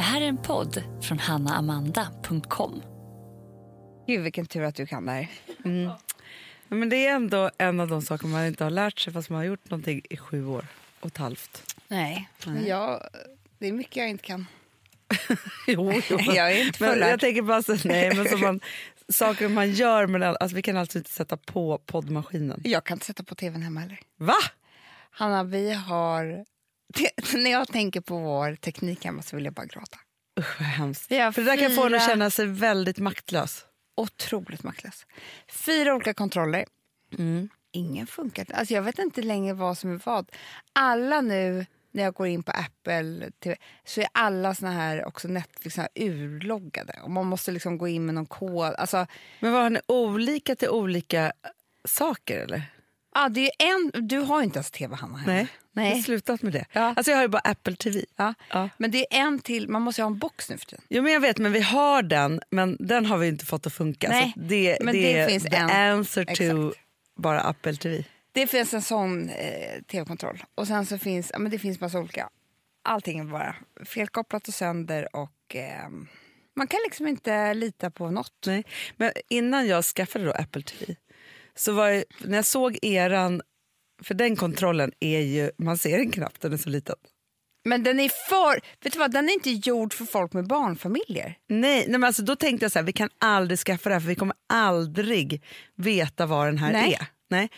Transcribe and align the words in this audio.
Det 0.00 0.04
här 0.04 0.20
är 0.20 0.26
en 0.26 0.36
podd 0.36 0.82
från 1.02 1.18
hannaamanda.com. 1.18 2.82
Gud 4.06 4.22
vilken 4.22 4.46
tur 4.46 4.62
att 4.62 4.74
du 4.74 4.86
kan 4.86 5.06
det 5.06 5.12
här. 5.12 5.28
Ja, 5.64 6.00
Men 6.68 6.88
det 6.88 7.06
är 7.06 7.14
ändå 7.14 7.50
en 7.58 7.80
av 7.80 7.88
de 7.88 8.02
saker 8.02 8.26
man 8.26 8.46
inte 8.46 8.64
har 8.64 8.70
lärt 8.70 8.98
sig 8.98 9.12
fast 9.12 9.30
man 9.30 9.36
har 9.36 9.44
gjort 9.44 9.70
någonting 9.70 10.02
i 10.10 10.16
sju 10.16 10.46
år 10.46 10.66
och 11.00 11.06
ett 11.06 11.16
halvt. 11.16 11.74
Nej, 11.88 12.28
men 12.46 12.66
jag, 12.66 13.02
det 13.58 13.68
är 13.68 13.72
mycket 13.72 13.96
jag 13.96 14.08
inte 14.08 14.24
kan. 14.24 14.46
Jo, 15.66 15.92
jo. 16.10 16.18
Jag 16.34 16.52
är 16.52 16.66
inte 16.66 16.84
men 16.84 16.92
fullärd. 16.92 17.10
jag 17.12 17.20
tänker 17.20 17.42
bara 17.42 17.62
så, 17.62 17.76
nej, 17.84 18.16
men 18.16 18.28
som 18.28 18.40
man, 18.40 18.60
saker 19.08 19.48
man 19.48 19.72
gör, 19.72 20.06
men 20.06 20.22
alltså, 20.22 20.56
vi 20.56 20.62
kan 20.62 20.76
alltså 20.76 20.98
inte 20.98 21.10
sätta 21.10 21.36
på 21.36 21.78
poddmaskinen. 21.78 22.60
Jag 22.64 22.84
kan 22.84 22.94
inte 22.96 23.06
sätta 23.06 23.22
på 23.22 23.34
tvn 23.34 23.62
hemma 23.62 23.80
heller. 23.80 24.00
Va? 24.16 24.36
Hanna, 25.10 25.44
vi 25.44 25.72
har... 25.72 26.44
När 27.34 27.50
jag 27.50 27.68
tänker 27.68 28.00
på 28.00 28.18
vår 28.18 28.54
teknik 28.54 29.04
hemma 29.04 29.22
så 29.22 29.36
vill 29.36 29.44
jag 29.44 29.54
bara 29.54 29.66
gråta. 29.66 29.98
Usch 30.40 30.60
vad 30.60 30.68
hemskt. 30.68 31.08
För 31.08 31.32
det 31.32 31.42
där 31.42 31.56
kan 31.56 31.70
få 31.70 31.86
en 31.86 31.94
att 31.94 32.06
känna 32.06 32.30
sig 32.30 32.46
väldigt 32.46 32.98
maktlös. 32.98 33.64
Otroligt 33.96 34.62
maktlös. 34.62 35.06
Fyra 35.48 35.94
olika 35.94 36.14
kontroller. 36.14 36.64
Mm. 37.18 37.48
Ingen 37.72 38.06
funkar. 38.06 38.46
Alltså 38.54 38.74
jag 38.74 38.82
vet 38.82 38.98
inte 38.98 39.22
längre 39.22 39.54
vad 39.54 39.78
som 39.78 39.94
är 39.94 40.00
vad. 40.04 40.30
Alla 40.72 41.20
nu, 41.20 41.66
när 41.92 42.02
jag 42.02 42.14
går 42.14 42.26
in 42.26 42.42
på 42.42 42.52
Apple 42.52 43.30
TV, 43.30 43.56
så 43.84 44.00
är 44.00 44.08
alla 44.12 44.54
såna 44.54 44.72
här 44.72 45.04
också 45.06 45.28
Netflix 45.28 45.74
såna 45.74 45.88
här 45.94 46.04
urloggade. 46.04 46.98
Och 47.02 47.10
man 47.10 47.26
måste 47.26 47.52
liksom 47.52 47.78
gå 47.78 47.88
in 47.88 48.06
med 48.06 48.14
någon 48.14 48.26
kod. 48.26 48.74
Alltså, 48.74 49.06
Men 49.40 49.52
vad 49.52 49.62
har 49.62 49.70
ni 49.70 49.80
olika 49.86 50.56
till 50.56 50.68
olika 50.68 51.32
saker 51.84 52.38
eller? 52.38 52.62
Ja, 53.14 53.28
det 53.28 53.40
är 53.46 53.52
en, 53.58 54.08
du 54.08 54.18
har 54.18 54.38
ju 54.40 54.44
inte 54.44 54.56
ens 54.58 54.70
tv, 54.70 54.96
Hanna. 54.96 55.18
hemma. 55.18 55.32
Nej, 55.32 55.46
jag 55.74 55.82
har 55.82 55.90
Nej. 55.90 56.02
slutat 56.02 56.42
med 56.42 56.52
det. 56.52 56.64
Ja. 56.72 56.94
Alltså 56.96 57.10
jag 57.10 57.18
har 57.18 57.22
ju 57.22 57.28
bara 57.28 57.42
Apple 57.44 57.76
TV. 57.76 58.04
Ja. 58.16 58.34
Ja. 58.50 58.68
Men 58.78 58.90
det 58.90 58.98
är 58.98 59.20
en 59.20 59.38
till, 59.38 59.68
man 59.68 59.82
måste 59.82 60.00
ju 60.00 60.04
ha 60.04 60.10
en 60.10 60.18
box 60.18 60.50
nu 60.50 60.58
för 60.58 60.66
tiden. 60.66 60.84
Jo, 60.88 61.02
men 61.02 61.12
jag 61.12 61.20
vet, 61.20 61.38
men 61.38 61.52
vi 61.52 61.60
har 61.60 62.02
den, 62.02 62.40
men 62.50 62.76
den 62.80 63.06
har 63.06 63.18
vi 63.18 63.28
inte 63.28 63.46
fått 63.46 63.66
att 63.66 63.72
funka. 63.72 64.08
Nej, 64.08 64.32
så 64.34 64.40
det, 64.40 64.78
men 64.80 64.94
det, 64.94 65.20
det 65.20 65.28
finns 65.28 65.44
the 65.44 65.56
en. 65.56 65.70
answer 65.70 66.24
to 66.24 66.32
Exakt. 66.32 66.78
bara 67.16 67.40
Apple 67.40 67.76
TV. 67.76 68.04
Det 68.32 68.46
finns 68.46 68.74
en 68.74 68.82
sån 68.82 69.28
eh, 69.28 69.82
tv-kontroll. 69.82 70.44
Och 70.54 70.66
sen 70.66 70.86
så 70.86 70.98
finns, 70.98 71.30
ja, 71.32 71.38
men 71.38 71.50
det 71.50 71.58
finns 71.58 71.80
massa 71.80 71.98
olika. 71.98 72.28
Allting 72.84 73.18
är 73.18 73.24
bara 73.24 73.56
felkopplat 73.84 74.48
och 74.48 74.54
sönder 74.54 75.16
och 75.16 75.56
eh, 75.56 75.88
man 76.56 76.66
kan 76.66 76.80
liksom 76.84 77.06
inte 77.06 77.54
lita 77.54 77.90
på 77.90 78.10
något. 78.10 78.32
Nej. 78.46 78.64
Men 78.96 79.12
innan 79.28 79.66
jag 79.66 79.84
skaffade 79.84 80.24
då 80.24 80.32
Apple 80.32 80.62
TV, 80.62 80.96
så 81.54 81.72
var 81.72 81.88
jag, 81.88 82.04
när 82.18 82.38
jag 82.38 82.44
såg 82.44 82.78
eran, 82.82 83.42
för 84.02 84.14
den 84.14 84.36
kontrollen 84.36 84.92
är 85.00 85.20
ju, 85.20 85.50
man 85.58 85.78
ser 85.78 85.98
den 85.98 86.10
knappt, 86.10 86.40
den 86.40 86.52
är 86.52 86.56
så 86.56 86.68
liten. 86.68 86.96
Men 87.64 87.82
den 87.82 88.00
är 88.00 88.10
för, 88.28 88.60
vet 88.84 88.92
du 88.92 88.98
vad, 88.98 89.12
den 89.12 89.28
är 89.28 89.32
inte 89.32 89.50
gjord 89.50 89.94
för 89.94 90.04
folk 90.04 90.32
med 90.32 90.46
barnfamiljer. 90.46 91.34
Nej, 91.48 91.84
nej 91.88 91.88
men 91.88 92.04
alltså, 92.04 92.22
då 92.22 92.36
tänkte 92.36 92.64
jag 92.64 92.72
så 92.72 92.78
här, 92.78 92.86
vi 92.86 92.92
kan 92.92 93.08
aldrig 93.18 93.58
skaffa 93.58 93.88
det 93.88 93.94
här 93.94 94.00
för 94.00 94.08
vi 94.08 94.14
kommer 94.14 94.36
aldrig 94.48 95.42
veta 95.74 96.26
vad 96.26 96.46
den 96.46 96.58
här 96.58 96.72
Nej. 96.72 96.96
är. 97.00 97.06
Nej. 97.28 97.48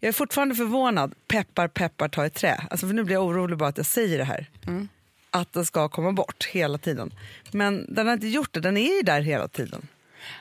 Jag 0.00 0.08
är 0.08 0.12
fortfarande 0.12 0.54
förvånad, 0.54 1.14
peppar 1.26 1.68
peppar 1.68 2.08
ta 2.08 2.26
i 2.26 2.30
trä. 2.30 2.66
Alltså, 2.70 2.86
för 2.86 2.94
nu 2.94 3.04
blir 3.04 3.16
jag 3.16 3.24
orolig 3.24 3.58
bara 3.58 3.68
att 3.68 3.76
jag 3.76 3.86
säger 3.86 4.18
det 4.18 4.24
här. 4.24 4.50
Mm. 4.66 4.88
Att 5.30 5.52
den 5.52 5.66
ska 5.66 5.88
komma 5.88 6.12
bort 6.12 6.44
hela 6.44 6.78
tiden. 6.78 7.14
Men 7.50 7.94
den 7.94 8.06
har 8.06 8.14
inte 8.14 8.28
gjort 8.28 8.52
det, 8.52 8.60
den 8.60 8.76
är 8.76 8.96
ju 8.96 9.02
där 9.02 9.20
hela 9.20 9.48
tiden. 9.48 9.88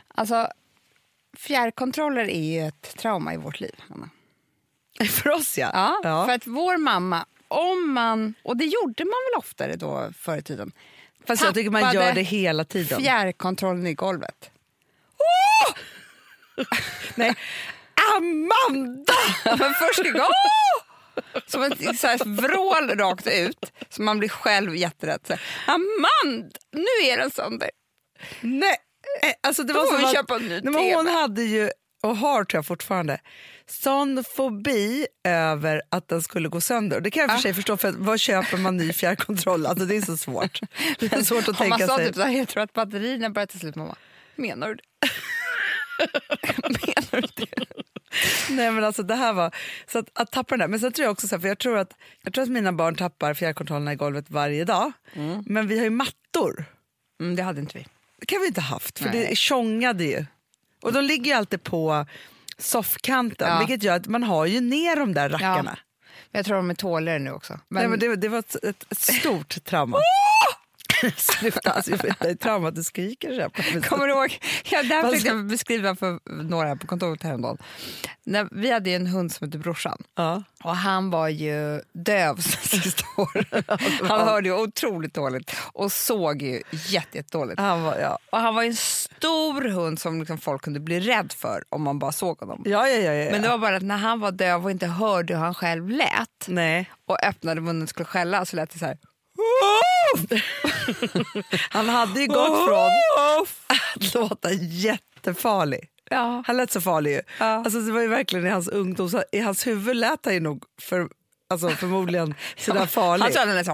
Alltså, 0.07 0.47
fjärrkontroller 1.37 2.29
är 2.29 2.43
ju 2.61 2.67
ett 2.67 2.95
trauma 2.97 3.33
i 3.33 3.37
vårt 3.37 3.59
liv. 3.59 3.75
Anna. 3.89 4.09
För 5.09 5.29
oss 5.29 5.57
ja. 5.57 5.99
Ja, 6.03 6.25
För 6.25 6.33
att 6.33 6.47
vår 6.47 6.77
mamma, 6.77 7.25
om 7.47 7.91
man, 7.93 8.33
och 8.43 8.57
det 8.57 8.65
gjorde 8.65 9.05
man 9.05 9.11
väl 9.31 9.38
oftare 9.39 9.75
då 9.75 10.11
förr 10.17 10.38
i 10.38 10.41
tiden, 10.41 10.71
Fast 11.27 11.43
jag 11.43 11.53
tycker 11.53 11.71
man 11.71 11.93
gör 11.93 12.13
det 12.13 12.21
hela 12.21 12.63
tiden. 12.65 13.01
fjärrkontrollen 13.01 13.88
i 13.88 13.93
golvet. 13.93 14.51
Nej. 17.16 17.35
Amanda! 18.17 19.13
Men 19.45 19.73
första 19.73 20.11
gången... 20.11 20.31
Som 21.47 21.63
ett 21.63 22.00
så 22.00 22.07
här 22.07 22.25
vrål 22.25 22.89
rakt 23.00 23.27
ut, 23.27 23.72
så 23.89 24.01
man 24.01 24.19
blir 24.19 24.29
själv 24.29 24.75
jätterädd. 24.75 25.39
Amanda, 25.67 26.57
nu 26.72 27.07
är 27.09 27.17
den 27.17 27.31
sönder. 27.31 27.69
Nej, 28.41 28.75
alltså 29.47 29.63
det 29.63 29.73
var 29.73 29.85
som 29.85 30.05
att, 30.05 30.13
köpa 30.13 30.35
en 30.35 30.41
ny 30.47 30.61
nej, 30.63 30.94
Hon 30.95 31.07
hade 31.07 31.44
ju, 31.44 31.69
och 32.03 32.17
har 32.17 32.44
tror 32.44 32.57
jag 32.57 32.66
fortfarande, 32.66 33.19
sån 33.69 34.23
fobi 34.23 35.07
över 35.23 35.81
att 35.89 36.07
den 36.07 36.22
skulle 36.22 36.49
gå 36.49 36.61
sönder. 36.61 36.97
Och 36.97 37.03
Det 37.03 37.11
kan 37.11 37.21
jag 37.21 37.31
för 37.31 37.38
Ah. 37.38 37.41
sig 37.41 37.53
förstå, 37.53 37.77
för 37.77 37.91
vad 37.97 38.19
köper 38.19 38.57
man 38.57 38.77
ny 38.77 38.94
fjärrkontroll? 38.94 39.66
Alltså, 39.66 39.85
det 39.85 39.95
är 39.97 40.01
så 40.01 40.17
svårt. 40.17 40.59
Det 41.00 41.13
är 41.13 41.21
svårt 41.21 41.47
att 41.47 41.59
man 41.59 41.69
tänka 41.69 41.88
sa 41.88 41.97
sig. 41.97 42.07
typ 42.07 42.16
så 42.16 42.21
här, 42.21 42.31
jag 42.38 42.47
tror 42.47 42.63
att 42.63 42.73
batterierna 42.73 43.29
börjar 43.29 43.45
ta 43.45 43.59
slut. 43.59 43.75
Mamma, 43.75 43.95
menar 44.35 44.67
du 44.69 44.75
det? 44.75 44.81
menar 46.85 47.21
du 47.21 47.27
det? 47.45 47.66
Nej, 48.50 48.71
men 48.71 48.83
alltså, 48.83 49.03
det 49.03 49.16
här 49.16 49.33
var, 49.33 49.55
så 49.88 50.00
att, 50.00 50.09
att 50.13 50.31
tappa 50.31 50.50
den 50.50 50.59
där. 50.59 50.67
Men 50.67 50.79
sen 50.79 50.91
tror 50.91 51.03
jag 51.03 51.11
också 51.11 51.27
så 51.27 51.35
här, 51.35 51.41
för 51.41 51.47
jag 51.47 51.59
tror, 51.59 51.77
att, 51.77 51.94
jag 52.23 52.33
tror 52.33 52.44
att 52.44 52.50
mina 52.50 52.73
barn 52.73 52.95
tappar 52.95 53.33
fjärrkontrollerna 53.33 53.94
i 53.94 53.95
golvet 53.95 54.25
varje 54.29 54.66
dag. 54.66 54.91
Men 55.45 55.67
vi 55.67 55.77
har 55.77 55.83
ju 55.83 55.89
mattor. 55.89 56.66
Mm, 57.21 57.35
det 57.35 57.44
hade 57.44 57.61
inte 57.61 57.77
vi. 57.77 57.88
Kan 58.27 58.41
vi 58.41 58.47
inte 58.47 58.61
haft, 58.61 58.99
för 58.99 59.09
Nej. 59.09 59.27
det 59.29 59.35
tjongade 59.35 60.03
ju. 60.03 60.25
Och 60.81 60.93
de 60.93 61.03
ligger 61.03 61.25
ju 61.25 61.31
alltid 61.37 61.63
på 61.63 62.05
soffkanten, 62.57 63.49
Ja. 63.49 63.59
vilket 63.59 63.83
gör 63.83 63.95
att 63.95 64.07
man 64.07 64.23
har 64.23 64.45
ju 64.45 64.61
ner 64.61 64.95
de 64.95 65.13
där 65.13 65.29
rackarna. 65.29 65.77
Men 66.31 66.39
Jag 66.39 66.45
tror 66.45 66.55
de 66.55 66.69
är 66.69 66.73
tåligare 66.73 67.19
nu 67.19 67.31
också. 67.31 67.53
Men, 67.67 67.81
Nej, 67.81 67.87
men 67.89 67.99
det, 67.99 68.15
det 68.15 68.27
var 68.29 68.39
ett, 68.39 68.55
ett, 68.63 68.85
ett 68.91 68.97
stort 69.01 69.63
trauma. 69.63 69.97
Sluta, 71.17 71.72
alltså, 71.72 71.91
jag 71.91 71.97
vet, 72.03 72.19
det 72.19 72.29
är 72.29 72.35
trauma 72.35 72.67
att 72.67 72.75
du 72.75 72.84
skriker 72.84 73.34
så. 73.34 73.89
Kommer 73.89 74.07
du 74.07 74.13
ihåg? 74.13 74.39
Ja, 74.72 74.84
det 74.84 74.88
här 74.95 75.03
försökte 75.07 75.28
jag 75.28 75.45
beskriva 75.45 75.95
för 75.95 76.19
några 76.44 76.75
på 76.75 76.88
kontoret 76.88 77.23
häromdagen. 77.23 77.57
När 78.23 78.47
vi 78.51 78.72
hade 78.72 78.91
en 78.91 79.07
hund 79.07 79.31
som 79.31 79.47
hette 79.47 79.57
Brorsan. 79.57 80.03
Ja. 80.16 80.44
Och 80.63 80.75
han 80.75 81.09
var 81.09 81.28
ju 81.28 81.81
döv 81.94 82.38
sista 82.41 83.03
året. 83.17 83.47
Han 84.09 84.28
hörde 84.28 84.50
ju 84.50 84.56
otroligt 84.56 85.13
dåligt 85.13 85.56
och 85.73 85.91
såg 85.91 86.41
ju 86.41 86.62
jätte- 86.72 87.18
jättedåligt. 87.18 87.59
Han 87.59 87.83
var, 87.83 87.95
ja. 87.97 88.18
Och 88.31 88.38
han 88.38 88.56
var 88.56 88.63
en 88.63 88.75
stor 88.75 89.62
hund 89.69 90.00
som 90.00 90.19
liksom 90.19 90.38
folk 90.38 90.62
kunde 90.62 90.79
bli 90.79 91.00
rädd 91.00 91.31
för 91.31 91.63
om 91.69 91.81
man 91.81 92.00
bara 92.00 92.12
såg 92.12 92.39
honom. 92.39 92.62
Ja, 92.66 92.88
ja, 92.88 92.97
ja, 92.97 93.13
ja. 93.13 93.31
Men 93.31 93.41
det 93.41 93.47
var 93.47 93.57
bara 93.57 93.75
att 93.75 93.83
när 93.83 93.97
han 93.97 94.19
var 94.19 94.31
döv 94.31 94.63
och 94.66 94.72
inte 94.72 94.88
hörde 94.88 95.33
hur 95.35 95.41
han 95.44 95.53
själv 95.53 95.89
lät 95.89 96.47
Nej. 96.47 96.91
och 97.06 97.23
öppnade 97.23 97.62
munnen 97.62 97.83
och 97.83 97.89
skulle 97.89 98.06
skälla 98.06 98.45
så 98.45 98.56
lät 98.56 98.69
det 98.69 98.79
så 98.79 98.85
här. 98.85 98.97
Han 101.69 101.89
hade 101.89 102.22
ju 102.22 102.27
gått 102.27 102.66
från 102.66 102.89
att 103.17 104.13
låta 104.13 104.51
jättefarlig. 104.51 105.88
Ja. 106.09 106.44
Han 106.47 106.57
lät 106.57 106.72
så 106.72 106.81
farlig 106.81 107.11
ju. 107.11 107.22
Ja. 107.39 107.45
Alltså, 107.45 107.79
det 107.79 107.91
var 107.91 108.01
ju 108.01 108.07
verkligen 108.07 108.47
i 108.47 108.50
hans 108.50 108.67
ungdom, 108.67 109.09
så 109.09 109.23
i 109.31 109.39
hans 109.39 109.67
huvud 109.67 109.95
lät 109.95 110.19
han 110.25 110.33
ju 110.33 110.39
nog 110.39 110.63
för, 110.81 111.09
alltså, 111.50 111.69
förmodligen 111.69 112.35
sådär 112.57 112.85
farlig. 112.85 113.25
Han 113.35 113.47
den 113.47 113.55
lät 113.55 113.66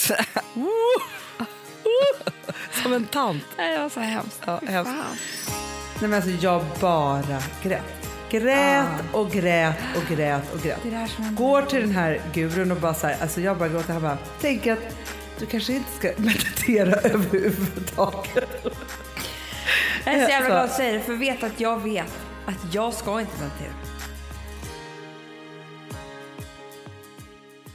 så. 0.00 0.14
Ja. 0.44 1.46
Som 2.82 2.92
en 2.92 3.06
tant. 3.06 3.42
Nej, 3.56 3.76
Det 3.76 3.82
var 3.82 3.88
så 3.88 4.00
hemskt. 4.00 4.40
Ja, 4.46 4.60
hemskt. 4.66 4.92
Nej, 6.00 6.10
men 6.10 6.14
alltså, 6.14 6.30
jag 6.30 6.64
bara 6.80 7.42
grät. 7.62 8.05
Grät 8.40 9.02
och 9.12 9.30
grät 9.30 9.76
och 9.96 10.16
grät 10.16 10.54
och 10.54 10.62
grät. 10.62 10.78
Det 10.82 10.88
är 10.88 10.92
det. 10.92 11.34
Går 11.34 11.62
till 11.62 11.80
den 11.80 11.90
här 11.90 12.20
gurun 12.34 12.70
och 12.72 12.76
bara 12.76 12.94
så 12.94 13.06
här, 13.06 13.16
alltså 13.22 13.40
jag 13.40 13.58
bara 13.58 13.68
gråter. 13.68 13.92
Han 13.92 14.02
bara, 14.02 14.18
tänk 14.40 14.66
att 14.66 14.96
du 15.38 15.46
kanske 15.46 15.72
inte 15.72 15.90
ska 15.98 16.10
meditera 16.16 16.90
överhuvudtaget. 17.10 18.48
Jag 20.04 20.14
är 20.14 20.24
så 20.24 20.30
jävla 20.30 20.48
glad 20.48 20.64
att 20.64 20.72
säga 20.76 20.92
det, 20.92 21.00
för 21.00 21.12
vet 21.16 21.42
att 21.42 21.60
jag 21.60 21.82
vet 21.82 22.12
att 22.46 22.74
jag 22.74 22.94
ska 22.94 23.20
inte 23.20 23.32
meditera. 23.40 23.74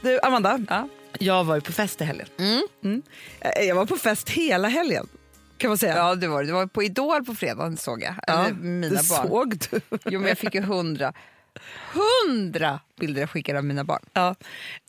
Du, 0.00 0.20
Amanda. 0.22 0.58
Ja. 0.68 0.88
Jag 1.18 1.44
var 1.44 1.54
ju 1.54 1.60
på 1.60 1.72
fest 1.72 2.00
i 2.00 2.04
helgen. 2.04 2.28
Mm. 2.38 3.02
Eh, 3.40 3.64
Jag 3.64 3.74
var 3.74 3.86
på 3.86 3.96
fest 3.96 4.30
hela 4.30 4.68
helgen, 4.68 5.08
kan 5.62 5.70
man 5.70 5.78
säga. 5.78 5.96
Ja, 5.96 6.14
det 6.14 6.28
var 6.28 6.44
det. 6.44 6.52
Var 6.52 6.66
på 6.66 6.82
Idol 6.82 7.24
på 7.24 7.34
fredagen 7.34 7.76
såg 7.76 8.02
jag. 8.02 8.14
Ja, 8.26 8.44
Eller 8.44 8.54
mina 8.54 8.88
det 8.88 9.08
barn. 9.08 9.28
såg 9.28 9.58
du. 9.70 9.80
Jo, 10.04 10.20
men 10.20 10.28
jag 10.28 10.38
fick 10.38 10.54
ju 10.54 10.60
hundra, 10.60 11.12
hundra 11.92 12.80
bilder 13.00 13.20
jag 13.20 13.30
skickade 13.30 13.58
av 13.58 13.64
mina 13.64 13.84
barn. 13.84 14.02
Ja. 14.12 14.34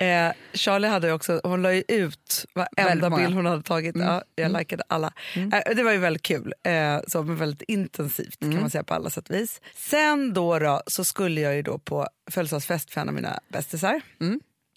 Eh, 0.06 0.32
Charlie 0.54 0.88
hade 0.88 1.12
också, 1.14 1.42
hon 1.44 1.62
la 1.62 1.74
ju 1.74 1.84
ut 1.88 2.46
varenda 2.54 3.10
bild 3.10 3.36
hon 3.36 3.46
hade 3.46 3.64
tagit. 3.64 3.96
Ja, 3.96 4.24
jag 4.36 4.52
likade 4.52 4.84
alla. 4.88 5.14
Eh, 5.36 5.76
det 5.76 5.84
var 5.84 5.92
ju 5.92 5.98
väldigt 5.98 6.24
kul, 6.24 6.54
eh, 6.64 7.00
så, 7.08 7.24
men 7.24 7.36
väldigt 7.36 7.62
intensivt 7.70 8.40
kan 8.40 8.60
man 8.62 8.70
säga 8.70 8.84
på 8.84 8.94
alla 8.94 9.10
sätt 9.10 9.30
och 9.30 9.36
vis. 9.36 9.62
Sen 9.76 10.34
då, 10.34 10.60
då 10.60 10.82
så 10.88 11.04
skulle 11.04 11.42
jag 11.42 11.56
ju 11.56 11.62
då 11.62 11.78
på 11.78 12.08
födelsedagsfest 12.32 12.92
för 12.92 13.02
en 13.02 13.08
av 13.10 13.14
mina 13.16 13.40
bästisar. 13.48 14.02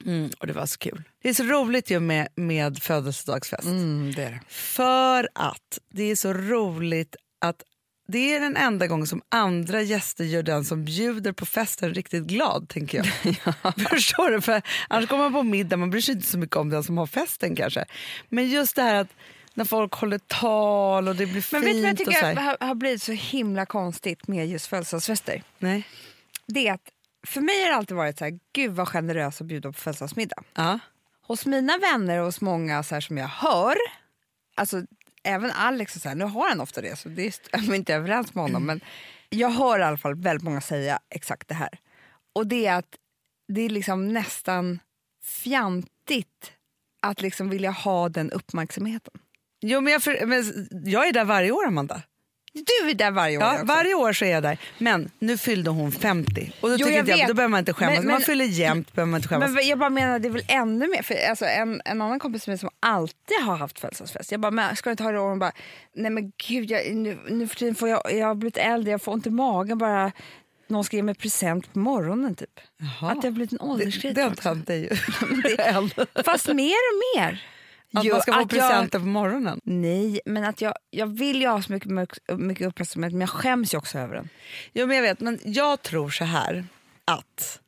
Mm, 0.07 0.31
och 0.39 0.47
det 0.47 0.53
var 0.53 0.67
så 0.67 0.79
kul. 0.79 1.03
Det 1.23 1.29
är 1.29 1.35
så 1.35 1.45
roligt 1.45 1.91
ju 1.91 2.01
med, 2.01 2.29
med 2.35 2.83
födelsedagsfest. 2.83 3.65
Mm, 3.65 4.13
det 4.17 4.23
det. 4.23 4.41
För 4.49 5.29
att 5.35 5.79
det 5.89 6.03
är 6.03 6.17
så 6.17 6.33
roligt 6.33 7.17
att 7.41 7.63
det 8.09 8.35
är 8.35 8.41
den 8.41 8.57
enda 8.57 8.87
gången 8.87 9.07
som 9.07 9.23
andra 9.29 9.83
gäster 9.83 10.25
gör 10.25 10.43
den 10.43 10.65
som 10.65 10.85
bjuder 10.85 11.33
på 11.33 11.47
festen 11.47 11.95
riktigt 11.95 12.25
glad. 12.25 12.69
tänker 12.69 12.99
jag. 12.99 13.07
Förstår 13.91 14.31
du? 14.31 14.41
För 14.41 14.63
annars 14.89 15.09
kommer 15.09 15.23
man 15.23 15.33
på 15.33 15.43
middag, 15.43 15.77
man 15.77 15.91
bryr 15.91 16.01
sig 16.01 16.15
inte 16.15 16.27
så 16.27 16.39
mycket 16.39 16.57
om 16.57 16.69
den 16.69 16.85
som 16.85 16.99
har 16.99 17.07
festen 17.07 17.57
kanske. 17.57 17.85
Men 18.29 18.49
just 18.49 18.77
det 18.77 18.83
här 18.83 18.95
att 18.95 19.09
när 19.55 19.65
folk 19.65 19.93
håller 19.93 20.19
tal 20.19 21.09
och 21.09 21.17
det 21.17 21.27
blir 21.27 21.47
Men 21.53 21.63
fint. 21.63 21.65
vet 21.65 21.75
du 21.75 21.81
vad 21.81 21.89
jag 21.89 21.99
tycker 21.99 22.37
har, 22.37 22.57
har 22.61 22.75
blivit 22.75 23.03
så 23.03 23.13
himla 23.13 23.67
konstigt 23.67 24.29
med 24.29 24.49
just 24.49 24.67
födelsedagsfester? 24.67 25.43
Nej. 25.59 25.89
Det 26.47 26.69
är 26.69 26.73
att 26.73 26.91
för 27.27 27.41
mig 27.41 27.63
har 27.63 27.69
det 27.69 27.77
alltid 27.77 27.97
varit 27.97 28.19
så 28.19 28.25
här, 28.25 28.39
gud 28.53 28.71
vad 28.73 28.89
generös 28.89 29.41
att 29.41 29.47
bjuda 29.47 29.73
på 29.73 29.79
födelsedagsmiddag. 29.79 30.43
Ja. 30.55 30.79
Hos 31.23 31.47
mina 31.47 31.79
vänner 31.79 32.19
och 32.19 32.25
hos 32.25 32.41
många 32.41 32.83
så 32.83 32.95
här, 32.95 33.01
som 33.01 33.19
jag 33.19 33.29
hör, 33.29 33.77
alltså 34.55 34.83
även 35.25 35.51
Alex, 35.51 35.97
och 35.97 36.03
så 36.03 36.09
här, 36.09 36.17
nu 36.17 36.25
har 36.25 36.49
han 36.49 36.61
ofta 36.61 36.81
det 36.81 36.97
så 36.97 37.09
det 37.09 37.49
är 37.53 37.75
inte 37.75 37.95
överens 37.95 38.35
med 38.35 38.45
honom 38.45 38.67
men 38.67 38.81
jag 39.29 39.51
hör 39.51 39.79
i 39.79 39.83
alla 39.83 39.97
fall 39.97 40.15
väldigt 40.15 40.45
många 40.45 40.61
säga 40.61 40.99
exakt 41.11 41.49
det 41.49 41.55
här. 41.55 41.79
Och 42.33 42.47
det 42.47 42.67
är 42.67 42.75
att 42.75 42.97
det 43.49 43.61
är 43.61 43.69
liksom 43.69 44.09
nästan 44.09 44.79
fjantigt 45.25 46.53
att 47.03 47.23
liksom 47.23 47.51
vilja 47.51 47.71
ha 47.71 48.09
den 48.09 48.31
uppmärksamheten. 48.31 49.15
Jo, 49.61 49.81
men 49.81 49.93
jag, 49.93 50.03
för, 50.03 50.27
men 50.27 50.69
jag 50.85 51.09
är 51.09 51.13
där 51.13 51.25
varje 51.25 51.51
år, 51.51 51.67
Amanda. 51.67 52.03
Du 52.83 52.91
är 52.91 52.95
där 52.95 53.11
varje 53.11 53.37
år 53.37 53.43
Ja, 53.43 53.53
också. 53.55 53.65
varje 53.65 53.95
år 53.95 54.13
så 54.13 54.25
är 54.25 54.31
jag 54.31 54.43
där. 54.43 54.59
Men 54.79 55.11
nu 55.19 55.39
fyllde 55.39 55.71
hon 55.71 55.93
50 55.93 56.53
och 56.61 56.69
då, 56.71 56.77
Jo, 56.79 56.89
jag 56.89 57.09
jag, 57.09 57.29
då 57.29 57.35
behöver 57.35 57.49
man 57.51 57.59
inte 57.59 57.73
skämmas. 57.73 57.99
Men- 57.99 58.09
man 58.13 58.21
fyller 58.21 58.45
jämt 58.45 58.93
behöver 58.95 59.11
man 59.11 59.19
inte 59.19 59.29
skämmas. 59.29 59.51
Men 59.51 59.67
jag 59.67 59.79
bara 59.79 59.91
menar 59.91 60.19
det 60.19 60.29
är 60.29 60.33
väl 60.33 60.45
ännu 60.49 60.89
mer, 60.89 61.03
för 61.03 61.15
alltså 61.31 61.45
en, 61.45 61.83
en 61.85 62.03
annan 62.03 62.19
kompis 62.19 62.43
till 62.45 62.51
mig 62.51 62.59
som 62.59 62.69
alltid 62.81 63.39
har 63.45 63.57
haft 63.57 63.81
födelsedagsfest. 63.81 64.31
Jag 64.33 64.41
bara, 64.41 64.51
men 64.51 64.77
ska 64.77 64.91
du 64.91 64.93
inte 64.93 65.03
ha 65.03 65.11
det 65.11 65.17
i 65.17 65.21
år? 65.21 65.29
Hon 65.29 65.39
bara, 65.39 65.53
nej 65.95 66.11
men 66.11 66.33
gud 66.49 66.71
jag, 66.71 66.95
nu, 66.95 67.19
nu 67.29 67.49
för 67.49 67.57
tiden 67.57 67.75
får 67.75 67.89
jag, 67.89 68.13
jag 68.13 68.27
har 68.27 68.35
blivit 68.35 68.57
äldre, 68.57 68.91
jag 68.91 69.03
får 69.03 69.13
ont 69.13 69.27
i 69.27 69.31
magen 69.31 69.79
bara 69.79 70.13
någon 70.69 70.85
ska 70.85 70.97
ge 70.97 71.03
mig 71.03 71.15
present 71.15 71.73
på 71.73 71.79
morgonen 71.79 72.35
typ. 72.35 72.61
Jaha. 73.01 73.13
Att 73.13 73.23
det 73.23 73.29
har 73.29 73.33
blivit 73.33 73.53
en 73.53 73.61
åldersgrej. 73.61 74.11
också. 74.11 74.27
inte 74.31 74.49
hänt 74.49 74.67
dig 74.67 74.81
ju. 76.17 76.23
fast 76.25 76.47
mer 76.49 76.75
och 76.75 77.17
mer. 77.21 77.43
Att 77.97 78.05
Jo, 78.05 78.13
man 78.15 78.23
ska 78.23 78.33
få 78.33 78.41
att 78.41 78.53
jag- 78.53 78.69
presenter 78.71 78.99
på 78.99 79.05
morgonen. 79.07 79.61
Nej, 79.65 80.21
men 80.27 80.45
att 80.45 80.61
jag, 80.61 80.75
jag 80.91 81.07
vill 81.07 81.41
ju 81.41 81.49
ha 81.49 81.63
så 81.63 81.73
mycket, 81.73 81.91
mycket 82.39 82.67
uppmärksamhet 82.67 83.13
men 83.13 83.21
jag 83.21 83.31
skäms 83.31 83.75
ju 83.75 83.79
också 83.79 83.99
över 83.99 84.15
den. 84.15 84.29
Jo, 84.73 84.87
men 84.87 84.97
jag 84.97 85.03
vet, 85.03 85.21
men 85.21 85.39
jag 85.45 85.83
tror 85.83 86.11
så 86.11 86.25
här 86.25 86.67
att 87.05 87.61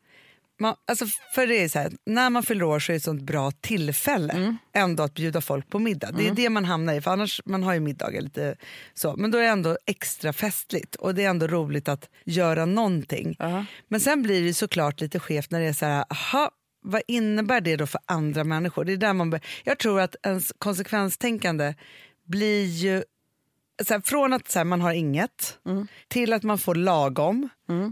man, 0.61 0.75
alltså 0.87 1.07
för 1.35 1.47
det 1.47 1.65
är 1.65 1.69
så 1.69 1.79
här, 1.79 1.93
när 2.07 2.31
man 2.31 2.43
fyller 2.43 2.65
år 2.65 2.79
så 2.81 2.93
är 2.93 2.95
det 2.95 2.97
ett 2.97 3.03
sånt 3.03 3.23
bra 3.23 3.51
tillfälle 3.51 4.33
Mm. 4.33 4.57
ändå 4.73 5.03
att 5.03 5.15
bjuda 5.15 5.41
folk 5.41 5.71
på 5.71 5.79
middag. 5.79 6.11
Det 6.13 6.29
är 6.29 6.33
det 6.35 6.51
man 6.51 6.65
hamnar 6.65 6.95
i, 6.95 7.01
för 7.01 7.11
annars 7.11 7.41
man 7.45 7.63
har 7.63 7.75
ju 7.75 7.81
middagar 7.81 8.21
lite 8.21 8.57
så. 8.95 9.17
Men 9.17 9.31
då 9.31 9.39
är 9.39 9.43
det 9.43 9.49
ändå 9.49 9.79
extra 9.87 10.33
festligt 10.33 10.95
och 10.95 11.15
det 11.15 11.25
är 11.25 11.29
ändå 11.31 11.47
roligt 11.47 11.89
att 11.89 12.09
göra 12.25 12.65
någonting. 12.67 13.37
Ja. 13.39 13.65
Men 13.89 14.01
sen 14.01 14.23
blir 14.23 14.43
det 14.45 14.55
såklart 14.55 15.01
lite 15.01 15.19
skevt 15.21 15.51
när 15.51 15.61
det 15.61 15.67
är 15.67 15.73
så 15.73 15.87
här, 15.87 16.05
aha, 16.11 16.51
vad 16.91 17.03
innebär 17.09 17.61
det 17.61 17.77
då 17.77 17.87
för 17.87 18.01
andra 18.07 18.45
människor? 18.45 18.85
Det 18.85 18.93
är 18.93 18.97
där 18.97 19.13
man 19.13 19.41
jag 19.65 19.79
tror 19.79 20.01
att 20.01 20.17
ens 20.23 20.53
konsekvenstänkande 20.59 21.75
blir 22.27 22.65
ju 22.65 23.03
så 23.87 23.95
här, 23.95 24.01
från 24.05 24.33
att 24.33 24.51
så 24.51 24.59
här, 24.59 24.65
man 24.65 24.81
har 24.81 24.93
inget 24.93 25.59
till 26.09 26.33
att 26.33 26.43
man 26.43 26.59
får 26.59 26.75
lagom 26.75 27.49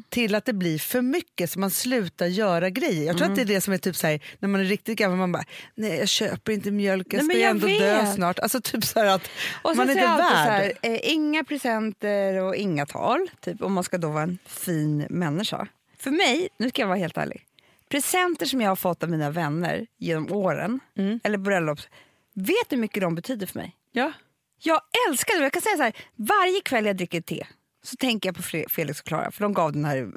till 0.09 0.35
att 0.35 0.45
det 0.45 0.53
blir 0.53 0.79
för 0.79 1.03
mycket 1.03 1.51
så 1.51 1.59
man 1.61 1.71
slutar 1.71 2.27
göra 2.27 2.71
grejer. 2.71 3.07
Jag 3.07 3.19
tror 3.19 3.29
att 3.31 3.37
det 3.37 3.43
är 3.43 3.47
det 3.47 3.61
som 3.61 3.73
är 3.75 3.79
typ 3.79 3.97
så 3.97 4.07
här, 4.07 4.21
när 4.39 4.49
man 4.49 4.61
är 4.61 4.65
riktigt 4.65 4.99
gammal, 4.99 5.19
man 5.19 5.33
bara 5.33 5.45
nej 5.75 5.99
jag 5.99 6.09
köper 6.09 6.53
inte 6.53 6.71
mjölk, 6.71 7.07
jag 7.11 7.25
Nej, 7.27 7.37
ska 7.37 7.39
jag 7.43 7.51
ändå 7.51 7.67
dö 7.67 8.03
vet. 8.03 8.15
snart. 8.15 8.39
Alltså 8.39 8.61
typ 8.61 8.85
så 8.85 9.01
att 9.01 9.29
Och 9.63 9.77
man 9.77 9.89
är 9.91 9.93
inte 9.93 10.07
värd. 10.07 10.73
så 10.83 10.89
eh, 10.89 10.99
inga 11.13 11.45
presenter 11.45 12.35
och 12.43 12.57
inga 12.57 12.87
tal, 12.87 13.31
typ, 13.41 13.63
om 13.63 13.73
man 13.73 13.85
ska 13.85 13.99
då 13.99 14.09
vara 14.11 14.23
en 14.23 14.39
fin 14.47 15.07
människa. 15.11 15.69
För 15.99 16.11
mig, 16.11 16.49
nu 16.59 16.69
ska 16.69 16.83
jag 16.83 16.89
vara 16.89 16.99
helt 16.99 17.17
ärlig, 17.17 17.43
presenter 17.91 18.47
som 18.47 18.61
jag 18.61 18.69
har 18.71 18.77
fått 18.77 19.03
av 19.03 19.11
mina 19.11 19.31
vänner 19.31 19.87
genom 19.99 20.33
åren, 20.33 20.81
Mm. 20.99 21.21
eller 21.25 21.39
bröllops, 21.39 21.89
vet 22.35 22.69
du 22.69 22.77
hur 22.77 22.81
mycket 22.81 23.01
de 23.03 23.15
betyder 23.15 23.47
för 23.47 23.59
mig? 23.59 23.77
Ja. 23.93 24.13
Jag 24.63 24.81
älskar 25.09 25.37
det. 25.37 25.43
Jag 25.43 25.53
kan 25.53 25.63
säga 25.63 25.77
så 25.77 25.83
här, 25.83 25.93
varje 26.17 26.61
kväll 26.61 26.87
jag 26.87 26.97
dricker 26.97 27.21
te 27.21 27.47
så 27.83 27.97
tänker 27.97 28.29
jag 28.29 28.37
på 28.37 28.43
Felix 28.69 29.01
och 29.01 29.07
Klara, 29.07 29.31
för 29.31 29.43
de 29.43 29.53
gav 29.55 29.73
den 29.73 29.85
här 29.85 30.11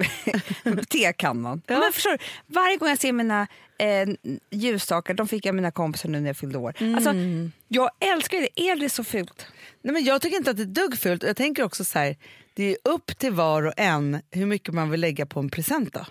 tekannan. 0.88 1.62
Ja. 1.66 1.78
Men 1.78 1.92
förstår 1.92 2.10
du, 2.10 2.18
varje 2.46 2.76
gång 2.76 2.88
jag 2.88 2.98
ser 2.98 3.12
mina 3.12 3.46
eh, 3.78 4.08
ljusstakar, 4.50 5.14
de 5.14 5.28
fick 5.28 5.46
jag 5.46 5.54
mina 5.54 5.70
kompisar 5.70 6.08
nu 6.08 6.20
när 6.20 6.26
jag 6.26 6.36
fyllde 6.36 6.58
år. 6.58 6.74
Alltså, 6.94 7.10
Mm. 7.10 7.52
jag 7.68 7.90
älskar 8.00 8.40
det. 8.40 8.60
Är 8.70 8.76
det 8.76 8.88
så 8.90 9.04
fult? 9.04 9.46
Nej, 9.82 9.92
men 9.92 10.04
jag 10.04 10.22
tycker 10.22 10.36
inte 10.36 10.50
att 10.50 10.56
det 10.56 10.62
är 10.62 10.66
dugg 10.66 10.98
fult. 10.98 11.22
Jag 11.22 11.36
tänker 11.36 11.62
också 11.62 11.84
så 11.84 11.98
här, 11.98 12.16
det 12.54 12.64
är 12.64 12.76
upp 12.84 13.18
till 13.18 13.32
var 13.32 13.62
och 13.66 13.74
en 13.76 14.20
hur 14.30 14.46
mycket 14.46 14.74
man 14.74 14.90
vill 14.90 15.00
lägga 15.00 15.26
på 15.26 15.40
en 15.40 15.50
present. 15.50 15.92
Då. 15.92 16.06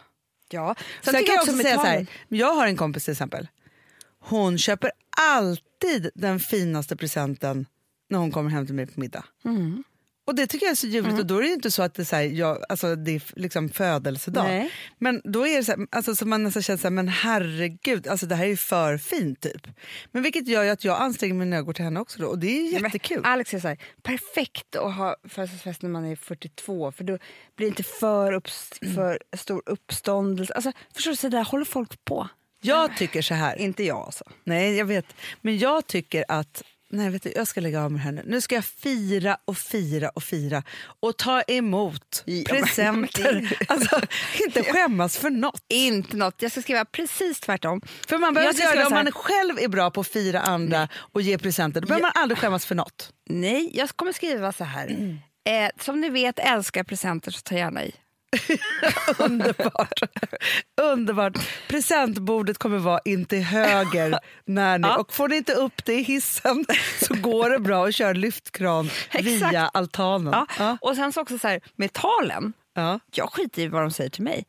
Ja. 0.49 0.75
Sen 1.01 1.13
kan 1.13 1.23
jag 1.25 1.41
också 1.41 1.57
säga 1.57 1.75
så 1.75 1.85
här, 1.85 2.07
jag 2.27 2.53
har 2.53 2.67
en 2.67 2.77
kompis 2.77 3.05
till 3.05 3.11
exempel. 3.11 3.47
Hon 4.19 4.57
köper 4.57 4.91
alltid 5.17 6.11
den 6.15 6.39
finaste 6.39 6.95
presenten 6.95 7.65
när 8.09 8.19
hon 8.19 8.31
kommer 8.31 8.49
hem 8.49 8.65
till 8.65 8.75
mig 8.75 8.85
på 8.85 8.99
middag. 8.99 9.25
Mm. 9.45 9.83
Och 10.29 10.35
det 10.35 10.47
tycker 10.47 10.65
jag 10.65 10.71
är 10.71 10.75
så 10.75 10.87
ljuvligt 10.87 11.19
och 11.19 11.25
då 11.25 11.37
är 11.37 11.41
det 11.41 11.47
ju 11.47 11.53
inte 11.53 11.71
så 11.71 11.83
att 11.83 11.93
det 11.93 12.01
är, 12.01 12.05
så 12.05 12.15
här, 12.15 12.23
jag, 12.23 12.63
alltså 12.69 12.95
det 12.95 13.15
är 13.15 13.21
liksom 13.35 13.69
födelsedag. 13.69 14.43
Nej. 14.43 14.71
Men 14.97 15.21
då 15.23 15.47
är 15.47 15.57
det 15.57 15.63
så, 15.63 15.71
här, 15.71 15.87
alltså, 15.91 16.15
så 16.15 16.25
man 16.25 16.43
nästan 16.43 16.63
känner 16.63 16.77
så 16.77 16.83
här, 16.83 16.91
men 16.91 17.07
herregud, 17.07 18.07
alltså 18.07 18.25
det 18.25 18.35
här 18.35 18.43
är 18.43 18.49
ju 18.49 18.57
för 18.57 18.97
fint 18.97 19.41
typ. 19.41 19.67
Men 20.11 20.23
vilket 20.23 20.47
gör 20.47 20.63
ju 20.63 20.69
att 20.69 20.83
jag 20.83 21.01
anstränger 21.01 21.33
mig 21.33 21.47
när 21.47 21.57
jag 21.57 21.65
går 21.65 21.73
till 21.73 21.83
henne 21.83 21.99
också 21.99 22.21
då, 22.21 22.27
och 22.27 22.39
det 22.39 22.47
är 22.47 22.65
ju 22.65 22.73
Men 22.73 22.83
jättekul. 22.83 23.21
Alex 23.25 23.53
är 23.53 23.59
så 23.59 23.67
här, 23.67 23.77
perfekt 24.03 24.75
att 24.75 24.95
ha 24.95 25.15
födelsedagsfest 25.23 25.81
när 25.81 25.89
man 25.89 26.05
är 26.05 26.15
42 26.15 26.91
för 26.91 27.03
då 27.03 27.17
blir 27.55 27.67
det 27.67 27.69
inte 27.69 27.83
för, 27.83 28.33
upps, 28.33 28.69
för 28.95 29.19
stor 29.37 29.61
uppståndelse. 29.65 30.53
Alltså, 30.53 30.71
förstår 30.93 31.11
du, 31.11 31.17
så 31.17 31.29
där 31.29 31.43
håller 31.43 31.65
folk 31.65 32.05
på. 32.05 32.29
Jag 32.61 32.97
tycker 32.97 33.21
så 33.21 33.33
här, 33.33 33.55
Inte 33.55 33.83
jag 33.83 33.97
alltså. 33.97 34.23
Nej, 34.43 34.75
jag 34.75 34.85
vet. 34.85 35.05
Men 35.41 35.57
jag 35.57 35.87
tycker 35.87 36.25
att... 36.27 36.63
Nej, 36.91 37.09
vet 37.09 37.23
du, 37.23 37.31
jag 37.35 37.47
ska 37.47 37.61
lägga 37.61 37.83
av 37.83 37.91
med 37.91 37.99
det 37.99 38.03
här 38.03 38.11
nu. 38.11 38.23
Nu 38.25 38.41
ska 38.41 38.55
jag 38.55 38.65
fira 38.65 39.37
och 39.45 39.57
fira 39.57 40.09
och 40.09 40.23
fira 40.23 40.63
och 40.99 41.17
ta 41.17 41.41
emot 41.41 42.23
Ja, 42.25 42.43
men- 42.53 42.63
presenter. 42.63 43.57
alltså, 43.67 44.01
inte 44.45 44.63
skämmas 44.63 45.17
för 45.17 45.29
något. 45.29 45.63
Inte 45.69 46.17
något. 46.17 46.41
Jag 46.41 46.51
ska 46.51 46.61
skriva 46.61 46.85
precis 46.85 47.39
tvärtom. 47.39 47.81
För 48.07 48.17
man 48.17 48.33
behöver 48.33 48.53
Jag 48.53 48.63
göra 48.63 48.79
det 48.79 48.85
om 48.85 48.93
man 48.93 49.11
själv 49.11 49.59
är 49.59 49.67
bra 49.67 49.91
på 49.91 50.01
att 50.01 50.07
fira 50.07 50.41
andra 50.41 50.87
och 50.93 51.21
ge 51.21 51.37
presenter. 51.37 51.81
Då 51.81 51.87
behöver 51.87 52.03
man 52.03 52.11
aldrig 52.15 52.37
skämmas 52.37 52.65
för 52.65 52.75
något. 52.75 53.13
Nej, 53.29 53.71
jag 53.73 53.89
kommer 53.89 54.11
skriva 54.11 54.51
så 54.51 54.63
här. 54.63 55.19
Eh, 55.49 55.69
som 55.83 56.01
ni 56.01 56.09
vet 56.09 56.39
älskar 56.39 56.79
jag 56.79 56.87
presenter 56.87 57.31
så 57.31 57.41
ta 57.41 57.55
gärna 57.55 57.83
i. 57.83 57.95
Underbart. 59.17 59.99
Underbart. 60.81 61.37
Presentbordet 61.67 62.57
kommer 62.57 62.77
vara 62.77 62.99
in 63.05 63.25
till 63.25 63.43
höger. 63.43 64.19
När 64.45 64.77
ni, 64.79 64.87
Ja. 64.87 64.97
Och 64.97 65.13
får 65.13 65.27
ni 65.27 65.35
inte 65.37 65.53
upp 65.53 65.85
det 65.85 65.93
i 65.93 66.01
hissen 66.03 66.65
så 67.01 67.13
går 67.13 67.49
det 67.49 67.59
bra 67.59 67.87
att 67.87 67.95
köra 67.95 68.13
lyftkran 68.13 68.89
via 69.23 69.67
altanen. 69.73 70.33
Ja. 70.33 70.45
Ja. 70.59 70.77
Och 70.81 70.95
sen 70.95 71.13
så 71.13 71.21
också 71.21 71.37
så 71.39 71.47
här, 71.47 71.61
med 71.75 71.93
talen. 71.93 72.53
Ja. 72.75 72.99
Jag 73.11 73.33
skiter 73.33 73.61
i 73.61 73.67
vad 73.67 73.81
de 73.81 73.91
säger 73.91 74.09
till 74.09 74.23
mig. 74.23 74.45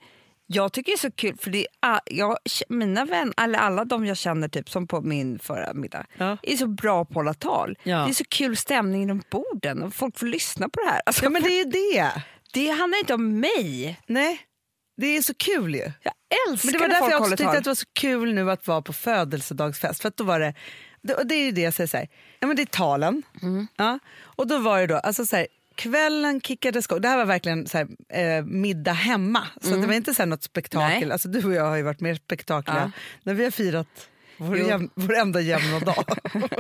Jag 0.53 0.73
tycker 0.73 0.93
det 0.93 0.97
är 0.97 0.99
så 0.99 1.11
kul, 1.11 1.37
för 1.41 1.51
det 1.51 1.67
är, 1.81 2.01
jag, 2.05 2.37
mina 2.69 3.05
vänner, 3.05 3.35
eller 3.41 3.59
alla 3.59 3.85
de 3.85 4.07
jag 4.07 4.17
känner 4.17 4.49
typ 4.49 4.71
som 4.71 4.87
på 4.87 5.01
min 5.01 5.39
förra 5.39 5.75
middag, 5.75 6.07
Ja. 6.19 6.37
är 6.43 6.57
så 6.57 6.67
bra 6.67 7.05
på 7.05 7.11
att 7.11 7.15
hålla 7.15 7.35
tal. 7.35 7.79
Ja. 7.83 7.97
Det 8.05 8.11
är 8.11 8.15
så 8.15 8.25
kul 8.25 8.57
stämning 8.57 9.11
runt 9.11 9.31
borden 9.31 9.83
och 9.83 9.95
folk 9.95 10.19
får 10.19 10.27
lyssna 10.27 10.69
på 10.69 10.81
det 10.81 10.91
här. 10.91 11.01
Alltså, 11.07 11.23
ja, 11.25 11.31
men 11.31 11.43
det 11.43 11.61
är 11.61 11.65
det. 11.65 12.23
Det 12.53 12.69
handlar 12.69 12.99
inte 12.99 13.15
om 13.15 13.41
mig. 13.41 14.01
Nej, 14.07 14.41
det 14.97 15.17
är 15.17 15.23
så 15.23 15.35
kul 15.35 15.75
ju. 15.75 15.93
Jag 16.03 16.13
älskar 16.49 16.67
Men 16.67 16.73
det 16.73 16.79
var 16.79 16.89
därför 16.89 17.01
folk 17.01 17.13
jag 17.13 17.21
också 17.21 17.31
tyckte 17.31 17.45
tal. 17.45 17.57
att 17.57 17.65
det 17.65 17.71
var 17.71 17.75
så 17.75 17.87
kul 18.01 18.35
nu 18.35 18.51
att 18.51 18.67
vara 18.67 18.83
på 18.83 18.93
födelsedagsfest. 18.93 20.03
För 20.03 20.09
att 20.09 20.17
då 20.17 20.25
var 20.25 20.41
det, 20.41 20.55
det, 21.03 21.15
och 21.15 21.27
det 21.27 21.35
är 21.35 21.45
ju 21.45 21.53
det 21.53 21.61
jag 21.61 21.75
säger 21.75 21.89
så 21.89 21.97
här, 21.97 22.09
ja 22.41 22.47
men 22.47 22.57
det 22.57 22.63
är 22.63 22.67
talen. 22.67 23.23
Mm. 23.43 23.67
Ja, 23.77 23.99
och 24.23 24.47
då 24.47 24.59
var 24.59 24.81
det 24.81 24.87
då, 24.87 24.97
alltså 24.97 25.27
så 25.27 25.37
här, 25.37 25.47
kvällen 25.75 26.41
kickades 26.41 26.87
igång. 26.87 27.01
Det 27.01 27.09
här 27.09 27.17
var 27.17 27.25
verkligen 27.25 27.67
så 27.67 27.79
här, 27.79 27.89
eh, 28.09 28.45
middag 28.45 28.93
hemma. 28.93 29.47
Så 29.63 29.71
det 29.71 29.87
var 29.87 29.95
inte 29.95 30.15
så 30.15 30.25
något 30.27 30.43
spektakel. 30.43 30.91
Mm. 30.97 31.01
Nej. 31.01 31.13
Alltså 31.13 31.29
du 31.29 31.45
och 31.45 31.55
jag 31.55 31.65
har 31.65 31.77
ju 31.77 31.83
varit 31.83 32.01
mer 32.01 32.15
spektakliga 32.15 32.77
Ja. 32.77 32.91
när 33.23 33.35
vi 33.35 33.45
har 33.45 33.51
firat 33.51 34.09
vår, 34.41 34.59
jäm, 34.59 34.91
vår 34.95 35.15
enda 35.15 35.41
jämna 35.41 35.79
dag. 35.81 36.05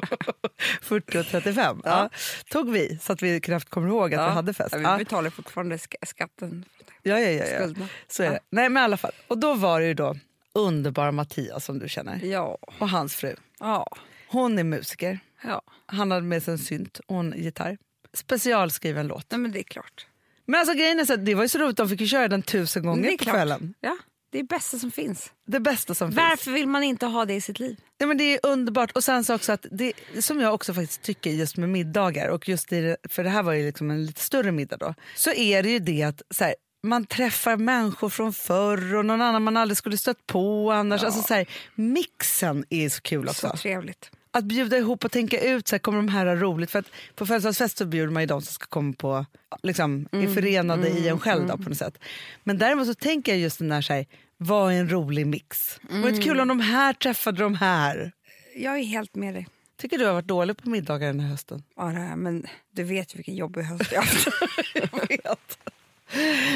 40 0.82 1.18
och 1.18 1.26
35. 1.26 1.80
Ja. 1.84 2.10
Tog 2.50 2.70
vi 2.72 2.98
så 3.02 3.12
att 3.12 3.22
vi 3.22 3.40
knappt 3.40 3.68
kommer 3.70 3.88
ihåg 3.88 4.14
att 4.14 4.30
vi 4.30 4.34
hade 4.34 4.54
fest. 4.54 4.72
Ja, 4.72 4.78
vi 4.78 4.84
Ja. 4.84 4.98
betalar 4.98 5.30
fortfarande 5.30 5.76
sk- 5.76 6.06
skatten. 6.06 6.64
Ja, 7.02 7.20
ja, 7.20 7.30
ja, 7.30 7.46
ja. 7.46 7.56
Skulderna. 7.60 7.88
Så 8.08 8.22
är 8.22 8.26
Ja. 8.26 8.32
det. 8.32 8.40
Nej, 8.50 8.68
men 8.68 8.80
i 8.80 8.84
alla 8.84 8.96
fall. 8.96 9.12
Och 9.28 9.38
då 9.38 9.54
var 9.54 9.80
det 9.80 9.86
ju 9.86 9.94
då 9.94 10.16
underbara 10.54 11.12
Mattias 11.12 11.64
som 11.64 11.78
du 11.78 11.88
känner 11.88 12.24
Ja. 12.24 12.58
och 12.78 12.88
hans 12.88 13.14
fru. 13.14 13.34
Ja. 13.60 13.86
Hon 14.28 14.58
är 14.58 14.64
musiker. 14.64 15.18
ja. 15.44 15.62
Han 15.86 16.10
hade 16.10 16.26
med 16.26 16.42
sig 16.42 16.52
en 16.52 16.58
synt 16.58 17.00
och 17.06 17.20
en 17.20 17.34
gitarr. 17.36 17.78
Specialskriven 18.14 19.06
låt. 19.06 19.26
Nej, 19.30 19.40
men 19.40 19.52
det 19.52 19.58
är 19.58 19.62
klart. 19.62 20.06
Men 20.46 20.60
alltså 20.60 20.74
grejen 20.74 20.98
är 21.00 21.04
så 21.04 21.12
att 21.14 21.24
det 21.26 21.34
var 21.34 21.42
ju 21.42 21.48
så 21.48 21.58
roligt, 21.58 21.76
de 21.76 21.88
fick 21.88 22.00
ju 22.00 22.06
köra 22.06 22.28
den 22.28 22.42
tusen 22.42 22.82
gånger 22.86 23.10
på 23.18 23.24
kvällen. 23.24 23.74
Ja. 23.80 23.96
Det 24.30 24.38
är 24.38 24.42
det 24.42 24.48
bästa 24.48 24.78
som 24.78 24.90
finns. 24.90 25.32
Det 25.46 25.60
bästa 25.60 25.94
som 25.94 26.08
finns. 26.08 26.16
Varför 26.16 26.50
vill 26.50 26.66
man 26.66 26.82
inte 26.82 27.06
ha 27.06 27.24
det 27.24 27.34
i 27.34 27.40
sitt 27.40 27.58
liv? 27.58 27.76
Ja, 27.98 28.06
men 28.06 28.18
det 28.18 28.24
är 28.24 28.40
underbart. 28.42 28.92
Och 28.92 29.04
sen 29.04 29.24
så 29.24 29.34
också 29.34 29.52
att 29.52 29.66
det, 29.70 29.92
som 30.20 30.40
jag 30.40 30.54
också 30.54 30.74
faktiskt 30.74 31.02
tycker 31.02 31.30
just 31.30 31.56
med 31.56 31.68
middagar, 31.68 32.28
och 32.28 32.48
just 32.48 32.72
i, 32.72 32.96
för 33.08 33.24
det 33.24 33.30
här 33.30 33.42
var 33.42 33.52
ju 33.52 33.66
liksom 33.66 33.90
en 33.90 34.06
lite 34.06 34.20
större 34.20 34.52
middag 34.52 34.76
då, 34.76 34.94
så 35.16 35.32
är 35.32 35.62
det 35.62 35.70
ju 35.70 35.78
det 35.78 36.02
att 36.02 36.22
så 36.30 36.44
här, 36.44 36.54
man 36.82 37.06
träffar 37.06 37.56
människor 37.56 38.08
från 38.08 38.32
förr 38.32 38.94
och 38.94 39.04
någon 39.04 39.20
annan 39.20 39.42
man 39.42 39.56
aldrig 39.56 39.76
skulle 39.78 39.96
stött 39.96 40.26
på 40.26 40.72
annars. 40.72 41.02
Alltså, 41.02 41.22
så 41.22 41.34
här, 41.34 41.46
mixen 41.74 42.64
är 42.70 42.88
så 42.88 43.00
kul 43.00 43.28
också. 43.28 43.48
Så 43.48 43.56
trevligt. 43.56 44.10
Att 44.32 44.44
bjuda 44.44 44.76
ihop 44.78 45.04
och 45.04 45.12
tänka 45.12 45.40
ut, 45.40 45.68
så 45.68 45.74
här, 45.74 45.78
kommer 45.78 45.98
de 45.98 46.08
här 46.08 46.26
ha 46.26 46.34
roligt? 46.34 46.70
För 46.70 46.78
att 46.78 46.90
på 47.14 47.26
födelsedagsfest 47.26 47.78
så 47.78 47.84
bjuder 47.86 48.12
man 48.12 48.22
ju 48.22 48.26
de 48.26 48.42
som 48.42 48.52
ska 48.52 48.66
komma 48.66 48.92
på, 48.98 49.26
liksom, 49.62 50.08
är 50.12 50.34
förenade 50.34 50.88
i 50.88 51.08
en 51.08 51.18
själv 51.18 51.46
då, 51.46 51.56
på 51.56 51.68
något 51.68 51.78
sätt. 51.78 51.98
Men 52.44 52.58
däremot 52.58 52.86
så 52.86 52.94
tänker 52.94 53.32
jag 53.32 53.40
just 53.40 53.58
den 53.58 53.68
där, 53.68 53.80
så 53.82 53.92
här, 53.92 54.06
vad 54.36 54.72
är 54.72 54.76
en 54.76 54.90
rolig 54.90 55.26
mix? 55.26 55.80
Det 55.90 56.00
var 56.00 56.08
inte 56.08 56.22
kul 56.22 56.40
om 56.40 56.48
de 56.48 56.60
här 56.60 56.92
träffade 56.92 57.42
de 57.42 57.54
här. 57.54 58.12
Jag 58.56 58.78
är 58.78 58.82
helt 58.84 59.14
med 59.14 59.34
dig. 59.34 59.46
Tycker 59.78 59.98
du 59.98 60.06
har 60.06 60.12
varit 60.12 60.26
dålig 60.26 60.56
på 60.56 60.68
middagar 60.68 61.06
den 61.06 61.20
här 61.20 61.28
hösten? 61.28 61.62
Ja, 61.76 61.82
det 61.84 61.90
här, 61.90 62.16
men 62.16 62.46
du 62.72 62.82
vet 62.84 63.14
ju 63.14 63.16
vilken 63.16 63.34
jobbig 63.36 63.62
höst 63.62 63.92
jag 63.92 64.00
har 64.00 64.06
haft. 64.06 64.28
Jag 64.74 65.08
vet. 65.08 65.58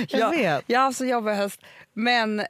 Jag 0.09 0.21
Ja, 0.21 0.31
vet. 0.31 0.65
Jag 0.67 0.81
har 0.81 0.93
så 0.93 1.05
jobbig 1.05 1.33
höst. 1.33 1.61
Men... 1.93 2.41
eh, 2.41 2.47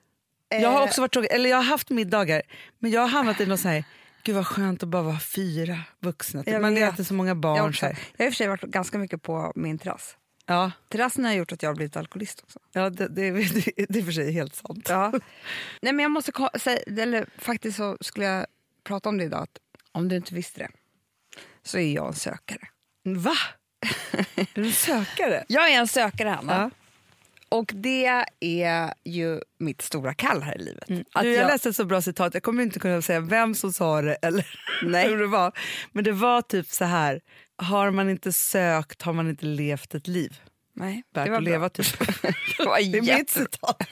Jag 0.62 0.70
har 0.70 0.82
också 0.82 1.00
varit 1.00 1.12
tråkig, 1.12 1.30
eller 1.32 1.50
jag 1.50 1.56
har 1.56 1.64
haft 1.64 1.90
middagar, 1.90 2.42
men 2.78 2.90
jag 2.90 3.00
har 3.00 3.08
hamnat 3.08 3.40
i 3.40 3.46
något 3.46 3.60
så 3.60 3.68
här, 3.68 3.84
gud 4.24 4.34
vad 4.34 4.46
skönt 4.46 4.82
att 4.82 4.88
bara 4.88 5.02
vara 5.02 5.20
fyra 5.20 5.78
vuxna. 6.00 6.42
Jag 6.46 6.62
Man 6.62 6.74
vet. 6.74 6.94
äter 6.94 7.04
så 7.04 7.14
många 7.14 7.30
jag, 7.30 7.36
barn. 7.36 7.68
också, 7.68 7.86
här. 7.86 7.98
jag 8.16 8.24
har 8.24 8.26
i 8.26 8.28
och 8.28 8.32
för 8.32 8.36
sig 8.36 8.48
varit 8.48 8.62
ganska 8.62 8.98
mycket 8.98 9.22
på 9.22 9.52
min 9.54 9.78
terrass. 9.78 10.16
Ja, 10.46 10.72
Terrassen 10.88 11.24
har 11.24 11.32
gjort 11.32 11.52
att 11.52 11.62
jag 11.62 11.70
har 11.70 11.74
blivit 11.74 11.96
alkoholist 11.96 12.40
också. 12.42 12.58
ja 12.72 12.90
det, 12.90 13.08
det, 13.08 13.30
det, 13.30 13.86
det 13.88 13.98
är 13.98 14.02
för 14.02 14.12
sig 14.12 14.32
helt 14.32 14.54
sant. 14.54 14.86
Ja. 14.88 15.10
Nej, 15.82 15.92
men 15.92 15.98
jag 15.98 16.10
måste 16.10 16.32
säga, 16.58 16.78
eller 16.98 17.26
faktiskt 17.38 17.76
så 17.76 17.96
skulle 18.00 18.26
jag 18.26 18.46
prata 18.84 19.08
om 19.08 19.18
det 19.18 19.24
idag. 19.24 19.42
Att 19.42 19.58
om 19.92 20.08
du 20.08 20.16
inte 20.16 20.34
visste 20.34 20.60
det 20.60 20.70
så 21.62 21.78
är 21.78 21.92
jag 21.94 22.06
en 22.06 22.14
sökare. 22.14 22.68
Va? 23.04 23.36
är 24.34 24.46
du 24.54 24.64
en 24.66 24.72
sökare? 24.72 25.44
Jag 25.48 25.72
är 25.72 25.80
en 25.80 25.88
sökare, 25.88 26.28
Hanna. 26.28 26.52
Ja. 26.52 26.70
Och 27.48 27.72
det 27.74 28.24
är 28.40 28.94
ju 29.04 29.40
mitt 29.58 29.82
stora 29.82 30.14
kall 30.14 30.42
här 30.42 30.54
i 30.60 30.64
livet. 30.64 30.82
Att 30.82 30.90
Mm. 30.90 31.04
Du, 31.14 31.28
jag, 31.32 31.42
jag, 31.44 31.46
läste 31.46 31.68
ett 31.68 31.76
så 31.76 31.84
bra 31.84 32.02
citat, 32.02 32.34
jag 32.34 32.42
kommer 32.42 32.62
inte 32.62 32.78
kunna 32.78 33.02
säga 33.02 33.20
vem 33.20 33.54
som 33.54 33.72
sa 33.72 34.02
det 34.02 34.14
eller 34.14 34.46
Nej. 34.84 35.08
hur 35.08 35.18
det 35.18 35.26
var. 35.26 35.52
Men 35.92 36.04
det 36.04 36.12
var 36.12 36.42
typ 36.42 36.66
så 36.66 36.84
här, 36.84 37.20
har 37.56 37.90
man 37.90 38.10
inte 38.10 38.32
sökt 38.32 39.02
har 39.02 39.12
man 39.12 39.28
inte 39.30 39.46
levt 39.46 39.94
ett 39.94 40.06
liv. 40.08 40.40
nej, 40.76 41.02
Värt 41.14 41.24
det 41.24 41.30
var 41.30 41.38
att 41.38 41.44
bra. 41.44 41.52
leva 41.52 41.68
typ. 41.68 41.98
Det 42.58 42.64
var 42.64 42.92
Det 42.92 42.98
är 42.98 43.18
mitt 43.18 43.30
citat. 43.30 43.78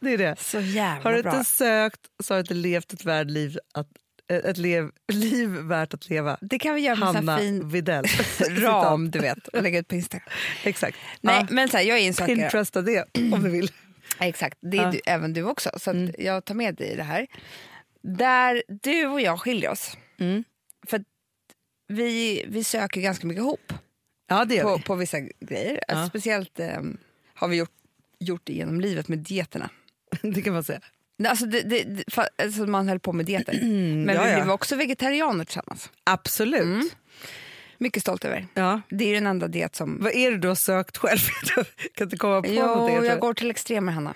Det 0.00 0.12
är 0.12 0.18
det. 0.18 0.36
Så 0.40 0.60
jävla 0.60 1.10
Har 1.10 1.16
du 1.16 1.22
bra. 1.22 1.32
inte 1.38 1.50
sökt 1.50 2.00
så 2.24 2.34
har 2.34 2.36
du 2.36 2.40
inte 2.40 2.54
levt 2.54 2.92
ett, 2.92 3.04
värd 3.04 3.30
liv 3.30 3.58
att, 3.74 3.86
ett 4.28 4.58
lev, 4.58 4.90
liv 5.12 5.48
värt 5.48 5.94
att 5.94 6.08
leva. 6.10 6.38
Det 6.40 6.58
kan 6.58 6.74
vi 6.74 6.80
göra 6.80 6.96
med 6.96 7.08
Hanna 7.08 7.38
fin 7.38 7.68
Videll. 7.68 8.04
ram, 8.50 9.10
du 9.10 9.18
vet, 9.18 9.48
och 9.48 9.62
lägga 9.62 9.78
ut 9.78 9.88
på 9.88 9.94
Instagram. 9.94 10.28
Exakt. 10.64 10.96
Nej, 11.20 11.36
Ja. 11.40 11.46
men 11.54 11.68
så 11.68 11.76
här, 11.76 11.84
jag 11.84 11.98
är 11.98 12.06
en 12.06 12.14
sökare. 12.14 12.36
Pinteresta 12.36 12.82
det 12.82 13.04
om 13.32 13.42
du 13.42 13.50
vill. 13.50 13.70
Exakt, 14.20 14.58
det 14.62 14.76
är 14.78 14.82
Ja. 14.82 14.90
du, 14.90 15.00
även 15.06 15.32
du 15.32 15.42
också. 15.42 15.70
Så 15.76 15.90
att 15.90 15.96
jag 16.18 16.44
tar 16.44 16.54
med 16.54 16.74
dig 16.74 16.86
i 16.92 16.96
det 16.96 17.02
här. 17.02 17.26
Där 18.02 18.62
du 18.82 19.06
och 19.06 19.20
jag 19.20 19.40
skiljer 19.40 19.70
oss. 19.70 19.96
Mm. 20.18 20.44
För 20.86 21.04
vi, 21.88 22.44
vi 22.48 22.64
söker 22.64 23.00
ganska 23.00 23.26
mycket 23.26 23.40
ihop 23.40 23.72
Ja, 24.28 24.44
det 24.44 24.54
gör 24.54 24.62
på, 24.62 24.76
vi. 24.76 24.82
på 24.82 24.94
vissa 24.94 25.20
grejer. 25.20 25.80
Alltså, 25.88 26.02
Ja. 26.04 26.08
Speciellt 26.08 26.60
eh, 26.60 26.82
har 27.34 27.48
vi 27.48 27.56
gjort, 27.56 27.70
gjort 28.20 28.40
det 28.44 28.52
genom 28.52 28.80
livet 28.80 29.08
med 29.08 29.18
dieterna. 29.18 29.70
Det 30.22 30.42
kan 30.42 30.52
man 30.52 30.64
säga. 30.64 30.80
Alltså, 31.28 31.46
det, 31.46 31.60
det, 31.62 32.04
alltså 32.42 32.66
man 32.66 32.88
höll 32.88 33.00
på 33.00 33.12
med 33.12 33.26
dieter. 33.26 33.52
Men 34.06 34.14
ja, 34.16 34.22
vi 34.24 34.30
ja. 34.30 34.36
blev 34.36 34.50
också 34.50 34.76
vegetarianer 34.76 35.44
tillsammans. 35.44 35.90
Absolut. 36.04 36.62
Mm. 36.62 36.88
Mycket 37.78 38.02
stolt 38.02 38.24
över. 38.24 38.46
Ja. 38.54 38.80
Det 38.90 39.04
är 39.10 39.14
den 39.14 39.26
enda 39.26 39.48
diet 39.48 39.76
som... 39.76 39.98
Vad 40.02 40.12
är 40.14 40.30
det 40.30 40.38
du 40.38 40.48
har 40.48 40.54
sökt 40.54 40.96
själv? 40.96 41.18
Jag 41.56 41.66
kan 41.94 42.06
inte 42.06 42.16
komma 42.16 42.42
på 42.42 42.48
Jo, 42.48 42.66
någonting. 42.66 43.04
jag 43.04 43.18
går 43.20 43.34
till 43.34 43.50
extremer, 43.50 43.92
Hanna. 43.92 44.14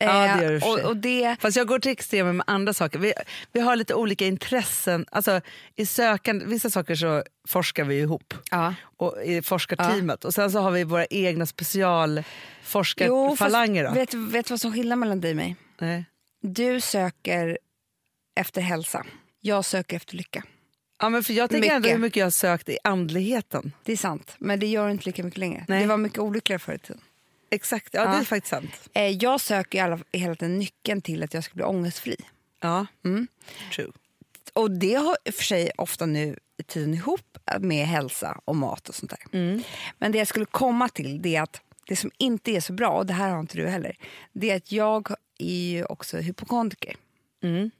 Ja, 0.00 0.12
det 0.12 0.18
Eh, 0.28 0.42
gör 0.42 0.50
du 0.52 0.60
och 0.66 0.80
och, 0.90 0.96
det... 0.96 1.36
Fast 1.40 1.56
jag 1.56 1.66
går 1.66 1.78
till 1.78 1.92
extremer 1.92 2.32
med 2.32 2.44
andra 2.46 2.72
saker. 2.72 2.98
Vi, 2.98 3.12
vi 3.52 3.60
har 3.60 3.76
lite 3.76 3.94
olika 3.94 4.26
intressen. 4.26 5.06
Alltså, 5.10 5.40
i 5.76 5.86
sökande, 5.86 6.44
vissa 6.44 6.70
saker 6.70 6.94
så 6.94 7.22
forskar 7.48 7.84
vi 7.84 8.00
ihop 8.00 8.34
Ja. 8.50 8.74
och 8.96 9.16
i 9.24 9.42
forskarteamet. 9.42 10.24
Och 10.24 10.34
sen 10.34 10.50
så 10.50 10.58
har 10.60 10.70
vi 10.70 10.84
våra 10.84 11.06
egna 11.06 11.46
specialforskarfalanger. 11.46 13.94
vet 13.94 14.10
du 14.10 14.42
vad 14.52 14.60
som 14.60 14.72
skiljer 14.72 14.96
mellan 14.96 15.20
dig 15.20 15.30
och 15.30 15.36
mig? 15.36 15.56
Nej. 15.78 16.04
Du 16.40 16.80
söker 16.80 17.58
efter 18.40 18.60
hälsa. 18.60 19.06
Jag 19.40 19.64
söker 19.64 19.96
efter 19.96 20.16
lycka. 20.16 20.44
Ja, 21.00 21.08
men 21.08 21.24
för 21.24 21.32
jag 21.32 21.50
tänker 21.50 21.68
ändå 21.70 21.78
Mycket. 21.80 21.94
hur 21.96 22.02
mycket 22.02 22.16
jag 22.16 22.26
har 22.26 22.30
sökt 22.30 22.68
i 22.68 22.78
andligheten. 22.84 23.72
Det 23.84 23.92
är 23.92 23.96
sant, 23.96 24.34
men 24.38 24.60
det 24.60 24.66
gör 24.66 24.86
du 24.86 24.92
inte 24.92 25.04
lika 25.06 25.24
mycket 25.24 25.38
längre. 25.38 25.64
Nej. 25.68 25.80
Det 25.82 25.86
var 25.86 25.96
mycket 25.96 26.18
olyckligare 26.18 26.58
förr 26.58 26.74
i 26.74 26.78
tiden. 26.78 27.00
Exakt, 27.50 27.88
ja, 27.94 28.00
Ja. 28.04 28.10
det 28.10 28.16
är 28.16 28.24
faktiskt 28.24 28.50
sant. 28.50 28.88
Eh, 28.94 29.08
jag 29.08 29.40
söker 29.40 29.78
i 29.78 29.80
alla, 29.80 29.98
hela 30.12 30.34
tiden 30.34 30.58
nyckeln 30.58 31.02
till 31.02 31.22
att 31.22 31.34
jag 31.34 31.44
ska 31.44 31.54
bli 31.54 31.64
ångestfri. 31.64 32.16
Ja, 32.60 32.86
Mm. 33.04 33.26
true. 33.74 33.90
Och 34.52 34.70
det 34.70 34.94
har 34.94 35.16
i 35.24 35.30
och 35.30 35.34
för 35.34 35.44
sig 35.44 35.70
ofta 35.76 36.06
nu 36.06 36.38
i 36.56 36.62
tiden 36.62 36.94
ihop 36.94 37.38
med 37.60 37.86
hälsa 37.86 38.40
och 38.44 38.56
mat 38.56 38.88
och 38.88 38.94
sånt 38.94 39.10
där. 39.10 39.38
Mm. 39.38 39.62
Men 39.98 40.12
det 40.12 40.18
jag 40.18 40.28
skulle 40.28 40.44
komma 40.44 40.88
till 40.88 41.22
det 41.22 41.36
är 41.36 41.42
att 41.42 41.60
det 41.86 41.96
som 41.96 42.10
inte 42.18 42.50
är 42.50 42.60
så 42.60 42.72
bra, 42.72 42.88
och 42.90 43.06
det 43.06 43.12
här 43.12 43.30
har 43.30 43.40
inte 43.40 43.56
du 43.56 43.68
heller, 43.68 43.96
det 44.32 44.50
är 44.50 44.56
att 44.56 44.72
jag 44.72 45.08
är 45.38 45.70
ju 45.70 45.84
också 45.84 46.16
hypokondriker. 46.18 46.96
Mm. 47.42 47.70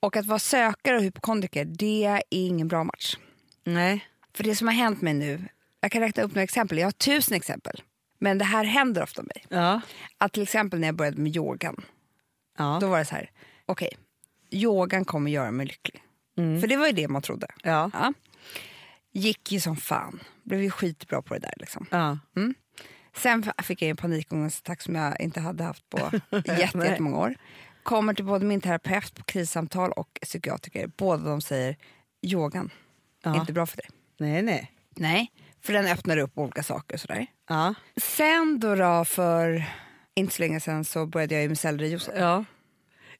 Och 0.00 0.16
att 0.16 0.26
vara 0.26 0.38
sökare 0.38 0.96
och 0.96 1.02
hypokondriker, 1.02 1.64
det 1.64 2.04
är 2.04 2.22
ingen 2.30 2.68
bra 2.68 2.84
match. 2.84 3.16
Nej. 3.64 4.06
För 4.34 4.44
det 4.44 4.54
som 4.56 4.66
har 4.66 4.74
hänt 4.74 5.02
mig 5.02 5.14
nu, 5.14 5.44
jag 5.80 5.92
kan 5.92 6.00
räkna 6.02 6.22
upp 6.22 6.30
några 6.30 6.42
exempel, 6.42 6.78
jag 6.78 6.86
har 6.86 6.92
tusen 6.92 7.36
exempel. 7.36 7.82
Men 8.18 8.38
det 8.38 8.44
här 8.44 8.64
händer 8.64 9.02
ofta 9.02 9.22
mig. 9.22 9.44
Ja. 9.48 9.80
Att 10.18 10.32
till 10.32 10.42
exempel 10.42 10.80
när 10.80 10.88
jag 10.88 10.94
började 10.94 11.20
med 11.22 11.36
yogan, 11.36 11.84
Ja. 12.58 12.78
då 12.80 12.88
var 12.88 12.98
det 12.98 13.04
så 13.04 13.14
här, 13.14 13.30
okej, 13.66 13.90
yogan 14.50 15.04
kommer 15.04 15.30
göra 15.30 15.50
mig 15.50 15.66
lycklig. 15.66 16.02
För 16.60 16.66
det 16.66 16.76
var 16.76 16.86
ju 16.86 16.92
det 16.92 17.08
man 17.08 17.22
trodde. 17.22 17.46
Ja. 17.62 17.90
Ja. 17.92 18.12
Gick 19.12 19.52
ju 19.52 19.60
som 19.60 19.76
fan, 19.76 20.20
blev 20.42 20.62
ju 20.62 20.70
skitbra 20.70 21.22
på 21.22 21.34
det 21.34 21.40
där 21.40 21.54
liksom. 21.56 21.86
Ja. 21.90 22.18
Sen 23.16 23.44
fick 23.62 23.82
jag 23.82 23.90
en 23.90 23.96
panikångestattack 23.96 24.82
som 24.82 24.94
jag 24.94 25.20
inte 25.20 25.40
hade 25.40 25.64
haft 25.64 25.88
på 25.90 26.10
jättemånga 26.58 27.18
år. 27.18 27.34
Kommer 27.82 28.14
till 28.14 28.24
både 28.24 28.44
min 28.44 28.60
terapeut 28.60 29.14
på 29.14 29.22
krissamtal 29.24 29.92
och 29.92 30.18
psykiatriker. 30.22 30.90
Båda 30.96 31.30
de 31.30 31.40
säger 31.40 31.76
yogan, 32.22 32.70
Ja. 33.22 33.40
inte 33.40 33.52
bra 33.52 33.66
för 33.66 33.76
dig. 33.76 33.86
Nej, 34.18 34.42
nej. 34.42 34.72
Nej, 34.96 35.32
för 35.62 35.72
den 35.72 35.86
öppnar 35.86 36.16
upp 36.16 36.38
olika 36.38 36.62
saker 36.62 36.94
och 36.94 37.00
sådär. 37.00 37.26
Ja. 37.48 37.74
Sen 37.96 38.60
då, 38.60 38.74
då 38.74 39.04
för 39.04 39.64
inte 40.14 40.34
så 40.34 40.42
länge 40.42 40.60
sen 40.60 40.84
så 40.84 41.06
började 41.06 41.34
jag 41.40 41.48
med 41.48 41.58
sellerijuice. 41.58 42.10
ja. 42.16 42.44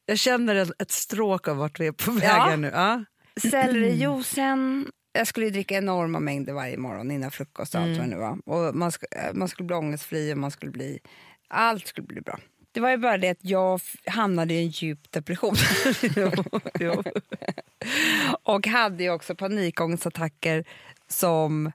Jag 0.05 0.17
känner 0.19 0.55
ett, 0.55 0.81
ett 0.81 0.91
stråk 0.91 1.47
av 1.47 1.57
vart 1.57 1.79
vi 1.79 1.87
är 1.87 1.91
på 1.91 2.11
väg 2.11 2.23
Ja. 2.29 2.55
nu. 2.55 2.71
Ja. 2.73 3.03
Sellerijuicen, 3.51 4.91
jag 5.13 5.27
skulle 5.27 5.49
dricka 5.49 5.77
enorma 5.77 6.19
mängder 6.19 6.53
varje 6.53 6.77
morgon 6.77 7.11
innan 7.11 7.31
frukost 7.31 7.75
och 7.75 7.81
allt 7.81 7.97
vad 7.97 8.05
det 8.07 8.09
nu 8.09 8.17
var. 8.17 8.37
Och 8.45 8.75
man, 8.75 8.89
sk- 8.89 9.05
eh, 9.27 9.33
man 9.33 9.47
skulle 9.47 9.67
bli 9.67 9.75
ångestfri 9.75 10.33
och 10.33 10.37
man 10.37 10.51
skulle 10.51 10.71
bli, 10.71 10.99
allt 11.47 11.87
skulle 11.87 12.07
bli 12.07 12.21
bra. 12.21 12.39
Det 12.73 12.79
var 12.79 12.89
ju 12.89 12.97
bara 12.97 13.17
det 13.17 13.29
att 13.29 13.37
jag 13.45 13.81
hamnade 14.05 14.53
i 14.53 14.57
en 14.63 14.67
djup 14.69 15.11
depression. 15.11 15.55
Och 18.43 18.67
hade 18.67 19.03
ju 19.03 19.09
också 19.11 19.35
panikångestattacker 19.35 20.65
som 21.07 21.71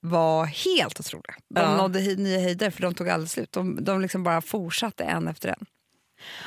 var 0.00 0.44
helt 0.44 1.00
otroliga. 1.00 1.34
De 1.54 1.60
Ja. 1.60 1.76
nådde 1.76 2.00
nya 2.00 2.40
höjder 2.40 2.70
för 2.70 2.82
de 2.82 2.94
tog 2.94 3.08
aldrig 3.08 3.30
slut. 3.30 3.52
De, 3.52 3.84
de 3.84 4.00
liksom 4.00 4.22
bara 4.22 4.40
fortsatte 4.40 5.04
en 5.04 5.28
efter 5.28 5.48
en. 5.48 5.66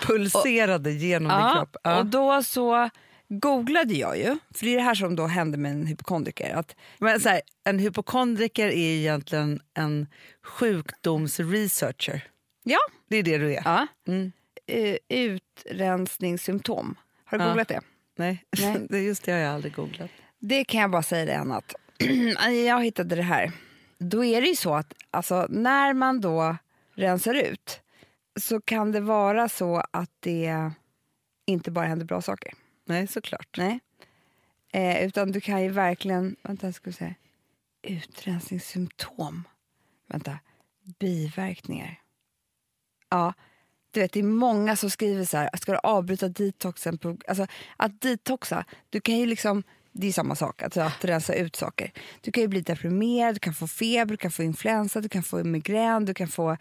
Pulserade 0.08 0.92
genom 0.92 1.42
din 1.44 1.54
kropp. 1.56 1.78
Ja. 1.84 2.00
Och 2.00 2.06
då 2.06 2.44
så 2.44 2.90
googlade 3.30 3.94
jag 3.94 4.18
ju, 4.18 4.38
för 4.54 4.66
det 4.66 4.72
är 4.74 4.76
det 4.76 4.82
här 4.84 4.96
som 4.96 5.16
då 5.16 5.28
hände 5.28 5.58
med 5.58 5.72
en 5.72 5.86
hypokondriker. 5.86 6.54
Att, 6.56 6.76
Men 7.00 7.20
så 7.20 7.30
här, 7.30 7.42
en 7.64 7.80
hypokondriker 7.80 8.68
är 8.68 8.74
egentligen 8.96 9.62
en 9.74 10.08
sjukdomsresearcher. 10.44 12.28
ja, 12.64 12.80
Det 13.10 13.18
är 13.18 13.24
det 13.24 13.38
du 13.38 13.54
är. 13.56 13.62
ja. 13.66 13.88
Mm. 14.08 14.32
Eh, 14.68 14.98
utrensningssymptom. 15.10 16.96
Har 17.26 17.38
du 17.38 17.44
Ja. 17.44 17.48
googlat 17.50 17.68
det? 17.68 17.82
Nej, 18.18 18.44
Nej. 18.90 19.04
just 19.06 19.24
det 19.24 19.32
har 19.32 19.40
jag 19.40 19.54
aldrig 19.56 19.74
googlat. 19.76 20.10
Det 20.40 20.64
kan 20.64 20.82
jag 20.82 20.92
bara 20.92 21.04
säga 21.04 21.26
det 21.26 21.38
annat. 21.38 21.76
jag 22.68 22.84
hittade 22.84 23.16
det 23.16 23.22
här. 23.22 23.52
Då 23.98 24.26
är 24.26 24.42
det 24.42 24.48
ju 24.48 24.56
så 24.56 24.76
att 24.76 24.94
alltså, 25.12 25.48
när 25.50 25.94
man 25.94 26.22
då 26.22 26.58
rensar 26.96 27.34
ut 27.34 27.82
så 28.40 28.62
kan 28.62 28.92
det 28.92 29.02
vara 29.02 29.50
så 29.50 29.84
att 29.92 30.12
det 30.20 30.72
inte 31.46 31.72
bara 31.72 31.86
händer 31.86 32.06
bra 32.06 32.22
saker. 32.22 32.54
Nej, 32.90 33.08
såklart. 33.08 33.58
Nej. 33.58 33.80
Eh, 34.74 35.06
utan 35.06 35.32
du 35.32 35.42
kan 35.42 35.64
ju 35.64 35.70
verkligen... 35.70 36.36
Vänta, 36.44 36.74
ska 36.74 36.92
säga. 36.92 37.16
Utrensningssymptom. 37.82 39.48
Vänta. 40.08 40.40
Biverkningar. 41.00 42.00
Ja, 43.10 43.34
Du 43.92 44.00
vet, 44.00 44.12
det 44.14 44.20
är 44.20 44.24
många 44.24 44.76
som 44.76 44.90
skriver 44.90 45.26
så 45.26 45.38
här, 45.38 45.50
ska 45.58 45.72
du 45.72 45.78
avbryta 45.84 46.28
detoxen? 46.28 46.98
På, 46.98 47.18
alltså, 47.28 47.48
att 47.78 48.02
detoxa, 48.02 48.66
du 48.90 49.02
kan 49.02 49.18
ju 49.18 49.26
liksom, 49.26 49.64
det 49.92 50.08
är 50.08 50.12
samma 50.12 50.36
sak, 50.36 50.62
alltså 50.64 50.82
att 50.82 51.06
rensa 51.06 51.34
ut 51.34 51.56
saker. 51.56 51.92
Du 52.22 52.32
kan 52.32 52.42
ju 52.42 52.48
bli 52.48 52.62
deprimerad, 52.62 53.36
du 53.36 53.40
kan 53.40 53.54
få 53.54 53.68
feber, 53.68 54.12
du 54.12 54.18
kan 54.18 54.32
få 54.32 54.44
influensa, 54.44 55.02
du 55.02 55.10
kan 55.10 55.24
få 55.24 55.44
migrän, 55.44 56.06
du 56.06 56.14
kan 56.14 56.28
få 56.28 56.52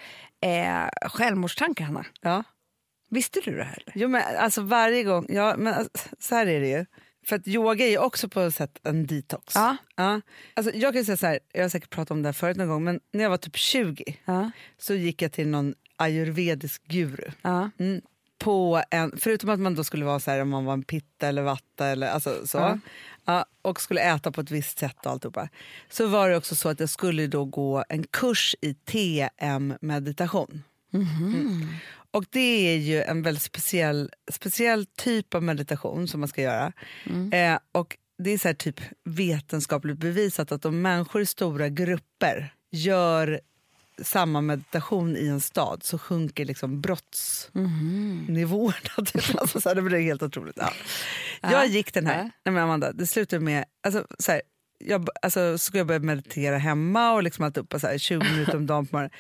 eh, 0.41 0.89
självmordstankar, 1.09 1.85
Hanna. 1.85 2.05
Ja. 2.21 2.43
Visste 3.11 3.41
du 3.45 3.57
det 3.57 3.65
här? 3.65 3.83
Jo, 3.95 4.09
men 4.09 4.23
alltså 4.39 4.63
varje 4.63 5.03
gång, 5.05 5.27
ja, 5.29 5.55
men 5.59 5.75
alltså, 5.75 6.09
så 6.19 6.35
här 6.35 6.47
är 6.47 6.61
det 6.61 6.69
ju. 6.69 6.87
För 7.27 7.37
att 7.37 7.49
yoga 7.49 7.87
är 7.87 7.99
också 7.99 8.29
på 8.29 8.41
ett 8.41 8.55
sätt 8.55 8.79
en 8.83 9.07
detox. 9.07 9.55
Ja. 9.55 9.77
Ja. 9.97 10.21
Alltså, 10.55 10.75
jag 10.75 10.95
kan 10.95 11.05
säga 11.05 11.17
så 11.17 11.27
här, 11.27 11.39
jag 11.53 11.63
har 11.65 11.69
säkert 11.69 11.91
pratat 11.91 12.11
om 12.11 12.23
det 12.23 12.29
här 12.29 12.33
förut 12.33 12.57
någon 12.57 12.69
gång, 12.69 12.85
men 12.85 13.01
när 13.13 13.23
jag 13.23 13.31
var 13.31 13.37
typ 13.37 13.57
20 13.57 14.17
Ja. 14.25 14.51
så 14.79 14.95
gick 14.95 15.23
jag 15.23 15.33
till 15.33 15.49
någon 15.49 15.75
ayurvedisk 15.97 16.85
guru. 16.85 17.31
Ja. 17.43 17.71
Mm. 17.79 18.01
På 18.39 18.83
en, 18.91 19.13
förutom 19.19 19.51
att 19.51 19.61
man 19.61 19.75
då 19.75 19.85
skulle 19.85 20.05
vara 20.05 20.21
så 20.21 20.31
här, 20.31 20.41
om 20.41 20.49
man 20.49 20.65
var 20.65 20.73
en 20.73 20.83
pitta 20.83 21.29
eller 21.29 21.43
vatta 21.43 21.87
eller 21.87 22.09
alltså 22.09 22.47
så. 22.47 22.59
Ja. 22.59 22.79
Ja, 23.25 23.45
och 23.63 23.81
skulle 23.81 24.01
äta 24.01 24.33
på 24.33 24.41
ett 24.41 24.51
visst 24.51 24.79
sätt 24.79 25.07
och 25.07 25.13
alltihopa. 25.13 25.49
Så 25.89 26.07
var 26.07 26.31
det 26.31 26.37
också 26.37 26.55
så 26.55 26.69
att 26.69 26.81
jag 26.81 26.89
skulle 26.89 27.27
då 27.27 27.45
gå 27.45 27.85
en 27.89 28.05
kurs 28.05 28.55
i 28.61 28.75
TM-meditation. 28.75 30.63
Mm. 30.93 31.67
Och 32.11 32.25
det 32.31 32.75
är 32.75 32.77
ju 32.77 33.03
en 33.03 33.23
väldigt 33.23 33.43
speciell, 33.43 34.11
speciell 34.33 34.87
typ 34.87 35.35
av 35.35 35.43
meditation 35.43 36.09
som 36.09 36.21
man 36.21 36.29
ska 36.29 36.43
göra. 36.43 36.73
Eh, 37.33 37.59
och 37.73 37.97
det 38.19 38.31
är 38.31 38.39
så 38.39 38.49
här 38.49 38.55
typ 38.55 38.81
vetenskapligt 39.05 39.99
bevisat 39.99 40.53
att 40.53 40.65
om 40.65 40.83
människor 40.83 41.23
i 41.23 41.27
stora 41.27 41.69
grupper 41.69 42.55
gör 42.71 43.41
samma 44.03 44.41
meditation 44.41 45.17
i 45.17 45.29
en 45.29 45.41
stad 45.41 45.83
så 45.85 45.99
sjunker 45.99 46.45
liksom 46.45 46.81
brottsnivåerna. 46.81 49.05
Typ. 49.13 49.35
Alltså, 49.41 49.61
så 49.61 49.69
här, 49.69 49.77
det 49.77 49.83
blir 49.83 50.01
helt 50.01 50.23
otroligt. 50.23 50.57
Ja. 50.61 50.73
Jag 51.43 51.67
gick 51.67 51.95
den 51.95 52.07
här, 52.07 52.17
Ja. 52.19 52.23
nej 52.23 52.33
men 52.55 52.59
Amanda, 52.59 52.93
det 52.93 53.07
slutade 53.07 53.45
med... 53.45 53.65
Alltså, 53.83 54.07
så 54.19 54.33
här, 54.33 54.43
jag, 54.85 55.09
alltså, 55.23 55.59
så 55.59 55.65
skulle 55.65 55.81
jag 55.81 55.87
börja 55.87 56.01
meditera 56.01 56.59
hemma 56.59 57.13
och 57.13 57.23
liksom 57.23 57.45
alltihopa, 57.45 57.79
så 57.79 57.87
här, 57.87 57.99
20 57.99 58.25
minuter 58.31 58.57
om 58.57 58.67
dagen 58.67 58.87
på 58.87 58.97
morgonen. 58.97 59.11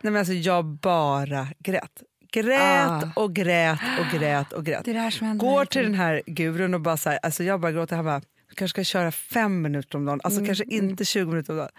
Nej, 0.00 0.12
men 0.12 0.16
alltså, 0.16 0.32
jag 0.34 0.64
bara 0.64 1.48
grät. 1.58 2.02
Grät 2.32 2.88
Ah. 2.90 3.12
och 3.16 3.34
grät 3.34 3.80
och 4.00 4.18
grät 4.20 4.52
och 4.52 4.64
grät. 4.64 4.84
Det 4.84 4.90
är 4.90 5.04
det 5.04 5.10
som 5.10 5.38
Går 5.38 5.64
till 5.64 5.82
den 5.82 5.94
här 5.94 6.22
gurun 6.26 6.74
och 6.74 6.80
bara 6.80 6.96
så 6.96 7.10
här, 7.10 7.18
alltså 7.22 7.44
jag 7.44 7.60
bara 7.60 7.72
gråter. 7.72 7.96
Han 7.96 8.04
bara, 8.04 8.20
du 8.48 8.54
kanske 8.54 8.74
ska 8.82 8.84
köra 8.84 9.12
fem 9.12 9.62
minuter 9.62 9.98
om 9.98 10.04
dagen, 10.04 10.20
alltså 10.24 10.40
Mm, 10.40 10.46
kanske 10.46 10.64
inte 10.64 11.04
20 11.04 11.30
minuter 11.30 11.52
om 11.52 11.56
dagen. 11.58 11.70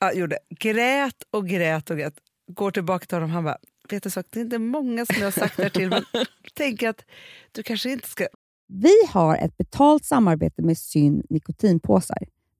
Ja, 0.00 0.12
gjorde. 0.12 0.38
Grät 0.60 1.16
och 1.30 1.48
grät 1.48 1.90
och 1.90 1.96
grät. 1.98 2.14
Går 2.52 2.70
tillbaka 2.70 3.06
till 3.06 3.16
honom 3.16 3.30
han 3.30 3.44
bara, 3.44 3.56
vet 3.90 4.02
du 4.02 4.10
sak, 4.10 4.26
det 4.30 4.40
är 4.40 4.44
inte 4.44 4.58
många 4.58 5.06
som 5.06 5.16
jag 5.18 5.26
har 5.26 5.30
sagt 5.30 5.56
det 5.56 5.62
här 5.62 5.70
till 5.70 5.88
men 5.88 6.04
tänker 6.54 6.88
att 6.88 7.04
du 7.52 7.62
kanske 7.62 7.90
inte 7.92 8.08
ska... 8.08 8.26
Vi 8.72 8.94
har 9.08 9.36
ett 9.36 9.56
betalt 9.56 10.04
samarbete 10.04 10.62
med 10.62 10.78
Syn 10.78 11.22
nikotinpåsar. 11.30 12.18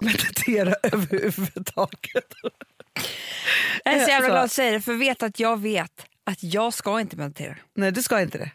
Meditera 0.00 0.74
överhuvudtaget. 0.82 2.34
Jag 3.84 3.94
är 3.94 4.04
så 4.04 4.10
jävla 4.10 4.28
glad 4.28 4.44
att 4.44 4.52
säga 4.52 4.72
det, 4.72 4.80
för 4.80 4.94
vet 4.94 5.22
att 5.22 5.40
jag 5.40 5.60
vet 5.60 6.06
att 6.24 6.42
jag 6.42 6.74
ska 6.74 7.00
inte 7.00 7.16
meditera. 7.16 7.56
Nej, 7.74 7.92
du 7.92 8.02
ska 8.02 8.20
inte 8.20 8.38
det. 8.38 8.50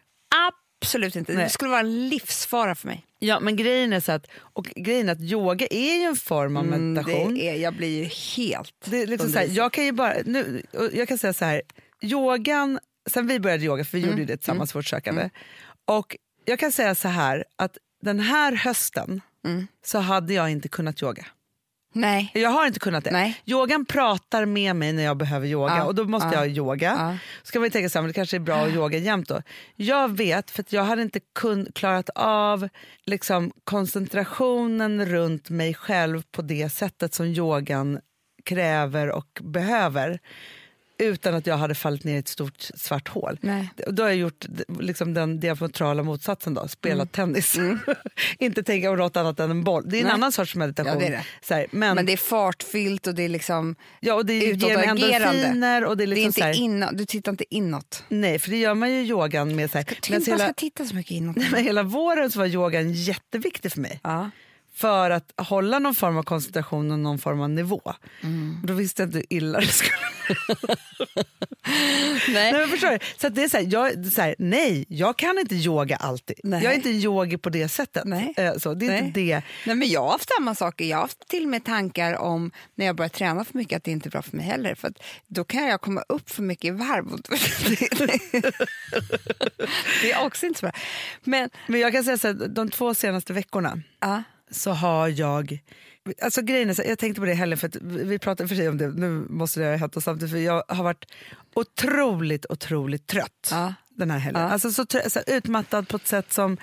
Absolut 0.82 1.16
inte. 1.16 1.34
Nej. 1.34 1.44
Det 1.44 1.50
skulle 1.50 1.70
vara 1.70 1.80
en 1.80 2.10
livsfara 2.10 2.76
för 2.76 2.88
mig. 2.88 3.06
Ja, 3.20 3.40
men 3.40 3.56
grejen 3.56 3.94
är 3.94 4.00
så 4.00 4.12
att, 4.12 4.28
och 4.38 4.66
grejen 4.66 5.10
att 5.10 5.20
yoga 5.20 5.68
är 5.72 6.00
ju 6.00 6.04
en 6.04 6.16
form 6.16 6.58
av 6.58 6.66
meditation. 6.66 7.22
Mm, 7.22 7.34
det 7.36 7.50
är, 7.50 7.56
jag 7.56 7.74
blir 7.74 7.98
ju 7.98 8.04
helt... 8.04 8.76
Det 8.86 9.02
är 9.02 9.08
liksom 9.08 9.30
så 9.32 9.40
här, 9.40 9.48
jag 9.50 9.74
kan 9.74 9.86
ju 9.86 9.92
bara, 9.92 10.14
nu, 10.26 10.64
jag 10.94 11.08
kan 11.08 11.18
säga 11.18 11.34
så 11.34 11.46
här, 11.46 11.62
yogan, 12.02 12.80
sen 13.10 13.28
vi 13.28 13.40
började 13.40 13.64
yoga, 13.64 13.86
för 13.86 13.98
vi 13.98 14.06
gjorde 14.06 14.20
ju 14.20 14.26
det 14.26 14.38
tillsammans, 14.38 14.76
vårt 14.76 14.86
sökande. 14.86 15.30
Och 15.86 16.18
jag 16.46 16.60
kan 16.60 16.72
säga 16.72 16.96
så 16.96 17.08
här, 17.08 17.46
att 17.56 17.78
den 18.02 18.20
här 18.20 18.52
hösten 18.56 19.22
Mm. 19.46 19.68
så 19.86 20.00
hade 20.00 20.34
jag 20.34 20.52
inte 20.52 20.68
kunnat 20.68 21.04
yoga. 21.04 21.26
Nej. 21.94 22.32
Jag 22.34 22.50
har 22.50 22.68
inte 22.68 22.80
kunnat 22.80 23.04
det. 23.04 23.12
Nej. 23.12 23.42
Yogan 23.46 23.86
pratar 23.86 24.46
med 24.46 24.76
mig 24.76 24.94
när 24.94 25.04
jag 25.04 25.18
behöver 25.18 25.48
yoga 25.48 25.78
Ja, 25.78 25.84
och 25.84 25.96
då 25.96 26.04
måste 26.04 26.28
ja, 26.28 26.46
jag 26.46 26.50
yoga. 26.50 26.96
ja. 27.00 27.18
Så 27.44 27.52
kan 27.52 27.62
man 27.62 27.72
tänka 27.72 28.02
men 28.02 28.08
det 28.08 28.14
kanske 28.14 28.38
är 28.38 28.40
bra 28.40 28.56
att 28.56 28.74
yoga 28.74 28.98
jämt 28.98 29.28
då. 29.28 29.42
Jag 29.76 30.18
vet, 30.18 30.52
för 30.52 30.62
att 30.62 30.74
jag 30.74 30.84
hade 30.84 31.02
inte 31.02 31.20
kun, 31.36 31.68
klarat 31.76 32.10
av 32.16 32.70
liksom, 33.06 33.52
koncentrationen 33.64 35.06
runt 35.06 35.50
mig 35.50 35.74
själv 35.74 36.22
på 36.32 36.42
det 36.42 36.70
sättet 36.70 37.14
som 37.14 37.26
yogan 37.26 38.00
kräver 38.46 39.10
och 39.10 39.40
behöver 39.42 40.20
utan 41.06 41.34
att 41.36 41.48
jag 41.48 41.58
hade 41.58 41.76
fallit 41.76 42.04
ner 42.04 42.16
i 42.16 42.18
ett 42.18 42.28
stort 42.28 42.62
svart 42.76 43.08
hål. 43.08 43.38
Nej. 43.42 43.70
Då 43.88 44.04
har 44.04 44.10
jag 44.10 44.18
gjort 44.18 44.46
liksom 44.80 45.14
den 45.14 45.40
diametrala 45.40 46.04
motsatsen, 46.04 46.54
då, 46.54 46.68
spelat 46.68 47.18
Mm. 47.18 47.34
tennis. 47.34 47.58
inte 48.40 48.64
tänka 48.64 48.90
på 48.90 48.96
något 48.96 49.18
annat 49.18 49.40
än 49.40 49.52
en 49.52 49.64
boll. 49.64 49.84
Det 49.90 49.98
är 49.98 50.00
en 50.00 50.06
Nej. 50.06 50.14
annan 50.14 50.32
sorts 50.32 50.56
meditation. 50.56 50.94
Ja, 50.94 51.00
det 51.00 51.06
är 51.06 51.12
det. 51.12 51.26
Så 51.42 51.54
här, 51.54 51.66
men, 51.72 51.96
Men 51.96 52.06
det 52.06 52.14
är 52.14 52.18
fartfyllt 52.18 53.08
och 53.08 53.16
det 53.16 53.24
är 53.24 53.30
liksom 53.30 53.76
ja, 54.00 54.14
och 54.14 54.26
det 54.26 54.46
en 54.46 54.52
utåtagerande. 54.56 55.86
och 55.88 55.98
det 55.98 56.04
är 56.04 56.08
Det 56.08 56.14
är 56.14 56.16
liksom 56.16 56.26
inte 56.28 56.40
så 56.40 56.46
här, 56.46 56.54
inåt, 56.54 56.98
du 56.98 57.06
tittar 57.06 57.32
inte 57.32 57.56
inåt. 57.56 58.04
Nej, 58.10 58.40
för 58.40 58.50
det 58.50 58.58
gör 58.58 58.74
man 58.74 58.92
ju 58.92 59.02
i 59.02 59.08
yogan 59.08 59.56
med 59.56 59.72
så 59.72 59.78
här, 59.78 59.84
Tänk 59.84 60.10
men 60.10 60.22
hela... 60.26 60.38
ska 60.46 60.54
titta 60.54 60.86
så 60.86 60.96
mycket 60.96 61.12
inåt. 61.12 61.36
men 61.52 61.64
hela 61.64 61.84
våren 61.84 62.32
så 62.32 62.40
var 62.40 62.46
yogan 62.46 62.94
jätteviktig 62.94 63.72
för 63.72 63.80
mig. 63.82 64.00
Ja. 64.04 64.30
För 64.74 65.10
att 65.10 65.34
hålla 65.38 65.80
någon 65.80 65.96
form 65.96 66.18
av 66.18 66.24
koncentration 66.24 66.92
och 66.92 67.00
någon 67.00 67.20
form 67.20 67.42
av 67.42 67.50
nivå. 67.50 67.82
Mm. 68.24 68.58
Då 68.64 68.74
visste 68.74 69.02
jag 69.02 69.08
inte 69.08 69.18
hur 69.18 69.26
illa 69.30 69.60
det 69.60 69.68
skulle 69.68 69.98
Nej. 72.28 72.52
Nej, 72.54 72.68
förstår 72.68 72.90
du? 72.90 73.00
Så 73.18 73.30
det 73.30 73.44
är 73.44 73.50
så 73.50 73.58
här, 73.58 73.68
jag, 73.70 74.06
så 74.06 74.22
här, 74.22 74.36
nej, 74.40 74.86
jag 74.90 75.18
kan 75.18 75.40
inte 75.40 75.56
yoga 75.56 75.96
alltid. 75.96 76.40
Nej. 76.44 76.64
Jag 76.64 76.72
är 76.74 76.76
inte 76.76 76.90
yogi 76.90 77.38
på 77.38 77.50
det 77.50 77.70
sättet. 77.70 78.04
Nej. 78.06 78.34
Eh, 78.38 78.54
Så, 78.58 78.74
det 78.74 78.86
är 78.86 78.90
Nej. 78.90 79.00
inte 79.00 79.20
det. 79.20 79.42
Nej, 79.66 79.76
men 79.76 79.88
jag 79.90 80.02
har 80.02 80.12
haft 80.12 80.30
samma 80.38 80.56
saker. 80.56 80.86
Jag 80.86 80.98
har 80.98 81.02
haft 81.02 81.28
till 81.28 81.44
och 81.44 81.50
med 81.50 81.66
tankar 81.66 82.18
om 82.18 82.52
när 82.76 82.86
jag 82.86 82.96
börjar 82.96 83.10
träna 83.10 83.44
för 83.44 83.58
mycket 83.58 83.78
att 83.78 83.84
det 83.84 83.92
inte 83.92 84.10
är 84.10 84.12
bra 84.12 84.22
för 84.22 84.38
mig 84.38 84.46
heller. 84.46 84.76
För 84.76 84.94
då 85.28 85.44
kan 85.44 85.68
jag 85.68 85.82
komma 85.82 86.04
upp 86.10 86.30
för 86.30 86.44
mycket 86.44 86.66
i 86.66 86.72
varv. 86.72 87.06
det 90.02 90.12
är 90.12 90.26
också 90.26 90.46
inte 90.46 90.60
så 90.60 90.66
bra. 90.66 90.74
Men 91.24 91.50
Men 91.68 91.80
jag 91.80 91.92
kan 91.94 92.04
säga 92.04 92.18
så 92.18 92.28
här, 92.28 92.48
de 92.48 92.70
två 92.70 92.94
senaste 92.94 93.34
veckorna 93.34 93.82
ja, 94.00 94.24
så 94.52 94.72
har 94.72 95.08
jag... 95.08 95.60
Alltså 96.22 96.42
grejen 96.42 96.70
är 96.70 96.74
så, 96.74 96.84
jag 96.86 97.00
tänkte 97.00 97.22
på 97.22 97.26
det 97.26 97.32
i 97.32 97.36
helgen, 97.36 97.58
för 97.58 97.68
att 97.68 97.76
vi 97.82 98.20
pratade 98.20 98.48
för 98.48 98.56
sig 98.56 98.70
om 98.70 98.78
det, 98.78 98.88
nu 98.88 99.10
måste 99.30 99.60
det 99.60 99.66
ha 99.66 99.76
hänt 99.76 99.98
oss 99.98 100.04
samtidigt, 100.04 100.32
för 100.32 100.40
jag 100.40 100.64
har 100.68 100.84
varit 100.84 101.06
otroligt, 101.54 102.46
otroligt 102.50 103.08
trött 103.08 103.48
Ja. 103.52 103.74
den 103.90 104.12
här 104.12 104.20
helgen. 104.20 104.42
Ja. 104.44 104.50
Alltså 104.50 104.72
så, 104.72 104.86
så 105.08 105.20
utmattad 105.28 105.88
på 105.88 105.98
ett 105.98 106.08
sätt 106.08 106.34
som 106.34 106.58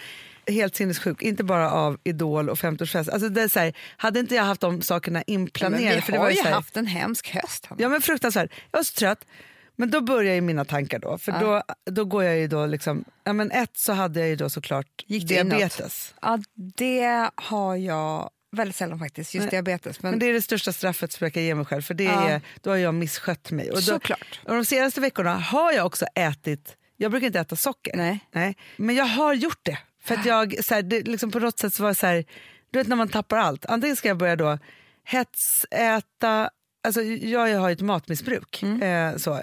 helt 0.46 0.76
sinnessjuk, 0.76 1.22
inte 1.22 1.44
bara 1.44 1.70
av 1.70 1.98
Idol 2.04 2.48
och 2.50 2.58
50-årsfest. 2.58 3.10
Alltså 3.10 3.28
det 3.28 3.42
är 3.42 3.48
så 3.48 3.58
här, 3.60 3.72
hade 3.96 4.20
inte 4.20 4.34
jag 4.34 4.44
haft 4.44 4.60
de 4.60 4.82
sakerna 4.82 5.18
men 5.26 5.34
inplanerade, 5.34 5.94
vi 5.96 6.00
för 6.00 6.12
det 6.12 6.18
har 6.18 6.24
var 6.24 6.30
ju 6.30 6.42
här, 6.42 6.52
haft 6.52 6.76
en 6.76 6.86
hemsk 6.86 7.34
höst. 7.34 7.68
Ja 7.78 7.88
men 7.88 8.02
fruktansvärt. 8.02 8.50
Jag 8.70 8.78
var 8.78 8.84
så 8.84 8.94
trött. 8.94 9.26
Men 9.78 9.90
då 9.90 10.00
börjar 10.00 10.34
ju 10.34 10.40
mina 10.40 10.64
tankar 10.64 10.98
då. 10.98 11.18
För 11.18 11.32
då, 11.32 11.62
då 11.90 12.04
går 12.04 12.24
jag 12.24 12.36
ju 12.38 12.48
då 12.48 12.66
liksom, 12.66 13.04
ja 13.24 13.32
men 13.32 13.50
ett 13.50 13.76
så 13.76 13.92
hade 13.92 14.20
jag 14.20 14.28
ju 14.28 14.36
då 14.36 14.50
såklart 14.50 15.04
Gick 15.06 15.28
diabetes. 15.28 16.14
Ja, 16.22 16.38
det 16.76 17.30
har 17.34 17.76
jag 17.76 18.30
väldigt 18.56 18.76
sällan 18.76 18.98
faktiskt, 18.98 19.34
just 19.34 19.44
Nej. 19.44 19.50
diabetes. 19.50 20.02
Men, 20.02 20.10
Men 20.10 20.18
det 20.18 20.26
är 20.26 20.32
det 20.32 20.42
största 20.42 20.72
straffet 20.72 21.12
som 21.12 21.24
jag 21.24 21.32
kan 21.34 21.42
ge 21.42 21.54
mig 21.54 21.64
själv 21.64 21.82
för 21.82 21.94
det 21.94 22.04
Ja. 22.04 22.28
är, 22.28 22.40
då 22.60 22.70
har 22.70 22.76
jag 22.76 22.94
misskött 22.94 23.50
mig. 23.50 23.70
Och, 23.70 23.76
då, 23.76 23.82
Såklart. 23.82 24.40
och 24.44 24.54
de 24.54 24.64
senaste 24.64 25.00
veckorna 25.00 25.34
har 25.34 25.72
jag 25.72 25.86
också 25.86 26.06
ätit, 26.14 26.76
jag 26.96 27.10
brukar 27.10 27.26
inte 27.26 27.40
äta 27.40 27.56
socker. 27.56 27.96
Nej. 27.96 28.20
Nej. 28.32 28.56
Men 28.76 28.94
jag 28.96 29.04
har 29.04 29.34
gjort 29.34 29.60
det. 29.62 29.78
För 30.02 30.14
att 30.14 30.26
jag, 30.26 30.64
så 30.64 30.74
här, 30.74 30.82
det, 30.82 31.02
liksom 31.02 31.30
på 31.30 31.38
något 31.38 31.58
sätt 31.58 31.74
så 31.74 31.82
var 31.82 31.90
det 31.90 31.94
så 31.94 32.06
här, 32.06 32.24
du 32.70 32.78
vet 32.78 32.88
när 32.88 32.96
man 32.96 33.08
tappar 33.08 33.38
allt. 33.38 33.66
Antingen 33.66 33.96
ska 33.96 34.08
jag 34.08 34.16
börja 34.18 34.36
då 34.36 34.58
hetsäta, 35.04 36.50
alltså 36.88 37.02
jag 37.02 37.60
har 37.60 37.70
ett 37.70 37.80
matmissbruk. 37.80 38.62
Mm. 38.62 38.82
Eh, 38.82 39.16
så. 39.16 39.42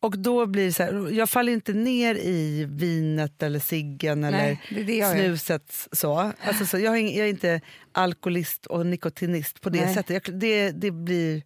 Och 0.00 0.18
då 0.18 0.46
blir 0.46 0.66
det 0.66 0.72
så 0.72 0.82
här, 0.82 1.10
jag 1.10 1.30
faller 1.30 1.52
inte 1.52 1.72
ner 1.72 2.14
i 2.14 2.66
vinet 2.70 3.42
eller 3.42 3.60
ciggen 3.60 4.24
eller 4.24 4.58
det 4.70 4.80
är 4.80 5.14
det 5.14 5.20
snuset. 5.20 5.88
Så. 5.92 6.32
Alltså, 6.40 6.66
så 6.66 6.78
jag, 6.78 6.98
är, 6.98 7.02
jag 7.02 7.26
är 7.26 7.30
inte 7.30 7.60
alkoholist 7.92 8.66
och 8.66 8.86
nikotinist 8.86 9.60
på 9.60 9.70
det 9.70 9.84
Nej. 9.84 9.94
sättet. 9.94 10.28
Jag, 10.28 10.40
det, 10.40 10.70
det 10.70 10.90
blir... 10.90 11.42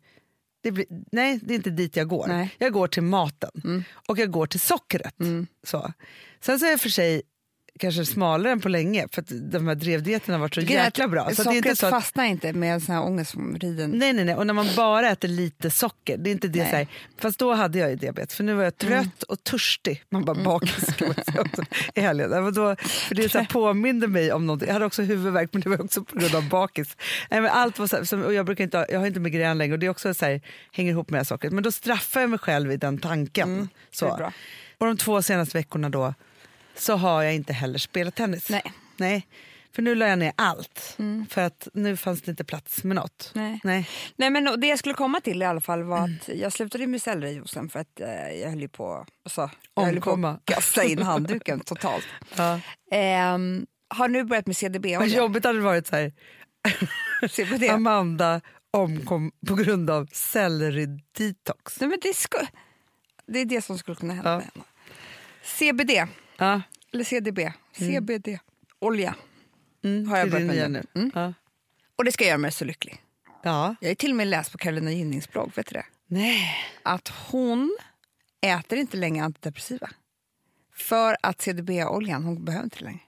Det 0.63 0.71
blir, 0.71 0.87
nej, 1.13 1.41
det 1.43 1.55
är 1.55 1.57
inte 1.57 1.71
dit 1.71 1.97
jag 1.97 2.09
går. 2.09 2.27
Nej. 2.27 2.37
Mm. 2.37 2.49
Jag 2.59 2.73
går 2.73 2.87
till 2.87 3.03
maten 3.03 3.85
och 4.09 4.19
jag 4.19 4.31
går 4.31 4.47
till 4.47 4.61
sockret. 4.61 5.15
Så. 5.67 5.93
Sen 6.41 6.59
så 6.59 6.67
är 6.67 6.71
jag 6.71 6.81
för 6.81 6.89
sig 6.89 7.23
kanske 7.83 8.05
smalare 8.05 8.53
än 8.53 8.61
på 8.61 8.68
länge 8.68 9.07
för 9.12 9.23
att 9.23 9.29
de 9.31 9.68
här 9.68 9.75
drevdieterna 9.75 10.35
har 10.35 10.40
varit 10.40 10.55
så 10.55 10.61
jäkla 10.61 11.09
bra. 11.09 11.31
Så 11.31 11.31
att 11.31 11.37
det 11.37 11.40
är 11.40 11.45
Sockret 11.45 11.57
inte 11.66 11.77
så 11.77 11.87
att, 11.87 11.92
fastnar 11.92 12.25
inte 12.25 12.53
med 12.53 12.83
sån 12.83 12.95
här 12.95 13.03
ångest 13.03 13.35
riden. 13.61 13.90
nej, 13.90 14.12
nej, 14.12 14.25
nej. 14.25 14.35
Och 14.35 14.47
när 14.47 14.55
man 14.55 14.66
bara 14.77 15.11
äter 15.11 15.29
lite 15.29 15.71
socker, 15.71 16.16
det 16.16 16.31
är 16.31 16.33
inte 16.33 16.49
det 16.49 16.59
Nej. 16.59 16.71
så 16.71 16.77
här, 16.77 16.87
Fast 17.18 17.38
då 17.38 17.55
hade 17.55 17.79
jag 17.79 17.90
ju 17.90 17.97
diabetes 17.97 18.35
för 18.35 18.45
nu 18.45 18.55
var 18.55 18.64
jag 18.64 18.79
trött 18.79 19.23
och 19.23 19.45
törstig. 19.45 20.03
Man 20.09 20.25
bara 20.25 20.35
bakis 20.35 20.95
kan 20.97 21.09
man 21.09 21.25
säga 21.25 21.40
också, 21.40 21.62
i 21.95 22.01
helgen. 22.01 22.31
Det 22.31 22.40
var 22.40 22.51
då, 22.51 22.77
för 22.83 23.14
det 23.14 23.29
så 23.29 23.38
här, 23.38 23.45
påminde 23.45 24.07
mig 24.07 24.33
om 24.33 24.47
någonting. 24.47 24.66
Jag 24.66 24.73
hade 24.73 24.87
också 24.87 25.03
huvudvärk 25.03 25.53
men 25.53 25.62
det 25.62 25.68
var 25.68 25.85
också 25.85 26.05
på 26.05 26.18
grund 26.18 26.35
av 26.35 26.49
bakis. 26.49 26.97
Nej, 27.31 27.40
men 27.40 27.51
allt 27.51 27.79
var 27.79 27.87
så 28.05 28.16
här, 28.16 28.25
och 28.25 28.35
jag, 28.35 28.47
brukar 28.47 28.64
inte 28.64 28.79
ha, 28.79 28.87
jag 28.88 28.99
har 28.99 29.07
inte 29.07 29.21
migrän 29.21 29.59
längre 29.59 29.73
och 29.73 29.79
det 29.79 29.87
är 29.87 29.90
också 29.90 30.14
så 30.14 30.25
här, 30.25 30.40
hänger 30.73 30.90
ihop 30.90 31.11
med 31.11 31.16
det 31.16 31.21
här 31.21 31.25
sockret. 31.25 31.53
Men 31.53 31.62
då 31.62 31.73
straffar 31.73 32.21
jag 32.21 32.31
mig 32.31 32.38
själv 32.38 32.73
i 32.73 32.77
den 32.77 32.99
tanken. 32.99 33.68
så. 33.90 34.12
är 34.12 34.16
bra. 34.16 34.33
Och 34.79 34.87
de 34.87 34.97
två 34.97 35.23
senaste 35.23 35.59
veckorna 35.59 35.88
då 35.88 36.14
så 36.77 36.97
har 36.97 37.23
jag 37.23 37.35
inte 37.35 37.53
heller 37.53 37.79
spelat 37.79 38.15
tennis. 38.15 38.51
Nej. 38.51 38.73
Nej. 38.97 39.27
För 39.75 39.83
nu 39.83 39.95
la 39.95 40.09
jag 40.09 40.19
ner 40.19 40.33
allt. 40.37 40.97
För 41.31 41.41
att 41.41 41.69
nu 41.75 41.97
fanns 41.97 42.23
det 42.23 42.31
inte 42.31 42.45
plats 42.45 42.85
med 42.85 42.97
något. 42.97 43.31
Nej. 43.35 43.61
Nej. 43.65 43.89
Nej, 44.17 44.31
men 44.31 44.61
det 44.61 44.67
jag 44.67 44.79
skulle 44.79 44.95
komma 44.95 45.21
till 45.21 45.43
i 45.43 45.45
alla 45.45 45.61
fall 45.61 45.83
var 45.83 45.99
att 46.05 46.29
jag 46.29 46.53
slutade 46.53 46.87
med 46.87 47.03
sellerijuicen 47.03 47.69
för 47.69 47.81
att 47.81 48.01
eh, 48.01 48.31
jag 48.41 48.51
höll 48.51 48.69
på, 48.69 49.07
alltså, 49.25 49.51
jag 49.75 49.83
höll 49.83 50.01
på 50.01 50.27
att 50.27 50.45
kasta 50.45 50.85
in 50.85 51.03
handduken 51.03 51.61
totalt. 51.61 52.07
Ja. 52.37 52.61
Ehm, 52.91 53.67
har 53.89 54.09
nu 54.09 54.25
börjat 54.25 54.47
med 54.47 54.57
CDB. 54.57 54.87
Vad 54.97 55.09
jobbigt 55.09 55.45
hade 55.45 55.59
det 55.59 55.65
varit 55.65 55.87
så 55.87 55.97
här. 55.97 56.13
CBD. 57.29 57.71
Amanda 57.71 58.41
omkom 58.71 59.33
på 59.47 59.55
grund 59.55 59.91
av 59.91 60.07
selleri-detox. 60.07 61.77
Nej, 61.81 61.89
men 61.89 61.99
det, 62.03 62.49
det 63.27 63.39
är 63.41 63.45
det 63.45 63.63
som 63.63 63.79
skulle 63.79 63.95
kunna 63.95 64.15
hända 64.15 64.31
Ja. 64.31 64.37
med 64.37 64.45
henne. 64.55 64.65
CBD, 65.45 65.91
Ja, 66.47 66.63
eller 66.93 67.05
CDB, 67.05 67.53
CBD-olja. 67.73 69.15
mm, 69.85 70.09
Har 70.09 70.19
jag 70.19 70.31
börjat 70.31 70.47
med 70.47 70.71
nu. 70.71 70.83
nu. 70.95 71.01
Mm. 71.01 71.11
Ja. 71.15 71.33
Och 71.97 72.05
det 72.05 72.13
ska 72.13 72.25
göra 72.27 72.39
mig 72.39 72.53
så 72.53 72.65
lycklig. 72.65 73.03
ja. 73.43 73.75
Jag 73.81 73.89
har 73.91 73.95
till 73.95 74.11
och 74.11 74.17
med 74.17 74.27
läst 74.27 74.53
på 74.53 74.59
Carolina 74.59 74.91
Ginnings 74.93 75.31
blogg, 75.33 75.53
vet 75.57 75.67
du 75.67 75.73
det? 75.73 75.87
Nej. 76.07 76.57
Att 76.83 77.09
hon 77.09 77.77
äter 78.41 78.79
inte 78.79 78.97
längre 78.97 79.25
antidepressiva. 79.25 79.91
För 80.75 81.17
att 81.23 81.41
CDB-oljan, 81.43 82.25
hon 82.25 82.45
behöver 82.45 82.65
inte 82.65 82.85
längre. 82.85 83.01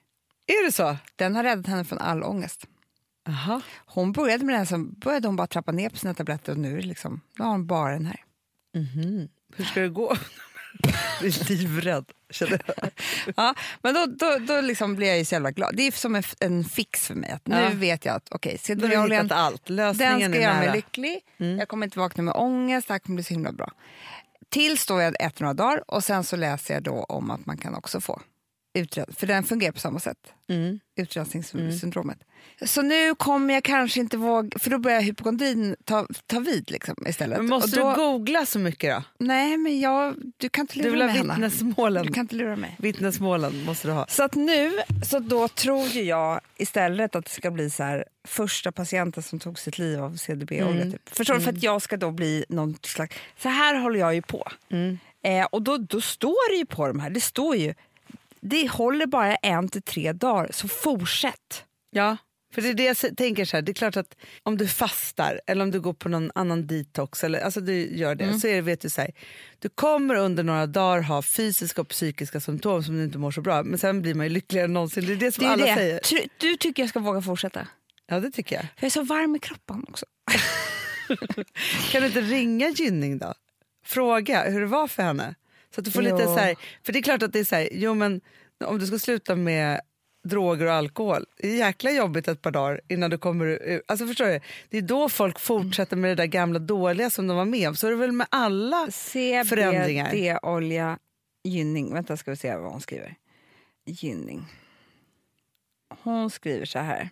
Är 0.47 0.65
det 0.65 0.71
så? 0.71 0.97
Den 1.15 1.35
har 1.35 1.43
räddat 1.43 1.67
henne 1.67 1.83
från 1.85 1.99
all 1.99 2.23
ångest. 2.23 2.67
Aha. 3.27 3.61
Hon 3.85 4.11
började 4.11 4.45
med 4.45 4.55
den, 4.55 4.65
så 4.65 4.77
började 4.77 5.27
hon 5.27 5.35
bara 5.35 5.47
trappa 5.47 5.71
ner 5.71 5.89
på 5.89 5.97
sina 5.97 6.13
tabletter 6.13 6.51
och 6.51 6.57
nu, 6.57 6.81
liksom, 6.81 7.21
nu 7.37 7.43
har 7.45 7.51
hon 7.51 7.67
bara 7.67 7.93
den 7.93 8.05
här. 8.05 8.23
Mhm. 8.75 9.27
Hur 9.55 9.65
ska 9.65 9.81
det 9.81 9.89
gå? 9.89 10.15
Jag 11.21 11.27
är 11.27 11.49
livrädd. 11.49 12.05
Känner 12.29 12.61
jag. 12.65 12.89
Ja, 13.35 13.55
men 13.81 13.93
då, 13.93 14.05
då, 14.05 14.37
då 14.39 14.61
liksom 14.61 14.95
blir 14.95 15.07
jag 15.07 15.17
ju 15.17 15.25
så 15.25 15.35
jävla 15.35 15.51
glad. 15.51 15.75
Det 15.75 15.87
är 15.87 15.91
som 15.91 16.15
en, 16.15 16.23
en 16.39 16.63
fix 16.63 17.07
för 17.07 17.15
mig. 17.15 17.31
Att 17.31 17.47
nu 17.47 17.55
Ja. 17.55 17.69
vet 17.73 18.05
jag 18.05 18.15
att 18.15 18.27
okej, 18.31 18.59
hittat 19.21 19.31
allt. 19.31 19.69
Lösningen 19.69 20.19
den 20.19 20.31
ska 20.31 20.41
göra 20.41 20.53
mig 20.59 20.71
lycklig. 20.73 21.19
Jag 21.37 21.67
kommer 21.67 21.85
inte 21.87 21.99
vakna 21.99 22.23
med 22.23 22.33
ångest, 22.33 22.87
det 22.87 22.93
här 22.93 22.99
kommer 22.99 23.15
bli 23.15 23.23
så 23.23 23.33
himla 23.33 23.51
bra. 23.51 23.71
Tills 24.49 24.85
då 24.85 25.01
jag 25.01 25.21
äter 25.21 25.41
några 25.41 25.53
dagar 25.53 25.83
och 25.91 26.03
sen 26.03 26.23
så 26.23 26.35
läser 26.35 26.73
jag 26.73 26.83
då 26.83 27.03
om 27.03 27.31
att 27.31 27.45
man 27.45 27.57
kan 27.57 27.75
också 27.75 28.01
få 28.01 28.21
för 29.17 29.27
den 29.27 29.43
fungerar 29.43 29.71
på 29.71 29.79
samma 29.79 29.99
sätt. 29.99 30.17
Mm. 30.47 30.79
Utrensningssyndromet. 30.95 32.17
Så 32.65 32.81
nu 32.81 33.15
kommer 33.15 33.53
jag 33.53 33.63
kanske 33.63 33.99
inte 33.99 34.17
våga, 34.17 34.59
för 34.59 34.69
då 34.69 34.77
börjar 34.77 35.01
hypokondrin 35.01 35.75
ta, 35.83 36.07
ta 36.27 36.39
vid 36.39 36.71
liksom, 36.71 36.95
istället. 37.07 37.37
Men 37.37 37.47
måste 37.47 37.79
då, 37.79 37.89
du 37.89 37.95
googla 37.95 38.45
så 38.45 38.59
mycket 38.59 38.95
då? 38.95 39.03
Nej, 39.25 39.57
men 39.57 39.79
jag, 39.79 40.15
du 40.37 40.49
kan 40.49 40.61
inte 40.63 40.73
Du 40.79 40.83
lura 40.83 40.91
vill 40.91 41.01
ha 41.01 41.07
mig, 41.07 41.17
Hanna. 41.17 41.33
vittnesmålen. 41.33 42.05
Du 42.05 42.13
kan 42.13 42.21
inte 42.21 42.35
lura 42.35 42.55
mig. 42.55 42.75
Vittnesmålen 42.79 43.63
måste 43.63 43.87
du 43.87 43.91
ha. 43.91 44.05
Så 44.09 44.23
att 44.23 44.35
nu, 44.35 44.71
så 45.03 45.19
då 45.19 45.47
tror 45.47 45.87
ju 45.87 46.01
jag 46.01 46.41
istället 46.57 47.15
att 47.15 47.25
det 47.25 47.31
ska 47.31 47.51
bli 47.51 47.69
så 47.69 47.83
här 47.83 48.05
första 48.27 48.71
patienten 48.71 49.23
som 49.23 49.39
tog 49.39 49.59
sitt 49.59 49.77
liv 49.77 50.03
av 50.03 50.17
CDB-olja. 50.17 50.81
Mm. 50.81 50.91
Typ. 50.91 51.09
Förstår 51.15 51.33
du? 51.33 51.41
För 51.41 51.51
att 51.51 51.63
jag 51.63 51.81
ska 51.81 51.97
då 51.97 52.11
bli 52.11 52.45
någon 52.49 52.77
slags... 52.81 53.15
Så 53.37 53.49
här 53.49 53.75
håller 53.75 53.99
jag 53.99 54.15
ju 54.15 54.21
på. 54.21 54.47
Mm. 54.69 54.97
Eh, 55.25 55.45
och 55.45 55.61
då, 55.61 55.77
då 55.77 56.01
står 56.01 56.51
det 56.51 56.57
ju 56.57 56.65
på 56.65 56.87
de 56.87 56.99
här, 56.99 57.09
det 57.09 57.21
står 57.21 57.55
ju, 57.55 57.73
det 58.49 58.67
håller 58.71 59.05
bara 59.05 59.35
en 59.35 59.69
till 59.69 59.81
tre 59.81 60.13
dagar, 60.13 60.49
så 60.51 60.67
fortsätt. 60.67 61.63
Ja, 61.91 62.17
för 62.53 62.61
det 62.61 62.69
är 62.69 62.73
det 62.73 62.83
jag 62.83 63.17
tänker 63.17 63.45
så 63.45 63.57
här, 63.57 63.61
det 63.61 63.71
är 63.71 63.73
klart 63.73 63.97
att 63.97 64.15
om 64.43 64.57
du 64.57 64.67
fastar 64.67 65.41
eller 65.47 65.63
om 65.63 65.71
du 65.71 65.81
går 65.81 65.93
på 65.93 66.09
någon 66.09 66.31
annan 66.35 66.67
detox 66.67 67.23
eller 67.23 67.39
alltså 67.39 67.61
du 67.61 67.73
gör 67.97 68.15
det 68.15 68.39
så 68.39 68.47
är 68.47 68.55
det, 68.55 68.61
vet 68.61 68.81
du 68.81 68.89
så 68.89 69.01
här, 69.01 69.11
du 69.59 69.69
kommer 69.69 70.15
under 70.15 70.43
några 70.43 70.65
dagar 70.67 71.01
ha 71.01 71.21
fysiska 71.21 71.81
och 71.81 71.87
psykiska 71.87 72.39
symptom 72.39 72.83
som 72.83 72.97
du 72.97 73.03
inte 73.03 73.17
mår 73.17 73.31
så 73.31 73.41
bra 73.41 73.63
men 73.63 73.79
sen 73.79 74.01
blir 74.01 74.13
man 74.15 74.25
ju 74.25 74.29
lyckligare 74.29 74.65
än 74.65 74.73
någonsin. 74.73 75.05
Det 75.05 75.13
är 75.13 75.17
det 75.17 75.31
som 75.31 75.43
Det 75.43 75.49
är 75.49 75.53
alla 75.53 75.65
det. 75.65 75.73
säger. 75.75 75.99
Tr- 75.99 76.29
Du 76.37 76.57
tycker 76.57 76.83
jag 76.83 76.89
ska 76.89 76.99
våga 76.99 77.21
fortsätta? 77.21 77.67
Ja 78.07 78.19
det 78.19 78.31
tycker 78.31 78.55
jag. 78.55 78.61
För 78.63 78.69
jag 78.79 78.85
är 78.85 78.89
så 78.89 79.03
varm 79.03 79.35
i 79.35 79.39
kroppen 79.39 79.85
också. 79.89 80.05
Kan 81.91 82.01
du 82.01 82.07
inte 82.07 82.21
ringa 82.21 82.69
Gynning 82.69 83.17
då? 83.17 83.33
Fråga 83.85 84.49
hur 84.49 84.59
det 84.61 84.67
var 84.67 84.87
för 84.87 85.03
henne. 85.03 85.35
Så 85.75 85.81
att 85.81 85.85
du 85.85 85.91
får 85.91 86.01
lite 86.01 86.17
Jo. 86.19 86.25
så 86.25 86.37
här, 86.37 86.55
för 86.83 86.93
det 86.93 86.99
är 86.99 87.03
klart 87.03 87.23
att 87.23 87.33
det 87.33 87.39
är 87.39 87.43
så 87.43 87.55
här, 87.55 87.69
jo 87.71 87.93
men 87.93 88.21
om 88.65 88.79
du 88.79 88.87
ska 88.87 88.99
sluta 88.99 89.35
med 89.35 89.81
droger 90.23 90.65
och 90.65 90.73
alkohol, 90.73 91.25
det 91.37 91.47
är 91.47 91.57
jäkla 91.57 91.91
jobbigt 91.91 92.27
ett 92.27 92.41
par 92.41 92.51
dagar 92.51 92.81
innan 92.87 93.09
du 93.09 93.17
kommer 93.17 93.45
ut. 93.45 93.83
Alltså 93.87 94.07
förstår 94.07 94.25
du? 94.25 94.39
Det 94.69 94.77
är 94.77 94.81
då 94.81 95.09
folk 95.09 95.39
fortsätter 95.39 95.97
med 95.97 96.11
det 96.11 96.15
där 96.15 96.25
gamla 96.25 96.59
dåliga 96.59 97.09
som 97.09 97.27
de 97.27 97.37
var 97.37 97.45
med 97.45 97.69
om. 97.69 97.75
Så 97.75 97.87
är 97.87 97.91
det 97.91 97.97
väl 97.97 98.11
med 98.11 98.27
alla 98.29 98.87
förändringar. 99.45 100.09
CBD-olja 100.09 100.99
Gynning. 101.43 101.93
Vänta 101.93 102.17
ska 102.17 102.31
vi 102.31 102.37
se 102.37 102.55
vad 102.55 102.71
hon 102.71 102.81
skriver. 102.81 103.15
Gynning. 103.85 104.45
Hon 106.03 106.29
skriver 106.29 106.65
så 106.65 106.79
här. 106.79 107.09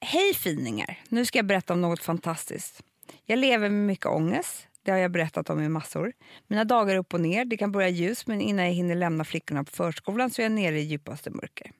Hej 0.00 0.34
finingar! 0.34 1.00
Nu 1.08 1.24
ska 1.24 1.38
jag 1.38 1.46
berätta 1.46 1.72
om 1.72 1.80
något 1.80 2.02
fantastiskt. 2.02 2.82
Jag 3.24 3.38
lever 3.38 3.68
med 3.68 3.86
mycket 3.86 4.06
ångest. 4.06 4.68
Det 4.86 4.92
har 4.92 4.98
jag 4.98 5.10
berättat 5.10 5.50
om 5.50 5.60
i 5.60 5.68
massor. 5.68 6.12
Mina 6.46 6.64
dagar 6.64 6.94
är 6.94 6.98
upp 6.98 7.14
och 7.14 7.20
ner. 7.20 7.44
Det 7.44 7.56
kan 7.56 7.72
börja 7.72 7.88
ljus 7.88 8.26
men 8.26 8.40
innan 8.40 8.64
jag 8.64 8.72
hinner 8.72 8.94
lämna 8.94 9.24
flickorna 9.24 9.64
på 9.64 9.70
förskolan 9.70 10.30
så 10.30 10.42
är 10.42 10.44
jag 10.44 10.52
nere 10.52 10.80
i 10.80 10.82
djupaste 10.82 11.30
mörker. 11.30 11.70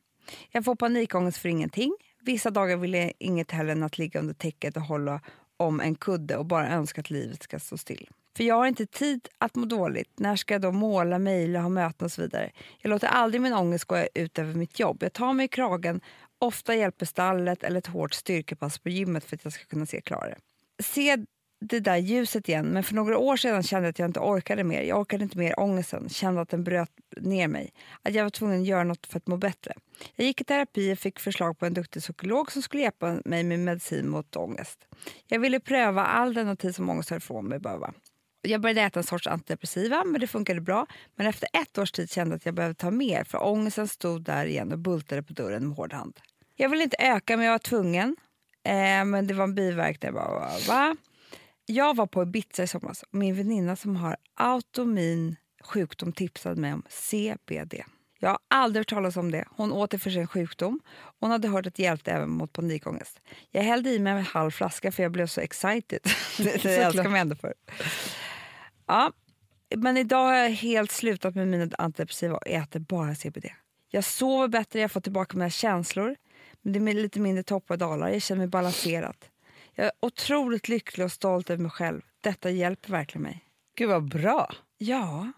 Jag 0.50 0.64
får 0.64 0.76
panikångest 0.76 1.38
för 1.38 1.48
ingenting. 1.48 1.96
Vissa 2.20 2.50
dagar 2.50 2.76
vill 2.76 2.94
jag 2.94 3.12
inget 3.18 3.50
hellre 3.50 3.72
än 3.72 3.82
att 3.82 3.98
ligga 3.98 4.20
under 4.20 4.34
täcket 4.34 4.76
och 4.76 4.82
hålla 4.82 5.20
om 5.56 5.80
en 5.80 5.94
kudde 5.94 6.36
och 6.36 6.46
bara 6.46 6.68
önska 6.68 7.00
att 7.00 7.10
livet 7.10 7.42
ska 7.42 7.58
stå 7.58 7.78
still. 7.78 8.08
För 8.36 8.44
jag 8.44 8.54
har 8.54 8.66
inte 8.66 8.86
tid 8.86 9.28
att 9.38 9.54
må 9.54 9.64
dåligt. 9.64 10.10
När 10.18 10.36
ska 10.36 10.54
jag 10.54 10.62
då 10.62 10.72
måla, 10.72 11.18
mejla, 11.18 11.60
ha 11.60 11.68
möten 11.68 12.04
och 12.04 12.12
så 12.12 12.22
vidare? 12.22 12.50
Jag 12.78 12.90
låter 12.90 13.06
aldrig 13.06 13.40
min 13.40 13.52
ångest 13.52 13.84
gå 13.84 14.06
ut 14.14 14.38
över 14.38 14.54
mitt 14.54 14.78
jobb. 14.80 14.98
Jag 15.00 15.12
tar 15.12 15.32
mig 15.32 15.44
i 15.44 15.48
kragen. 15.48 16.00
Ofta 16.38 16.74
hjälper 16.74 17.06
stallet 17.06 17.64
eller 17.64 17.78
ett 17.78 17.86
hårt 17.86 18.14
styrkepass 18.14 18.78
på 18.78 18.88
gymmet 18.88 19.24
för 19.24 19.36
att 19.36 19.44
jag 19.44 19.52
ska 19.52 19.64
kunna 19.64 19.86
se 19.86 20.00
klarare. 20.00 20.36
Se 20.82 21.16
det 21.60 21.80
där 21.80 21.96
ljuset 21.96 22.48
igen, 22.48 22.66
men 22.66 22.82
för 22.82 22.94
några 22.94 23.18
år 23.18 23.36
sedan 23.36 23.62
kände 23.62 23.86
jag 23.86 23.90
att 23.90 23.98
jag 23.98 24.08
inte 24.08 24.20
orkade 24.20 24.64
mer. 24.64 24.82
Jag 24.82 25.00
orkade 25.00 25.24
inte 25.24 25.38
mer 25.38 25.60
ångesten, 25.60 26.08
kände 26.08 26.40
att 26.40 26.48
den 26.48 26.64
bröt 26.64 26.90
ner 27.16 27.48
mig. 27.48 27.72
Att 28.02 28.14
jag 28.14 28.22
var 28.22 28.30
tvungen 28.30 28.60
att 28.60 28.66
göra 28.66 28.84
något 28.84 29.06
för 29.06 29.16
att 29.16 29.26
må 29.26 29.36
bättre. 29.36 29.72
Jag 30.16 30.26
gick 30.26 30.40
i 30.40 30.44
terapi 30.44 30.92
och 30.92 30.98
fick 30.98 31.18
förslag 31.18 31.58
på 31.58 31.66
en 31.66 31.74
duktig 31.74 32.02
psykolog 32.02 32.52
som 32.52 32.62
skulle 32.62 32.82
hjälpa 32.82 33.20
mig 33.24 33.44
med 33.44 33.58
medicin 33.58 34.08
mot 34.08 34.36
ångest. 34.36 34.86
Jag 35.26 35.40
ville 35.40 35.60
pröva 35.60 36.04
all 36.04 36.34
den 36.34 36.56
tid 36.56 36.74
som 36.74 36.90
ångest 36.90 37.10
höll 37.10 37.18
ifrån 37.18 37.46
mig 37.46 37.58
behöva. 37.58 37.92
Jag 38.42 38.60
började 38.60 38.80
äta 38.80 39.00
en 39.00 39.04
sorts 39.04 39.26
antidepressiva, 39.26 40.04
men 40.04 40.20
det 40.20 40.26
funkade 40.26 40.60
bra. 40.60 40.86
Men 41.14 41.26
efter 41.26 41.48
ett 41.52 41.78
års 41.78 41.92
tid 41.92 42.10
kände 42.10 42.32
jag 42.32 42.36
att 42.36 42.46
jag 42.46 42.54
behövde 42.54 42.74
ta 42.74 42.90
mer 42.90 43.24
för 43.24 43.44
ångesten 43.44 43.88
stod 43.88 44.22
där 44.22 44.46
igen 44.46 44.72
och 44.72 44.78
bultade 44.78 45.22
på 45.22 45.32
dörren 45.32 45.68
med 45.68 45.76
hård 45.76 45.92
hand. 45.92 46.20
Jag 46.56 46.68
ville 46.68 46.84
inte 46.84 46.96
öka, 46.98 47.36
men 47.36 47.46
jag 47.46 47.52
var 47.52 47.58
tvungen. 47.58 48.16
Eh, 48.62 49.04
men 49.04 49.26
det 49.26 49.34
var 49.34 49.44
en 49.44 49.54
biverkning. 49.54 50.06
Jag 50.06 50.14
bara, 50.14 50.50
va? 50.68 50.96
Jag 51.66 51.96
var 51.96 52.06
på 52.06 52.22
Ibiza 52.22 52.62
i 52.62 52.66
somras 52.66 53.02
och 53.02 53.14
min 53.14 53.34
väninna 53.34 53.76
som 53.76 53.96
har 53.96 54.16
automin 54.34 55.36
sjukdom 55.64 56.12
tipsade 56.12 56.60
mig 56.60 56.72
om 56.72 56.82
CBD. 56.88 57.74
Jag 58.18 58.28
har 58.28 58.38
aldrig 58.48 58.80
hört 58.80 58.88
talas 58.88 59.16
om 59.16 59.30
det. 59.30 59.44
Hon 59.50 59.72
åt 59.72 59.90
det 59.90 59.98
för 59.98 60.10
sin 60.10 60.26
sjukdom. 60.26 60.80
Hon 61.20 61.30
hade 61.30 61.48
hört 61.48 61.66
att 61.66 61.74
det 61.74 61.82
hjälpte 61.82 62.12
även 62.12 62.30
mot 62.30 62.52
panikångest. 62.52 63.20
Jag 63.50 63.62
hällde 63.62 63.90
i 63.90 63.98
mig 63.98 64.12
en 64.12 64.24
halv 64.24 64.50
flaska 64.50 64.92
för 64.92 65.02
jag 65.02 65.12
blev 65.12 65.26
så 65.26 65.40
excited. 65.40 66.00
det 66.38 66.62
det 66.62 66.76
älskar 66.76 67.04
man 67.04 67.16
ändå 67.16 67.34
för. 67.34 67.54
Ja, 68.86 69.12
men 69.76 69.96
idag 69.96 70.24
har 70.24 70.34
jag 70.34 70.50
helt 70.50 70.90
slutat 70.90 71.34
med 71.34 71.48
mina 71.48 71.70
antidepressiva 71.78 72.36
och 72.36 72.46
äter 72.46 72.80
bara 72.80 73.14
CBD. 73.14 73.46
Jag 73.90 74.04
sover 74.04 74.48
bättre, 74.48 74.80
jag 74.80 74.90
får 74.90 75.00
tillbaka 75.00 75.36
mina 75.36 75.50
känslor. 75.50 76.16
Men 76.62 76.72
det 76.72 76.90
är 76.90 76.94
lite 76.94 77.20
mindre 77.20 77.42
toppar 77.42 77.74
och 77.74 77.78
dalar. 77.78 78.08
Jag 78.08 78.22
känner 78.22 78.38
mig 78.38 78.48
balanserad. 78.48 79.16
Jag 79.78 79.86
är 79.86 79.92
otroligt 80.00 80.68
lycklig 80.68 81.04
och 81.04 81.12
stolt 81.12 81.50
över 81.50 81.62
mig 81.62 81.70
själv. 81.70 82.00
Detta 82.20 82.50
hjälper 82.50 82.90
verkligen 82.90 83.22
mig. 83.22 83.44
Gud 83.76 83.88
vad 83.88 84.08
bra. 84.08 84.54
Ja, 84.78 85.32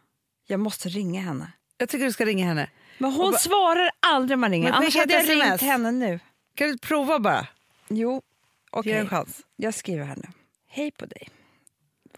jag 0.47 0.61
måste 0.61 0.89
ringa 0.89 1.21
henne. 1.21 1.53
Jag 1.77 1.89
tycker 1.89 2.05
du 2.05 2.13
ska 2.13 2.25
ringa 2.25 2.47
henne. 2.47 2.71
Men 2.99 3.13
hon 3.13 3.33
ba- 3.33 3.39
svarar 3.39 3.91
aldrig 4.01 4.35
om 4.37 4.41
man 4.41 4.51
ringer. 4.51 4.65
Men 4.71 4.75
Annars 4.75 4.97
hade 4.97 5.13
jag 5.15 5.23
ett 5.23 5.29
ringt 5.29 5.45
SMS. 5.45 5.61
henne 5.63 5.93
nu. 5.93 6.21
Kan 6.55 6.69
du 6.69 6.79
prova 6.79 7.19
bara? 7.19 7.47
Jo, 7.89 8.23
okej. 8.71 8.93
Ge 8.93 8.99
en 8.99 9.09
chans. 9.09 9.41
Jag 9.57 9.75
skriver 9.75 10.05
här 10.05 10.17
nu. 10.17 10.29
Hej 10.67 10.91
på 10.91 11.07
dig. 11.07 11.29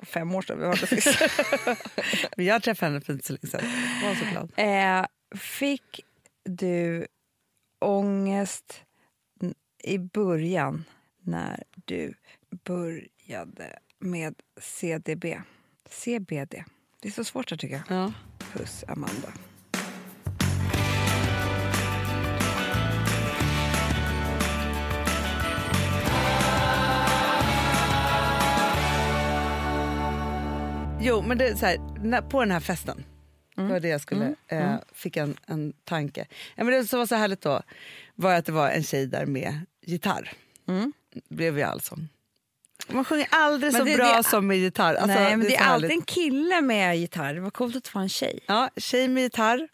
Fem 0.02 0.34
år 0.34 0.42
sedan 0.42 0.58
vi 0.58 0.64
hörde 0.66 0.86
sist. 0.86 1.18
Men 2.36 2.46
jag 2.46 2.62
träffade 2.62 2.92
henne 2.92 3.00
för 3.04 3.12
inte 3.12 3.26
så 3.26 3.32
länge 3.32 3.46
sedan. 3.46 3.64
Var 4.02 4.14
så 4.14 4.24
glad. 4.30 4.52
eh, 4.56 5.06
fick 5.38 6.00
du 6.44 7.06
ångest 7.78 8.82
i 9.84 9.98
början 9.98 10.84
när 11.22 11.62
du 11.84 12.14
började 12.64 13.78
med 13.98 14.34
CDB? 14.60 15.24
CBD. 15.90 16.64
Det 17.00 17.08
är 17.08 17.12
så 17.12 17.24
svårt 17.24 17.52
att 17.52 17.58
tycka. 17.60 17.82
Ja. 17.88 18.12
Puss, 18.52 18.84
Amanda. 18.88 19.32
Jo, 31.02 31.22
men 31.22 31.38
det 31.38 31.48
är 31.48 31.54
så 31.54 31.66
här, 31.66 32.20
på 32.22 32.40
den 32.40 32.50
här 32.50 32.60
festen, 32.60 33.04
det 33.56 33.62
var 33.62 33.80
det 33.80 33.88
jag 33.88 34.00
skulle, 34.00 34.34
Mm. 34.48 34.68
eh, 34.68 34.78
fick 34.92 35.16
en, 35.16 35.36
en 35.46 35.72
tanke. 35.84 36.26
Ja, 36.56 36.64
men 36.64 36.72
det 36.74 36.84
som 36.84 36.98
var 36.98 37.06
så 37.06 37.14
härligt 37.14 37.40
då 37.40 37.62
var 38.14 38.34
att 38.34 38.46
det 38.46 38.52
var 38.52 38.70
en 38.70 38.82
tjej 38.82 39.06
där 39.06 39.26
med 39.26 39.60
gitarr. 39.82 40.32
Mm. 40.68 40.92
Blev 41.28 41.54
vi 41.54 41.62
alltså. 41.62 41.96
Man 42.88 43.04
sjunger 43.04 43.26
aldrig 43.30 43.72
Men 43.72 43.80
så 43.80 43.84
det- 43.84 43.96
bra 43.96 44.16
det- 44.16 44.22
som 44.24 44.46
med 44.46 44.56
gitarr. 44.58 44.94
Alltså, 44.94 45.06
Nej, 45.20 45.36
men 45.36 45.46
det 45.46 45.54
är, 45.56 45.58
så 45.58 45.64
alltid 45.64 45.90
härligt. 45.90 46.08
en 46.08 46.14
kille 46.14 46.60
med 46.60 46.96
gitarr. 46.98 47.34
Det 47.34 47.40
var 47.40 47.50
coolt 47.50 47.76
att 47.76 47.88
få 47.88 47.98
en 47.98 48.08
tjej. 48.08 48.38
Ja, 48.46 48.70
tjej 48.76 49.08
med 49.08 49.22
gitarr. 49.22 49.68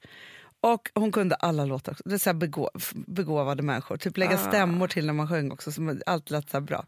Och 0.61 0.90
hon 0.94 1.12
kunde 1.12 1.35
alla 1.35 1.64
låtar. 1.64 1.92
Också. 1.92 2.03
Det 2.07 2.14
är 2.14 2.18
så 2.18 2.33
begå, 2.35 2.70
begåvade 3.07 3.62
människor. 3.62 3.96
Typ 3.96 4.16
lägga 4.16 4.38
stämmor 4.38 4.88
till 4.88 5.07
när 5.07 5.12
man 5.12 5.29
sjöng 5.29 5.53
också. 5.53 5.72
Som 5.72 6.01
allt 6.07 6.31
lät 6.31 6.51
så 6.51 6.61
bra. 6.61 6.85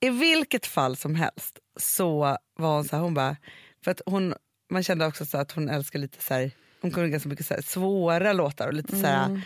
I 0.00 0.10
vilket 0.10 0.66
fall 0.66 0.96
som 0.96 1.14
helst 1.14 1.58
så 1.80 2.36
var 2.56 2.74
hon 2.74 2.84
så 2.84 2.96
här, 2.96 3.02
hon 3.02 3.14
bara, 3.14 3.36
för 3.84 3.90
att 3.90 4.00
hon, 4.06 4.34
man 4.70 4.82
kände 4.82 5.06
också 5.06 5.26
så 5.26 5.38
att 5.38 5.52
hon 5.52 5.68
älskar 5.68 5.98
lite 5.98 6.22
så 6.22 6.34
här, 6.34 6.50
hon 6.82 6.90
kunde 6.90 7.08
ganska 7.08 7.28
mycket 7.28 7.46
så 7.46 7.54
här, 7.54 7.62
svåra 7.62 8.32
låtar 8.32 8.66
och 8.68 8.74
lite 8.74 9.00
så 9.00 9.06
här, 9.06 9.42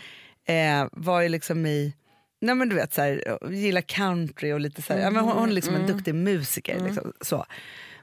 eh, 0.81 0.87
var 0.91 1.21
ju 1.21 1.29
liksom 1.29 1.65
i, 1.65 1.93
nej 2.45 2.55
men 2.55 2.69
du 2.69 2.75
vet 2.75 2.93
så 2.93 3.01
här, 3.01 3.37
gillar 3.51 3.81
country 3.81 4.53
och 4.53 4.59
lite 4.59 4.81
så 4.81 4.93
här, 4.93 5.01
ja, 5.01 5.11
men 5.11 5.23
hon, 5.23 5.37
hon 5.37 5.49
är 5.49 5.53
liksom 5.53 5.75
en 5.75 5.87
duktig 5.87 6.15
musiker. 6.15 6.79
Liksom, 6.85 7.13
så. 7.21 7.45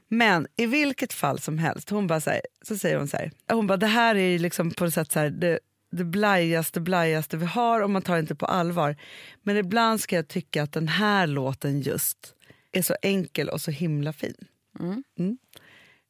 Men 0.07 0.47
i 0.55 0.65
vilket 0.65 1.13
fall 1.13 1.39
som 1.39 1.57
helst, 1.57 1.89
hon 1.89 2.07
bara 2.07 2.21
så, 2.21 2.29
här, 2.29 2.41
så 2.61 2.77
säger 2.77 2.97
hon 2.97 3.07
så 3.07 3.17
här, 3.17 3.31
hon 3.47 3.67
bara 3.67 3.77
det 3.77 3.87
här 3.87 4.15
är 4.15 4.39
liksom 4.39 4.71
på 4.71 4.83
något 4.83 4.93
sätt 4.93 5.11
så 5.11 5.19
här, 5.19 5.29
det, 5.29 5.59
det 5.91 6.03
blajaste, 6.03 6.81
blajaste 6.81 7.37
vi 7.37 7.45
har 7.45 7.81
och 7.81 7.89
man 7.89 8.01
tar 8.01 8.13
det 8.13 8.19
inte 8.19 8.35
på 8.35 8.45
allvar. 8.45 8.95
Men 9.41 9.57
ibland 9.57 10.01
ska 10.01 10.15
jag 10.15 10.27
tycka 10.27 10.63
att 10.63 10.71
den 10.71 10.87
här 10.87 11.27
låten 11.27 11.81
just 11.81 12.35
är 12.71 12.81
så 12.81 12.95
enkel 13.01 13.49
och 13.49 13.61
så 13.61 13.71
himla 13.71 14.13
fin. 14.13 14.35
Mm. 14.79 15.37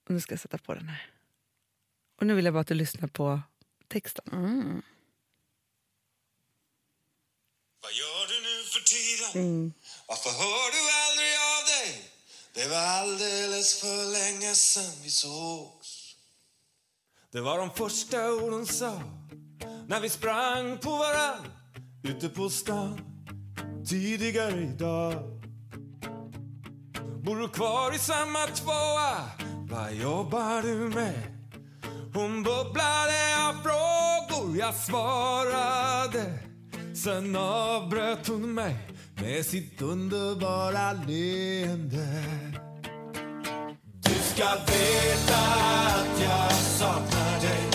Och 0.06 0.12
nu 0.12 0.20
ska 0.20 0.34
jag 0.34 0.40
sätta 0.40 0.58
på 0.58 0.74
den 0.74 0.88
här. 0.88 1.02
Och 2.20 2.28
nu 2.28 2.34
vill 2.34 2.46
jag 2.46 2.54
bara 2.54 2.62
att 2.62 2.68
du 2.68 2.74
lyssnar 2.74 3.08
på 3.08 3.42
texten. 3.88 4.24
Vad 7.84 7.92
gör 7.92 8.28
du 8.28 8.38
nu 8.42 8.64
för 8.74 8.84
tiden? 8.96 9.74
Varför 10.08 10.30
hör 10.30 10.68
du 10.76 10.82
aldrig 11.06 11.34
av 11.54 11.64
dig? 11.74 12.12
Det 12.54 12.68
var 12.70 12.78
alldeles 12.78 13.80
för 13.82 14.12
länge 14.12 14.56
sen 14.56 14.92
vi 15.04 15.10
sågs. 15.10 16.16
Det 17.32 17.42
var 17.42 17.58
de 17.58 17.70
första 17.72 18.32
orden 18.32 18.66
sa 18.66 19.02
när 19.88 20.00
vi 20.00 20.10
sprang 20.10 20.78
på 20.78 20.90
varann 20.90 21.52
ute 22.04 22.30
på 22.30 22.50
stan 22.50 23.02
tidigare 23.90 24.62
idag. 24.62 25.14
Bor 27.24 27.36
du 27.36 27.50
kvar 27.50 27.96
i 27.96 28.00
samma 28.00 28.48
tvåa? 28.48 29.32
Vad 29.70 29.94
jobbar 29.94 30.62
du 30.62 30.76
med? 30.76 31.24
Hon 32.14 32.44
bubblade 32.44 33.48
av 33.48 33.54
frågor, 33.64 34.58
jag 34.58 34.76
svarade. 34.76 36.53
Sen 36.96 37.36
avbröt 37.36 38.28
hon 38.28 38.54
mig 38.54 38.76
med 39.22 39.46
sitt 39.46 39.82
underbara 39.82 40.94
leende. 40.94 42.24
Du 44.04 44.14
ska 44.14 44.44
veta 44.44 45.38
att 45.86 46.22
jag 46.22 46.52
saknar 46.52 47.42
dig. 47.42 47.70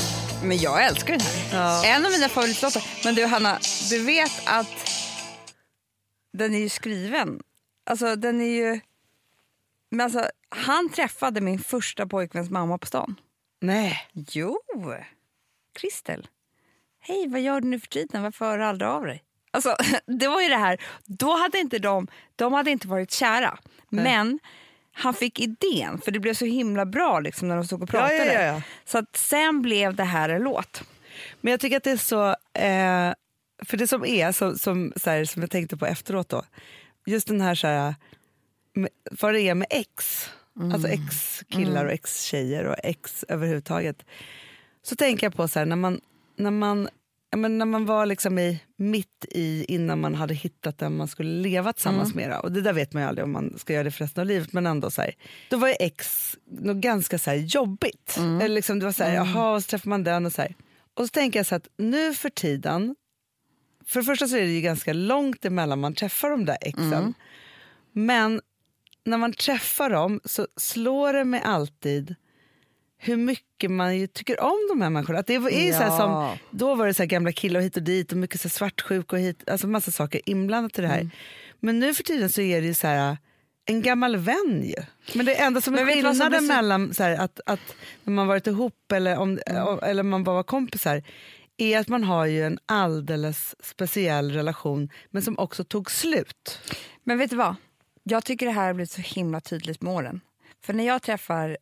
Men 0.44 0.57
jag 0.57 0.87
älskar 0.87 1.12
den 1.12 1.20
här. 1.20 1.96
En 1.96 2.07
av 2.07 2.12
mina 2.12 2.28
favoritlåtar. 2.28 2.83
Men 3.04 3.14
du 3.14 3.26
Hanna, 3.26 3.59
du 3.90 4.04
vet 4.04 4.42
att 4.46 4.90
den 6.33 6.54
är 6.54 6.59
ju 6.59 6.68
skriven. 6.68 7.42
Alltså 7.90 8.16
den 8.16 8.40
är 8.40 8.44
ju... 8.44 8.81
Men 9.90 10.00
alltså, 10.00 10.31
han 10.48 10.90
träffade 10.90 11.40
min 11.40 11.59
första 11.59 12.07
pojkväns 12.07 12.50
mamma 12.50 12.78
på 12.78 12.87
stan. 12.87 13.20
Nej. 13.61 14.09
Jo, 14.12 14.59
Kristel. 15.72 16.28
Hej, 17.00 17.28
vad 17.28 17.40
gör 17.40 17.61
du 17.61 17.68
nu 17.68 17.80
för 17.80 17.87
tiden? 17.88 18.22
Varför 18.22 18.44
hör 18.46 18.58
du 18.58 18.64
aldrig 18.64 18.88
av 18.90 19.04
dig? 19.04 19.22
Alltså, 19.50 19.76
det 20.06 20.28
var 20.28 20.42
ju 20.42 20.48
det 20.48 20.56
här. 20.56 20.80
Då 21.06 21.37
hade 21.37 21.58
inte 21.58 21.78
de, 21.78 22.06
de 22.37 22.52
hade 22.52 22.70
inte 22.70 22.88
varit 22.88 23.11
kära. 23.11 23.58
Men 23.88 24.38
han 24.92 25.14
fick 25.14 25.40
idén, 25.40 26.00
för 26.00 26.11
det 26.11 26.20
blev 26.20 26.34
så 26.34 26.44
himla 26.44 26.87
bra 26.87 27.20
liksom, 27.20 27.48
när 27.48 27.56
de 27.56 27.64
stod 27.64 27.82
och 27.82 27.88
Ja, 27.92 27.98
ja, 28.00 28.08
pratade. 28.08 28.32
ja, 28.34 28.40
ja. 28.42 28.62
Så 28.84 28.98
att 28.98 29.16
sen 29.16 29.62
blev 29.62 29.94
det 29.94 30.04
här 30.04 30.28
en 30.28 30.42
låt. 30.42 30.82
Men 31.40 31.50
jag 31.50 31.61
tycker 31.61 31.76
att 31.76 31.84
det 31.84 31.90
är 31.90 31.96
så... 31.96 32.28
Eh, 32.61 33.14
för 33.64 33.76
det 33.76 33.87
som 33.87 34.04
är, 34.04 34.32
som, 34.32 34.58
som, 34.58 34.92
så 34.96 35.11
här, 35.11 35.24
som 35.24 35.42
jag 35.42 35.50
tänkte 35.50 35.76
på 35.76 35.87
efteråt 35.87 36.28
då. 36.28 36.42
Just 37.06 37.28
den 37.28 37.40
här, 37.40 37.54
så 37.54 37.66
här 37.66 37.94
med, 38.74 38.90
vad 39.11 39.34
det 39.34 39.40
är 39.40 39.54
med 39.54 39.66
ex. 39.70 40.30
Alltså 40.72 40.88
ex-killar 40.88 41.84
och 41.84 41.92
ex-tjejer 41.92 42.64
och 42.64 42.76
ex 42.82 43.24
överhuvudtaget. 43.28 44.04
Så 44.82 44.96
tänker 44.96 45.26
jag 45.26 45.34
på 45.34 45.48
så 45.48 45.58
här, 45.58 45.66
när 45.66 45.76
man, 45.76 46.00
när 46.38 46.51
man, 46.51 46.88
men 47.37 47.59
när 47.59 47.66
man 47.66 47.87
var 47.87 48.07
liksom 48.07 48.38
i, 48.38 48.61
mitt 48.77 49.24
i 49.31 49.64
innan 49.68 50.01
man 50.01 50.14
hade 50.14 50.35
hittat 50.35 50.79
den 50.79 50.96
man 50.96 51.09
skulle 51.09 51.31
leva 51.31 51.72
tillsammans 51.72 52.14
med. 52.14 52.40
Och 52.40 52.53
det 52.53 52.61
där 52.61 52.72
vet 52.72 52.92
man 52.92 53.03
ju 53.03 53.09
aldrig 53.09 53.24
om 53.24 53.33
man 53.33 53.59
ska 53.59 53.72
göra 53.72 53.85
det 53.85 53.90
för 53.90 54.05
resten 54.05 54.20
av 54.20 54.27
livet. 54.27 54.53
Men 54.53 54.66
ändå 54.66 54.90
så 54.90 55.03
här, 55.03 55.14
då 55.51 55.57
var 55.57 55.68
ju 55.68 55.74
ex 55.81 56.37
något 56.51 56.77
ganska 56.77 57.18
så 57.18 57.31
här 57.31 57.37
jobbigt. 57.37 58.16
Eller 58.18 58.48
liksom, 58.55 58.79
det 58.79 58.85
var 58.85 58.92
så 58.92 59.05
här, 59.05 59.14
jaha, 59.14 59.55
och 59.55 59.62
så 59.62 59.68
träffar 59.68 59.90
man 59.90 60.05
den 60.05 60.27
och 60.27 60.33
så 60.33 60.42
här. 60.42 60.55
Och 60.94 61.05
så 61.05 61.09
tänker 61.09 61.38
jag 61.38 61.46
så 61.46 61.55
att 61.55 61.68
nu 61.77 62.14
för 62.14 62.31
tiden, 62.31 62.96
för 63.87 64.01
det 64.01 64.07
första 64.07 64.29
så 64.29 64.37
är 64.37 64.40
det 64.40 64.53
ju 64.53 64.61
ganska 64.61 64.92
långt 64.92 65.44
emellan 65.44 65.81
man 65.81 65.94
träffar 65.94 66.31
de 66.31 66.44
där 66.44 66.59
exen. 66.61 67.14
Men 67.92 68.40
när 69.05 69.18
man 69.18 69.33
träffar 69.33 69.90
dem 69.90 70.20
så 70.24 70.46
slår 70.57 71.12
det 71.12 71.24
mig 71.24 71.40
alltid 71.44 72.14
hur 72.98 73.16
mycket 73.16 73.70
man 73.70 74.08
tycker 74.08 74.40
om 74.40 74.66
de 74.68 74.80
här 74.82 74.90
människorna. 74.90 75.18
Att 75.18 75.26
det 75.26 75.34
är 75.34 75.72
så 75.72 75.78
här 75.82 75.96
som, 75.98 76.37
då 76.50 76.74
var 76.74 76.87
det 76.87 76.94
så 76.94 77.02
här 77.02 77.08
gamla 77.08 77.32
killar 77.32 77.61
och 77.61 77.64
hit 77.64 77.76
och 77.76 77.82
dit 77.82 78.12
och 78.12 78.18
mycket 78.18 78.40
så 78.40 78.48
här 78.48 78.50
svartsjuka 78.50 79.16
och 79.16 79.22
hit, 79.22 79.48
alltså 79.50 79.66
massa 79.66 79.90
saker 79.90 80.20
inblandat 80.24 80.78
i 80.78 80.82
det 80.82 80.88
här. 80.88 81.11
Men 81.61 81.78
nu 81.78 81.94
för 81.94 82.02
tiden 82.02 82.30
så 82.30 82.40
är 82.40 82.61
det 82.61 82.66
ju 82.66 82.74
så 82.74 82.87
här 82.87 83.16
en 83.64 83.82
gammal 83.82 84.16
vän 84.16 84.62
ju. 84.64 84.82
Men 85.14 85.26
det 85.26 85.34
enda 85.34 85.61
som 85.61 85.74
är 85.74 85.87
skillnaden 85.87 86.40
så- 86.40 86.46
mellan 86.46 86.94
så 86.94 87.02
här, 87.02 87.16
att, 87.16 87.40
att 87.46 87.61
när 88.04 88.12
man 88.12 88.26
varit 88.26 88.46
ihop 88.46 88.92
eller, 88.92 89.18
om, 89.18 89.38
eller 89.82 90.02
man 90.02 90.24
bara 90.24 90.34
var 90.37 90.42
kompisar 90.42 91.02
är 91.56 91.78
att 91.78 91.88
man 91.88 92.04
har 92.04 92.26
ju 92.26 92.42
en 92.46 92.58
alldeles 92.66 93.54
speciell 93.66 94.32
relation 94.32 94.88
men 95.11 95.22
som 95.22 95.38
också 95.38 95.64
tog 95.64 95.90
slut. 95.90 96.58
Men 97.04 97.18
vet 97.18 97.30
du 97.30 97.37
vad? 97.37 97.54
Jag 98.02 98.24
tycker 98.24 98.46
det 98.46 98.52
här 98.52 98.66
har 98.66 98.74
blivit 98.74 98.90
så 98.90 99.00
himla 99.00 99.40
tydligt 99.40 99.82
med 99.82 99.92
åren. 99.92 100.20
För 100.64 100.72
när 100.72 100.87
jag 100.87 101.02
träffar, 101.02 101.56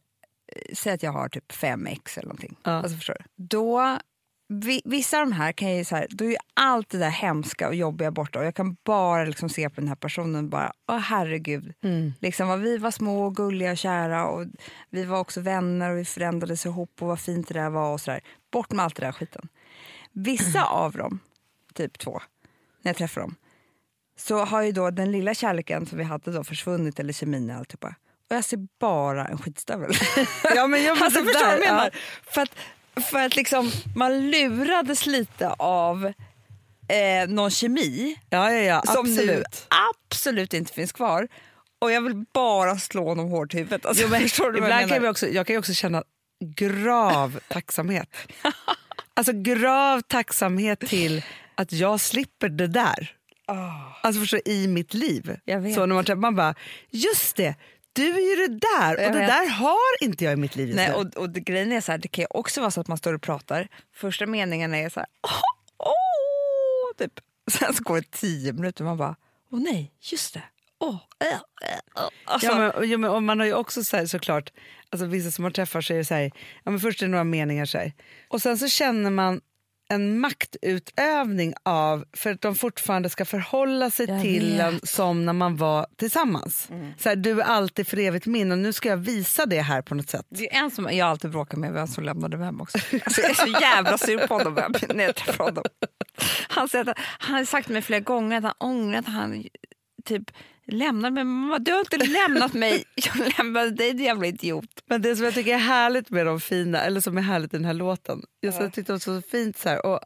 säg 0.72 0.92
att 0.92 1.02
jag 1.02 1.12
har 1.12 1.28
typ 1.28 1.52
fem 1.52 1.86
ex 1.86 2.18
eller 2.18 2.26
någonting. 2.28 2.56
Ja. 2.62 2.70
Alltså 2.70 2.96
förstår 2.96 3.16
du? 3.18 3.44
Då, 3.44 3.98
vi, 4.48 4.82
vissa 4.84 5.18
av 5.20 5.26
de 5.26 5.32
här 5.32 5.52
kan 5.52 5.68
jag 5.68 5.78
ju 5.78 5.84
så 5.84 5.96
här, 5.96 6.06
då 6.10 6.24
är 6.24 6.28
ju 6.28 6.36
allt 6.54 6.88
det 6.88 6.98
där 6.98 7.10
hemska 7.10 7.68
och 7.68 7.74
jobbiga 7.74 8.10
borta 8.10 8.38
och 8.38 8.44
jag 8.44 8.54
kan 8.54 8.76
bara 8.84 9.24
liksom 9.24 9.48
se 9.48 9.70
på 9.70 9.80
den 9.80 9.88
här 9.88 9.96
personen 9.96 10.44
och 10.44 10.50
bara, 10.50 10.72
åh 10.88 10.98
herregud. 10.98 11.74
Liksom, 12.20 12.48
vad 12.48 12.60
vi 12.60 12.78
var 12.78 12.90
små 12.90 13.26
och 13.26 13.36
gulliga 13.36 13.70
och 13.70 13.78
kära 13.78 14.26
och 14.26 14.46
vi 14.90 15.04
var 15.04 15.20
också 15.20 15.40
vänner 15.40 15.90
och 15.90 15.98
vi 15.98 16.04
förändrades 16.04 16.66
ihop 16.66 17.02
och 17.02 17.08
vad 17.08 17.20
fint 17.20 17.48
det 17.48 17.54
där 17.54 17.70
var 17.70 17.92
och 17.92 18.00
sådär. 18.00 18.20
Bort 18.52 18.72
med 18.72 18.84
allt 18.84 18.96
det 18.96 19.06
där 19.06 19.12
skiten. 19.12 19.48
Vissa 20.12 20.64
av 20.70 20.92
dem, 20.92 21.18
typ 21.74 21.98
två, 21.98 22.20
när 22.82 22.90
jag 22.90 22.96
träffar 22.96 23.20
dem, 23.20 23.34
så 24.18 24.44
har 24.44 24.62
ju 24.62 24.72
då 24.72 24.90
den 24.90 25.12
lilla 25.12 25.34
kärleken 25.34 25.86
som 25.86 25.98
vi 25.98 26.04
hade 26.04 26.32
då 26.32 26.44
försvunnit 26.44 27.00
eller 27.00 27.12
kemin 27.12 27.50
och 27.50 27.56
alltihopa. 27.56 27.94
Och 28.30 28.36
jag 28.36 28.44
ser 28.44 28.58
bara 28.80 29.26
en 29.26 29.38
skitstövel. 29.38 29.90
Ja, 30.54 30.66
men 30.66 30.82
jag 30.82 30.98
alltså, 31.02 31.24
förstår 31.24 31.44
vad 31.44 31.52
jag 31.52 31.60
menar? 31.60 31.90
För 32.30 32.40
att, 32.42 32.54
för 33.10 33.18
att 33.26 33.36
liksom, 33.36 33.70
man 33.96 34.30
lurades 34.30 35.06
lite 35.06 35.48
av 35.48 36.12
eh, 36.88 37.28
någon 37.28 37.50
kemi 37.50 38.16
Ja, 38.30 38.52
ja, 38.52 38.58
ja, 38.58 38.82
som 38.94 39.06
nu 39.06 39.12
absolut. 39.12 39.66
absolut 40.10 40.54
inte 40.54 40.72
finns 40.72 40.92
kvar. 40.92 41.28
Och 41.78 41.92
jag 41.92 42.00
vill 42.00 42.24
bara 42.32 42.78
slå 42.78 43.08
honom 43.08 43.28
hårt 43.28 43.54
i 43.54 43.58
huvudet. 43.58 43.86
Alltså, 43.86 44.02
Jo, 44.02 44.08
men 44.10 44.20
förstår 44.28 44.52
du 44.52 44.60
vad 44.60 44.70
jag 44.70 44.76
ibland 44.76 44.92
kan 44.92 45.02
vi 45.02 45.08
också, 45.08 45.28
jag 45.28 45.46
kan 45.46 45.54
ju 45.54 45.58
också 45.58 45.74
känna 45.74 46.02
grav 46.56 47.40
tacksamhet. 47.48 48.16
Alltså 49.14 49.32
grav 49.32 50.00
tacksamhet 50.00 50.80
till 50.80 51.22
att 51.54 51.72
jag 51.72 52.00
slipper 52.00 52.48
det 52.48 52.66
där. 52.66 53.12
Alltså 54.02 54.20
förstå, 54.20 54.38
i 54.44 54.68
mitt 54.68 54.94
liv. 54.94 55.36
Jag. 55.44 55.74
Så 55.74 55.86
när 55.86 55.94
man, 55.94 56.20
man 56.20 56.34
bara, 56.34 56.54
just 56.90 57.36
det, 57.36 57.54
du 57.96 58.06
är 58.08 58.36
ju 58.36 58.48
det 58.48 58.58
där 58.60 58.96
Jag 58.98 59.06
och 59.06 59.12
det 59.12 59.18
vet. 59.18 59.28
där 59.28 59.48
har 59.48 60.04
inte 60.04 60.24
jag 60.24 60.32
i 60.32 60.36
mitt 60.36 60.56
liv 60.56 60.74
Nej, 60.74 60.92
och, 60.92 61.16
och 61.16 61.30
det, 61.30 61.40
grejen 61.40 61.72
är 61.72 61.80
så 61.80 61.92
här, 61.92 61.98
det 61.98 62.08
kan 62.08 62.22
ju 62.22 62.26
också 62.30 62.60
vara 62.60 62.70
så 62.70 62.80
att 62.80 62.88
man 62.88 62.98
står 62.98 63.14
och 63.14 63.22
pratar. 63.22 63.68
Första 63.94 64.26
meningen 64.26 64.74
är 64.74 64.88
så 64.88 65.00
här, 65.00 65.08
åh, 65.22 65.40
åh, 65.78 66.96
typ. 66.98 67.12
Sen 67.50 67.74
så 67.74 67.82
går 67.82 67.96
det 67.96 68.10
tio 68.10 68.52
minuter 68.52 68.84
och 68.84 68.88
man 68.88 68.96
bara, 68.96 69.16
åh 69.52 69.60
nej, 69.60 69.92
just 70.00 70.34
det. 70.34 70.42
Åh, 70.78 70.96
äh, 71.20 71.28
äh. 71.28 71.38
Alltså, 72.24 72.48
Ja, 72.48 72.72
men, 72.78 72.90
ja, 72.90 72.98
men, 72.98 73.24
man 73.24 73.38
har 73.38 73.46
ju 73.46 73.54
också 73.54 73.84
så 73.84 73.96
här, 73.96 74.06
såklart, 74.06 74.52
alltså 74.90 75.06
vissa 75.06 75.30
som 75.30 75.42
man 75.42 75.52
träffar 75.52 75.80
så 75.80 75.92
är 75.92 75.98
det 75.98 76.04
så 76.04 76.14
här, 76.14 76.30
ja, 76.64 76.70
men 76.70 76.80
först 76.80 77.02
är 77.02 77.06
det 77.06 77.10
några 77.10 77.24
meningar 77.24 77.64
så 77.64 77.78
här. 77.78 77.92
och 78.28 78.42
sen 78.42 78.58
så 78.58 78.68
känner 78.68 79.10
man 79.10 79.40
en 79.88 80.20
maktutövning 80.20 81.54
av, 81.62 82.04
för 82.12 82.30
att 82.30 82.40
de 82.40 82.54
fortfarande 82.54 83.08
ska 83.08 83.24
förhålla 83.24 83.90
sig 83.90 84.08
Jag 84.08 84.22
till 84.22 84.52
vet. 84.56 84.60
en 84.60 84.80
som 84.82 85.26
när 85.26 85.32
man 85.32 85.56
var 85.56 85.86
tillsammans. 85.96 86.68
Så 86.98 87.08
här, 87.08 87.16
du 87.16 87.40
är 87.40 87.44
alltid 87.44 87.86
för 87.88 87.98
evigt 87.98 88.26
min 88.26 88.52
och 88.52 88.58
nu 88.58 88.72
ska 88.72 88.88
jag 88.88 88.96
visa 88.96 89.46
det 89.46 89.60
här 89.60 89.82
på 89.82 89.94
något 89.94 90.10
sätt. 90.10 90.26
Det 90.28 90.54
är 90.54 90.58
en 90.64 90.70
som 90.70 90.84
jag 90.84 91.08
alltid 91.08 91.30
bråkar 91.30 91.58
med, 91.58 91.72
vem 91.72 91.86
som 91.86 92.04
lämnade 92.04 92.44
hem 92.44 92.60
också. 92.60 92.78
Alltså, 93.04 93.20
jag 93.20 93.30
är 93.30 93.34
så 93.34 93.46
jävla 93.60 93.98
sur 93.98 94.26
på 94.26 94.34
honom 94.34 94.72
när 94.94 95.04
jag 95.04 95.14
träffar 95.14 95.44
honom. 95.44 95.64
Han, 96.48 96.68
säger 96.68 96.88
att, 96.88 96.98
han 96.98 97.34
har 97.36 97.44
sagt 97.44 97.66
till 97.66 97.72
mig 97.72 97.82
flera 97.82 98.00
gånger 98.00 98.36
att 98.38 98.44
han 98.44 98.54
ångrar 98.58 98.98
att 98.98 99.06
han 99.08 99.44
typ 100.04 100.30
Lämnar 100.66 101.10
mig? 101.10 101.24
Mamma, 101.24 101.58
du 101.58 101.72
har 101.72 101.78
inte 101.78 101.96
lämnat 101.96 102.52
mig. 102.52 102.84
Jag 102.94 103.32
lämnade 103.38 103.70
dig, 103.70 103.92
din 103.92 104.04
jävla 104.04 104.26
idiot. 104.26 104.82
Men 104.86 105.02
det 105.02 105.16
som 105.16 105.24
jag 105.24 105.34
tycker 105.34 105.54
är 105.54 105.58
härligt 105.58 106.10
med 106.10 106.26
de 106.26 106.40
fina, 106.40 106.80
eller 106.80 107.00
som 107.00 107.18
är 107.18 107.22
härligt 107.22 107.54
i 107.54 107.56
den 107.56 107.64
här 107.64 107.74
låten, 107.74 108.22
just 108.42 108.60
jag 108.60 108.72
tyckte 108.72 108.92
det 108.92 109.06
var 109.06 109.20
så 109.20 109.28
fint 109.28 109.58
så 109.58 109.68
här, 109.68 109.86
och 109.86 110.00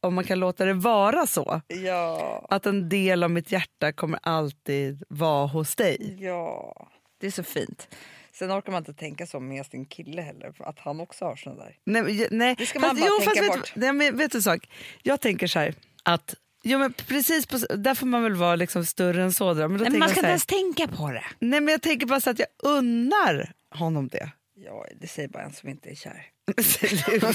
om 0.00 0.14
man 0.14 0.24
kan 0.24 0.38
låta 0.38 0.64
det 0.64 0.72
vara 0.72 1.26
så. 1.26 1.60
Ja. 1.68 2.46
Att 2.48 2.66
en 2.66 2.88
del 2.88 3.22
av 3.22 3.30
mitt 3.30 3.52
hjärta 3.52 3.92
kommer 3.92 4.18
alltid 4.22 5.02
vara 5.08 5.46
hos 5.46 5.76
dig. 5.76 6.16
Ja. 6.20 6.74
Det 7.20 7.26
är 7.26 7.30
så 7.30 7.42
fint. 7.42 7.88
Sen 8.32 8.50
orkar 8.50 8.72
man 8.72 8.80
inte 8.80 8.94
tänka 8.94 9.26
så 9.26 9.40
med 9.40 9.66
sin 9.66 9.86
kille 9.86 10.22
heller, 10.22 10.54
att 10.58 10.78
han 10.78 11.00
också 11.00 11.24
har 11.24 11.36
såna 11.36 11.56
där. 11.56 11.76
Nej, 11.84 12.28
nej. 12.30 12.54
Det 12.58 12.66
ska 12.66 12.80
man 12.80 12.96
bara 12.96 13.06
jo, 13.08 13.24
tänka 13.24 13.40
vet, 13.40 13.56
bort. 13.56 13.72
Nej, 13.76 13.92
men 13.92 14.16
vet 14.16 14.32
du 14.32 14.42
sak? 14.42 14.70
Jag 15.02 15.20
tänker 15.20 15.46
så 15.46 15.58
här 15.58 15.74
att 16.02 16.34
Jo, 16.62 16.78
men 16.78 16.92
precis 16.92 17.46
på, 17.46 17.58
där 17.58 17.94
får 17.94 18.06
man 18.06 18.22
väl 18.22 18.34
vara 18.34 18.56
liksom 18.56 18.84
större 18.84 19.22
än 19.22 19.32
så. 19.32 19.54
Då. 19.54 19.68
Men 19.68 19.78
då 19.78 19.82
Nej, 19.84 19.90
men 19.90 19.98
man 19.98 20.08
ska 20.08 20.18
inte 20.18 20.28
ens 20.28 20.46
tänka 20.46 20.86
på 20.88 21.10
det. 21.10 21.24
nej, 21.38 21.60
men 21.60 21.72
jag 21.72 21.82
tänker 21.82 22.06
bara 22.06 22.20
så 22.20 22.30
att 22.30 22.38
jag 22.38 22.48
unnar 22.62 23.52
honom 23.74 24.08
det. 24.08 24.30
Ja, 24.64 24.86
det 25.00 25.06
säger 25.06 25.28
bara 25.28 25.42
en 25.42 25.52
som 25.52 25.68
inte 25.68 25.90
är 25.90 25.94
kär. 25.94 26.26
Sluta. 26.62 27.34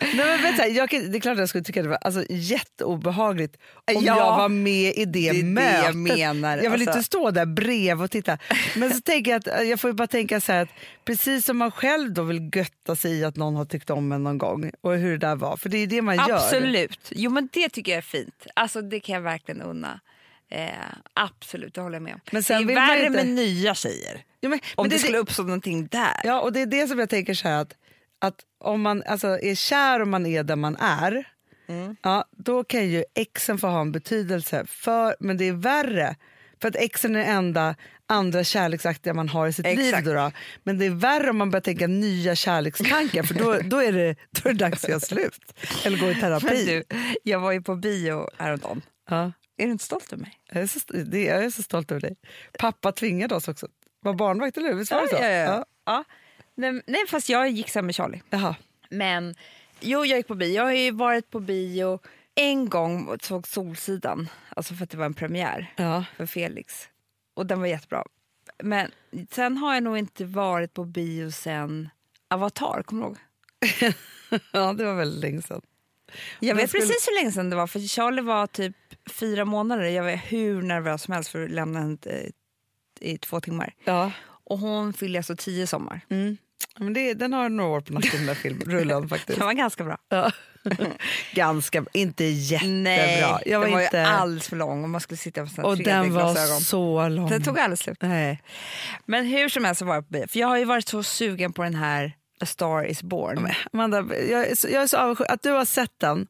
Nej, 0.00 0.42
men 0.42 0.56
du, 0.56 0.62
jag 0.66 0.88
det 0.90 1.16
är 1.16 1.20
klart 1.20 1.32
att 1.32 1.38
jag 1.38 1.48
skulle 1.48 1.64
tycka 1.64 1.82
det 1.82 1.88
var 1.88 1.96
alltså, 2.00 2.24
jätteobehagligt 2.30 3.56
om 3.84 4.04
Ja, 4.04 4.16
jag 4.16 4.36
var 4.36 4.48
med 4.48 4.92
i 4.96 5.04
det, 5.04 5.32
det 5.32 5.44
mötet. 5.44 5.84
jag 5.84 5.96
menar, 5.96 6.56
Jag 6.56 6.70
vill 6.70 6.72
alltså. 6.72 6.90
inte 6.90 7.02
stå 7.02 7.30
där 7.30 7.46
bredvid 7.46 8.04
och 8.04 8.10
titta. 8.10 8.38
Men 8.76 8.90
så 8.94 9.00
tänker 9.00 9.30
jag 9.30 9.38
att 9.48 9.68
jag 9.68 9.80
får 9.80 9.92
bara 9.92 10.06
tänka 10.06 10.40
så 10.40 10.52
här 10.52 10.62
att 10.62 10.68
precis 11.04 11.44
som 11.44 11.56
man 11.58 11.70
själv 11.70 12.12
då 12.12 12.22
vill 12.22 12.50
götta 12.54 12.96
sig 12.96 13.12
i 13.12 13.24
att 13.24 13.36
någon 13.36 13.56
har 13.56 13.64
tyckt 13.64 13.90
om 13.90 14.12
en 14.12 14.24
någon 14.24 14.38
gång 14.38 14.70
och 14.80 14.94
hur 14.96 15.10
det 15.18 15.26
där 15.26 15.36
var, 15.36 15.56
för 15.56 15.68
det 15.68 15.78
är 15.78 15.86
det 15.86 16.02
man 16.02 16.16
gör. 16.16 16.34
Absolut. 16.34 17.10
Jo, 17.10 17.30
men 17.30 17.48
det 17.52 17.68
tycker 17.68 17.92
jag 17.92 17.98
är 17.98 18.02
fint. 18.02 18.46
Alltså, 18.54 18.82
det 18.82 19.00
kan 19.00 19.14
jag 19.14 19.22
verkligen 19.22 19.62
unna. 19.62 20.00
Eh, 20.50 20.70
absolut, 21.14 21.74
det 21.74 21.80
håller 21.80 21.94
jag 21.96 22.02
med 22.02 22.14
om. 22.14 22.20
Men 22.32 22.42
sen 22.42 22.66
det 22.66 22.72
är 22.72 22.74
värre 22.74 23.06
inte- 23.06 23.10
med 23.24 23.26
nya 23.34 23.74
tjejer. 23.74 24.24
Ja, 24.40 24.48
men, 24.48 24.58
Om 24.74 24.84
men 24.84 24.90
det, 24.90 24.96
är 24.96 24.98
skulle 24.98 25.18
uppstå 25.18 25.42
någonting 25.42 25.86
där. 25.86 26.20
Ja, 26.24 26.40
och 26.40 26.52
det 26.52 26.60
är 26.62 26.66
det 26.66 26.86
som 26.88 26.98
jag 26.98 27.08
tänker 27.10 27.34
så 27.34 27.48
här 27.48 27.60
att, 27.62 27.72
att 28.20 28.40
om 28.60 28.80
man 28.82 29.02
alltså, 29.06 29.28
är 29.40 29.54
kär 29.54 30.00
och 30.00 30.08
man 30.08 30.26
är 30.26 30.42
där 30.42 30.56
man 30.56 30.76
är, 30.76 31.28
Mm. 31.68 31.96
ja, 32.02 32.24
då 32.30 32.64
kan 32.64 32.88
ju 32.88 33.04
exen 33.14 33.58
få 33.58 33.66
ha 33.66 33.80
en 33.80 33.92
betydelse. 33.92 34.64
För, 34.66 35.16
men 35.20 35.36
det 35.36 35.44
är 35.48 35.52
värre, 35.52 36.16
för 36.62 36.68
att 36.68 36.76
exen 36.76 37.16
är 37.16 37.18
det 37.18 37.24
enda 37.24 37.74
andra 38.06 38.44
kärleksaktiga 38.44 39.14
man 39.14 39.28
har 39.28 39.46
i 39.48 39.52
sitt 39.52 39.66
liv. 39.66 39.78
Exakt. 39.80 40.06
Då 40.06 40.12
då. 40.14 40.32
Men 40.62 40.78
det 40.78 40.86
är 40.86 40.90
värre 40.90 41.30
om 41.30 41.36
man 41.36 41.50
börjar 41.50 41.60
tänka 41.62 41.86
nya 41.86 42.34
kärlekstankar 42.34 43.22
för 43.22 43.34
då, 43.34 43.58
då, 43.64 43.78
är 43.82 43.92
det, 43.92 44.16
då 44.30 44.48
är 44.48 44.52
det 44.52 44.58
dags 44.58 44.84
att 44.84 44.90
göra 44.90 45.00
slut. 45.00 45.52
Eller 45.84 45.98
gå 45.98 46.10
i 46.10 46.14
terapi. 46.14 46.64
du, 46.90 46.96
jag 47.22 47.40
var 47.40 47.52
ju 47.52 47.62
på 47.62 47.76
bio 47.76 48.28
häromdagen. 48.38 48.82
Ja, 49.10 49.32
Är 49.56 49.66
du 49.66 49.72
inte 49.72 49.84
stolt 49.84 50.12
över 50.12 50.22
mig? 50.22 50.38
jag, 50.52 50.62
är 50.62 50.66
så, 50.66 50.78
det, 50.92 51.24
jag 51.24 51.44
är 51.44 51.50
så 51.50 51.62
stolt 51.62 51.90
över 51.90 52.00
dig. 52.00 52.16
Pappa 52.58 52.92
tvingade 52.92 53.34
oss 53.34 53.48
också. 53.48 53.68
Var 54.00 54.14
barnvakt, 54.14 54.56
eller 54.56 54.68
hur? 54.68 54.76
Visst 54.76 54.92
var 54.92 55.02
det 55.02 55.08
så? 55.08 55.14
ja, 55.16 55.28
ja, 55.28 55.44
ja. 55.44 55.64
ja. 55.86 56.04
Nej, 56.54 56.82
nej, 56.86 57.06
fast 57.08 57.28
jag 57.28 57.50
gick 57.50 57.68
sen 57.68 57.86
med 57.86 57.94
Charlie. 57.94 58.22
Jaha. 58.30 58.56
Men 58.90 59.34
jo, 59.80 60.04
jag 60.04 60.16
gick 60.18 60.26
på 60.28 60.34
bio. 60.34 60.54
Jag 60.54 60.62
har 60.64 60.72
ju 60.72 60.90
varit 60.90 61.30
på 61.30 61.40
bio 61.40 61.98
en 62.34 62.68
gång 62.68 63.06
och 63.06 63.24
såg 63.24 63.46
Solsidan. 63.48 64.28
Alltså 64.48 64.74
för 64.74 64.84
att 64.84 64.90
det 64.90 64.96
var 64.96 65.06
en 65.06 65.14
premiär 65.14 65.72
Ja. 65.76 66.04
för 66.16 66.26
Felix. 66.26 66.88
Och 67.34 67.46
den 67.46 67.60
var 67.60 67.66
jättebra. 67.66 68.04
Men 68.62 68.90
sen 69.30 69.56
har 69.56 69.74
jag 69.74 69.82
nog 69.82 69.98
inte 69.98 70.24
varit 70.24 70.74
på 70.74 70.84
bio 70.84 71.30
sen 71.30 71.88
Avatar, 72.28 72.82
kommer 72.82 73.02
du 73.02 73.06
ihåg? 73.08 73.18
ja, 74.52 74.72
det 74.72 74.84
var 74.84 74.94
väldigt 74.94 75.20
länge 75.20 75.42
sedan. 75.42 75.60
Jag 76.40 76.54
vet 76.54 76.68
skulle- 76.68 76.80
precis 76.86 77.08
hur 77.08 77.14
länge 77.20 77.32
sedan 77.32 77.50
det 77.50 77.56
var, 77.56 77.66
för 77.66 77.80
Charlie 77.80 78.22
var 78.22 78.46
typ 78.46 78.76
fyra 79.10 79.44
månader. 79.44 79.84
Jag 79.84 80.02
var 80.02 80.10
hur 80.10 80.62
nervös 80.62 81.02
som 81.02 81.14
helst 81.14 81.30
för 81.30 81.44
att 81.44 81.50
lämna 81.50 81.78
henne 81.80 81.98
eh, 82.06 82.30
i 83.00 83.18
två 83.18 83.40
timmar. 83.40 83.74
Ja. 83.84 84.12
Och 84.44 84.58
hon 84.58 84.92
fyllde 84.92 85.18
alltså 85.18 85.36
tio 85.36 85.66
sommar. 85.66 86.00
Mm. 86.10 86.36
Men 86.78 86.92
det, 86.92 87.14
den 87.14 87.32
har 87.32 87.48
några 87.48 87.70
år 87.70 87.80
på 87.80 87.92
nacken 87.92 88.10
den 88.12 88.26
där 88.26 88.34
filmrullen 88.34 89.08
faktiskt. 89.08 89.38
Den 89.38 89.46
var 89.46 89.54
ganska 89.54 89.84
bra. 89.84 89.98
Ja. 90.08 90.32
Ganska, 91.34 91.84
inte 91.92 92.24
jättebra. 92.24 92.72
Nej, 92.72 93.42
jag 93.46 93.58
var 93.58 93.66
den 93.66 93.74
var 93.74 93.82
inte... 93.82 93.96
ju 93.96 94.02
alldeles 94.02 94.48
för 94.48 94.56
lång 94.56 94.82
och 94.82 94.90
man 94.90 95.00
skulle 95.00 95.18
sitta 95.18 95.42
på 95.42 95.50
såna 95.50 95.68
och 95.68 95.78
den 95.78 96.14
var 96.14 96.32
glasögon. 96.32 96.60
så 96.60 97.08
lång. 97.08 97.28
Den 97.28 97.42
tog 97.42 97.58
aldrig 97.58 97.78
slut. 97.78 97.98
Nej. 98.00 98.42
Men 99.04 99.26
hur 99.26 99.48
som 99.48 99.64
helst 99.64 99.82
var 99.82 99.94
jag 99.94 100.08
på 100.08 100.12
bio. 100.12 100.26
För 100.28 100.38
jag 100.38 100.48
har 100.48 100.58
ju 100.58 100.64
varit 100.64 100.88
så 100.88 101.02
sugen 101.02 101.52
på 101.52 101.62
den 101.62 101.74
här 101.74 102.12
A 102.40 102.46
Star 102.46 102.86
Is 102.86 103.02
Born. 103.02 103.48
Amanda, 103.72 104.04
jag, 104.30 104.48
är 104.48 104.54
så, 104.54 104.68
jag 104.68 104.82
är 104.82 104.86
så 104.86 104.96
avundsjuk 104.96 105.28
att 105.30 105.42
du 105.42 105.50
har 105.50 105.64
sett 105.64 105.92
den. 105.98 106.26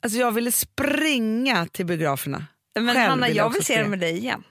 Alltså 0.00 0.18
jag 0.18 0.32
ville 0.32 0.52
springa 0.52 1.66
till 1.66 1.86
biograferna. 1.86 2.46
Men 2.74 2.86
Själv 2.86 2.98
Hanna, 3.10 3.26
vill 3.26 3.36
jag 3.36 3.50
vill 3.52 3.64
se 3.64 3.76
den 3.82 3.90
med 3.90 3.98
dig 3.98 4.16
igen. 4.18 4.42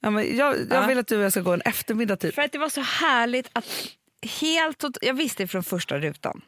Ja, 0.00 0.10
men 0.10 0.36
jag 0.36 0.56
jag 0.58 0.66
Ja. 0.82 0.86
vill 0.86 0.98
att 0.98 1.06
du 1.06 1.16
och 1.18 1.24
jag 1.24 1.32
ska 1.32 1.40
gå 1.40 1.52
en 1.52 1.60
eftermiddag 1.60 2.16
typ. 2.16 2.34
För 2.34 2.42
att 2.42 2.52
det 2.52 2.58
var 2.58 2.68
så 2.68 2.80
härligt 2.80 3.48
att 3.52 3.64
helt 4.40 4.84
jag 5.00 5.14
visste 5.14 5.46
från 5.46 5.62
första 5.64 5.98
rutan 5.98 6.40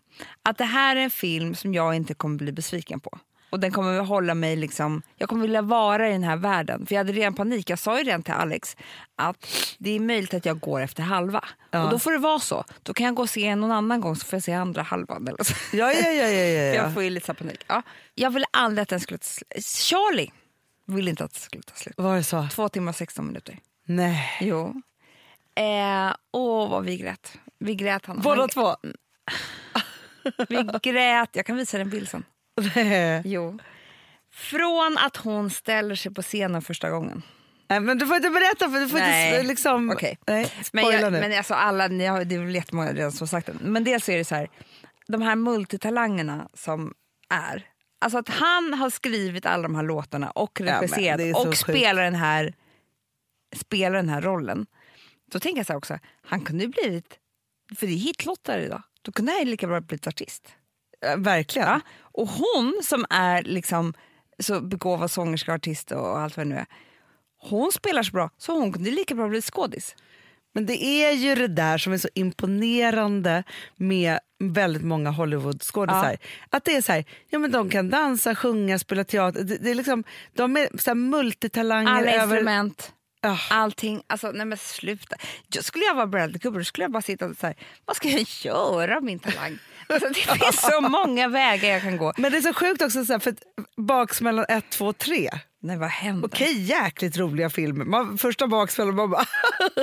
att 0.42 0.58
det 0.58 0.64
här 0.64 0.96
är 0.96 1.00
en 1.00 1.10
film 1.10 1.54
som 1.54 1.74
jag 1.74 1.94
inte 1.94 2.14
kommer 2.14 2.36
bli 2.38 2.52
besviken 2.52 3.00
på. 3.00 3.18
Och 3.54 3.60
den 3.60 3.72
kommer 3.72 4.00
att 4.00 4.08
hålla 4.08 4.34
mig 4.34 4.56
liksom, 4.56 5.02
jag 5.16 5.28
kommer 5.28 5.42
vilja 5.42 5.62
vara 5.62 6.08
i 6.08 6.12
den 6.12 6.22
här 6.22 6.36
världen. 6.36 6.86
För 6.86 6.94
jag 6.94 7.00
hade 7.00 7.12
redan 7.12 7.34
panik, 7.34 7.70
jag 7.70 7.78
sa 7.78 7.98
ju 7.98 8.04
redan 8.04 8.22
till 8.22 8.34
Alex 8.34 8.76
att 9.16 9.46
det 9.78 9.90
är 9.90 10.00
möjligt 10.00 10.34
att 10.34 10.46
jag 10.46 10.60
går 10.60 10.80
efter 10.80 11.02
halva. 11.02 11.44
Ja. 11.70 11.84
Och 11.84 11.90
då 11.90 11.98
får 11.98 12.12
det 12.12 12.18
vara 12.18 12.38
så. 12.38 12.64
Då 12.82 12.94
kan 12.94 13.06
jag 13.06 13.14
gå 13.14 13.22
och 13.22 13.30
se 13.30 13.56
någon 13.56 13.72
annan 13.72 14.00
gång 14.00 14.16
så 14.16 14.26
får 14.26 14.36
jag 14.36 14.42
se 14.42 14.52
andra 14.52 14.82
halvan. 14.82 15.28
Eller 15.28 15.44
så. 15.44 15.54
Ja, 15.72 15.92
ja, 15.92 16.10
ja, 16.10 16.28
ja, 16.28 16.44
ja. 16.44 16.74
Jag 16.74 16.94
får 16.94 17.02
ju 17.02 17.10
lite 17.10 17.34
panik. 17.34 17.64
Ja. 17.66 17.82
Jag 18.14 18.30
ville 18.30 18.46
aldrig 18.50 18.82
att 18.82 18.88
den 18.88 19.00
skulle 19.00 19.18
ta 19.18 19.24
slut. 19.24 19.64
Charlie 19.64 20.30
ville 20.86 21.10
inte 21.10 21.24
att 21.24 21.32
den 21.32 21.40
skulle 21.40 21.62
ta 21.62 21.74
slut. 21.74 21.94
Var 21.96 22.16
det 22.16 22.24
så? 22.24 22.48
Två 22.52 22.68
timmar 22.68 22.92
och 22.92 22.96
16 22.96 23.26
minuter. 23.26 23.58
Nej. 23.86 24.38
Jo. 24.40 24.82
Eh, 25.54 26.14
åh, 26.32 26.70
vad 26.70 26.84
vi 26.84 26.96
grät. 26.96 27.38
Vi 27.58 27.74
grät. 27.74 28.06
Han, 28.06 28.20
Båda 28.20 28.40
han, 28.40 28.48
två? 28.48 28.76
Vi 30.48 30.68
grät. 30.82 31.30
Jag 31.32 31.46
kan 31.46 31.56
visa 31.56 31.76
dig 31.76 31.82
en 31.82 31.90
bild 31.90 32.08
sen. 32.08 32.24
Jo. 33.24 33.58
Från 34.32 34.96
att 34.98 35.16
hon 35.16 35.50
ställer 35.50 35.94
sig 35.94 36.14
på 36.14 36.22
scenen 36.22 36.62
första 36.62 36.90
gången. 36.90 37.22
Nej, 37.68 37.80
men 37.80 37.98
du 37.98 38.06
får 38.06 38.16
inte 38.16 38.30
berätta 38.30 38.70
för 38.70 38.80
du 38.80 38.88
får 38.88 38.98
Nej. 38.98 39.28
inte 39.34 39.48
liksom... 39.48 39.90
Okej. 39.90 40.18
Nej, 40.26 40.52
Men, 40.72 40.84
jag, 40.84 41.12
nu. 41.12 41.20
men 41.20 41.38
alltså 41.38 41.54
alla, 41.54 41.88
ni 41.88 42.06
har, 42.06 42.24
det 42.24 42.34
är 42.34 42.38
väl 42.38 42.54
jättemånga 42.54 42.92
redan 42.92 43.12
som 43.12 43.28
sagt 43.28 43.46
det. 43.46 43.54
Men 43.60 43.84
dels 43.84 44.08
är 44.08 44.16
det 44.16 44.24
så 44.24 44.34
här, 44.34 44.48
de 45.06 45.22
här 45.22 45.36
multitalangerna 45.36 46.48
som 46.54 46.94
är. 47.28 47.66
Alltså 48.00 48.18
att 48.18 48.28
han 48.28 48.74
har 48.74 48.90
skrivit 48.90 49.46
alla 49.46 49.62
de 49.62 49.74
här 49.74 49.82
låtarna 49.82 50.30
och 50.30 50.60
regisserat 50.60 51.36
så 51.36 51.40
och 51.40 51.46
sjukt. 51.46 51.58
spelar 51.58 52.02
den, 52.02 52.14
här, 52.14 52.54
spelar 53.56 53.96
den 53.96 54.08
här 54.08 54.22
rollen. 54.22 54.66
Då 55.30 55.40
tänker 55.40 55.58
jag 55.58 55.66
så 55.66 55.72
här 55.72 55.78
också, 55.78 55.98
han 56.22 56.40
kunde 56.40 56.64
ju 56.64 56.70
blivit, 56.70 57.18
för 57.76 57.86
det 57.86 57.92
är 57.92 57.96
hitlåtar 57.96 58.58
idag, 58.58 58.82
då 59.02 59.12
kunde 59.12 59.32
han 59.32 59.50
lika 59.50 59.66
bra 59.66 59.80
blivit 59.80 60.06
artist. 60.06 60.48
Ja, 61.00 61.16
Verkligen. 61.16 61.68
Ja? 61.68 61.80
Och 62.14 62.28
hon 62.28 62.80
som 62.82 63.06
är 63.10 63.42
liksom 63.42 63.94
så 64.38 64.60
begåvad 64.60 65.10
sångerska, 65.10 65.54
artist 65.54 65.90
och 65.92 66.18
allt 66.18 66.36
vad 66.36 66.46
det 66.46 66.50
nu 66.50 66.56
är. 66.56 66.66
Hon 67.40 67.72
spelar 67.72 68.02
så 68.02 68.12
bra 68.12 68.30
så 68.38 68.52
hon 68.52 68.72
kunde 68.72 68.90
lika 68.90 69.14
bra 69.14 69.28
bli 69.28 69.42
skådis. 69.42 69.96
Men 70.54 70.66
det 70.66 70.84
är 70.84 71.12
ju 71.12 71.34
det 71.34 71.48
där 71.48 71.78
som 71.78 71.92
är 71.92 71.98
så 71.98 72.08
imponerande 72.14 73.44
med 73.76 74.18
väldigt 74.38 74.82
många 74.84 75.10
Hollywoodskådisar. 75.10 76.16
Att 76.50 76.64
det 76.64 76.76
är 76.76 76.82
så 76.82 76.92
här, 76.92 77.04
ja 77.30 77.38
men 77.38 77.50
de 77.52 77.70
kan 77.70 77.90
dansa, 77.90 78.34
sjunga, 78.34 78.78
spela 78.78 79.04
teater. 79.04 79.44
Det, 79.44 79.56
det 79.56 79.70
är 79.70 79.74
liksom, 79.74 80.04
de 80.32 80.56
är 80.56 80.78
så 80.78 80.94
multitalanger. 80.94 81.92
Alla 81.92 82.10
över, 82.12 82.36
instrument, 82.36 82.92
Ja. 83.20 83.38
allting. 83.50 84.02
Alltså, 84.06 84.30
nej 84.30 84.46
men 84.46 84.58
sluta. 84.58 85.16
Jag, 85.48 85.64
skulle 85.64 85.84
jag 85.84 85.94
vara 85.94 86.06
Bradley 86.06 86.38
Cooper 86.38 86.62
skulle 86.62 86.84
jag 86.84 86.92
bara 86.92 87.02
sitta 87.02 87.26
och 87.26 87.36
så 87.36 87.46
här, 87.46 87.56
vad 87.84 87.96
ska 87.96 88.08
jag 88.08 88.26
göra 88.42 88.96
av 88.96 89.02
min 89.02 89.18
talang? 89.18 89.58
Alltså, 89.88 90.08
det 90.08 90.38
finns 90.38 90.60
så 90.60 90.80
många 90.80 91.28
vägar 91.28 91.68
jag 91.68 91.82
kan 91.82 91.96
gå. 91.96 92.12
Men 92.16 92.32
det 92.32 92.38
är 92.38 92.42
så 92.42 92.54
sjukt 92.54 92.82
också, 92.82 93.04
så 93.04 93.12
här, 93.12 93.20
för 93.20 93.34
baksmällan 93.76 94.44
1, 94.48 94.70
2, 94.70 94.92
3. 94.92 95.30
Nej 95.60 95.76
vad 95.76 95.88
händer? 95.88 96.28
Okej, 96.28 96.62
jäkligt 96.62 97.16
roliga 97.16 97.50
filmer. 97.50 97.84
Man, 97.84 98.18
första 98.18 98.46
baksmällan, 98.46 98.94
man 98.94 99.10
bara... 99.10 99.24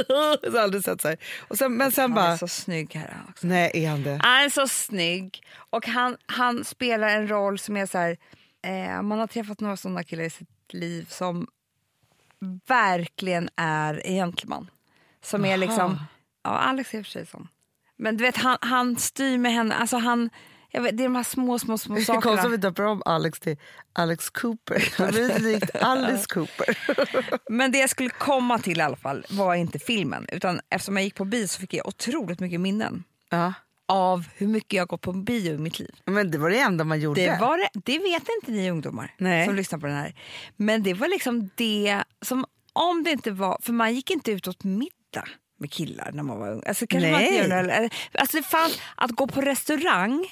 har 0.52 0.60
aldrig 0.60 0.84
sett 0.84 1.02
så 1.02 1.08
här. 1.08 1.18
Och 1.48 1.58
sen, 1.58 1.78
men 1.78 1.92
sen 1.92 2.02
Han 2.02 2.14
bara... 2.14 2.34
är 2.34 2.38
så 2.38 2.48
snygg 2.48 2.96
här 2.96 3.18
också. 3.30 3.48
Nej, 3.48 3.72
är 3.74 3.90
han 3.90 4.04
det? 4.04 4.20
Han 4.24 4.46
är 4.46 4.50
så 4.50 4.68
snygg 4.68 5.44
och 5.70 5.88
han, 5.88 6.18
han 6.26 6.66
spelar 6.66 7.08
en 7.08 7.28
roll 7.28 7.60
som 7.60 7.78
är 7.78 7.86
så 7.86 7.98
här, 7.98 8.18
eh, 8.64 9.02
man 9.02 9.20
har 9.20 9.28
träffat 9.28 9.60
några 9.60 9.78
sådana 9.78 10.04
killar 10.04 10.24
i 10.24 10.30
sitt 10.30 10.74
liv 10.74 11.06
som 11.10 11.48
verkligen 12.68 13.50
är 13.56 14.02
en 14.06 14.16
gentleman. 14.16 14.70
Som 15.24 15.46
är 15.46 15.58
liksom, 15.58 16.00
ja 16.44 16.50
Alex 16.50 16.94
är 16.94 17.04
för 17.04 17.12
sig 17.12 17.26
sån. 17.26 17.48
Men 18.02 18.18
du 18.18 18.24
vet 18.24 18.38
han, 18.38 18.58
han 18.62 18.98
styr 18.98 19.38
med 19.38 19.54
henne, 19.54 19.76
alltså 19.76 19.98
han, 19.98 20.30
vet, 20.74 20.98
det 20.98 21.04
är 21.04 21.08
de 21.08 21.16
här 21.16 21.24
små 21.24 21.60
små 21.60 21.78
små 21.78 21.96
Det 21.96 22.02
är 22.02 22.06
konstigt 22.06 22.24
sakerna. 22.24 22.42
att 22.42 22.52
vi 22.52 22.58
döper 22.58 22.84
om 22.86 23.02
Alex 23.06 23.40
till 23.40 23.58
Alex 23.94 24.30
Cooper. 24.30 24.94
Det 24.98 25.12
blir 25.12 25.40
likt 25.40 25.76
Alice 25.76 26.26
Cooper. 26.30 26.78
Men 27.50 27.72
det 27.72 27.78
jag 27.78 27.90
skulle 27.90 28.10
komma 28.10 28.60
till 28.60 28.80
i 28.80 28.82
alla 28.82 28.96
fall 28.96 29.26
var 29.30 29.56
inte 29.56 29.80
filmen 29.80 30.26
utan 30.32 30.62
eftersom 30.70 30.98
jag 30.98 31.04
gick 31.04 31.16
på 31.16 31.26
bio 31.26 31.48
så 31.48 31.60
fick 31.60 31.74
jag 31.74 31.88
otroligt 31.88 32.40
mycket 32.40 32.60
minnen 32.60 33.04
Ja. 33.30 33.54
av 33.88 34.26
hur 34.36 34.48
mycket 34.48 34.74
jag 34.78 34.88
gått 34.88 35.02
på 35.02 35.14
bio 35.14 35.54
i 35.54 35.58
mitt 35.58 35.80
liv. 35.80 35.96
Men 36.06 36.32
det 36.32 36.38
var 36.38 36.50
det 36.50 36.60
enda 36.60 36.84
man 36.84 37.00
gjorde. 37.00 37.22
Det, 37.22 37.38
var 37.42 37.58
det, 37.58 37.70
det 37.74 38.00
vet 38.00 38.24
inte 38.42 38.52
ni 38.52 38.72
ungdomar 38.72 39.16
Nej. 39.18 39.46
som 39.46 39.56
lyssnar 39.56 39.80
på 39.80 39.86
den 39.88 39.96
här. 39.96 40.16
Men 40.56 40.84
det 40.84 40.94
var 40.94 41.08
liksom 41.08 41.50
det 41.56 42.04
som 42.22 42.46
om 42.74 43.04
det 43.04 43.12
inte 43.12 43.32
var, 43.32 43.58
för 43.62 43.74
man 43.74 43.94
gick 43.96 44.12
inte 44.12 44.32
ut 44.32 44.48
åt 44.48 44.64
middag 44.64 45.28
med 45.62 45.72
killar 45.72 46.12
när 46.14 46.24
man 46.24 46.40
var 46.40 46.52
ung. 46.52 46.64
Alltså, 46.68 46.88
kanske 46.88 47.12
man 47.12 47.22
inte 47.22 47.48
Nej. 47.48 47.60
eller, 47.60 47.90
alltså 48.20 48.38
det 48.38 48.44
fanns, 48.44 48.80
att 48.96 49.12
gå 49.12 49.28
på 49.28 49.42
restaurang, 49.42 50.26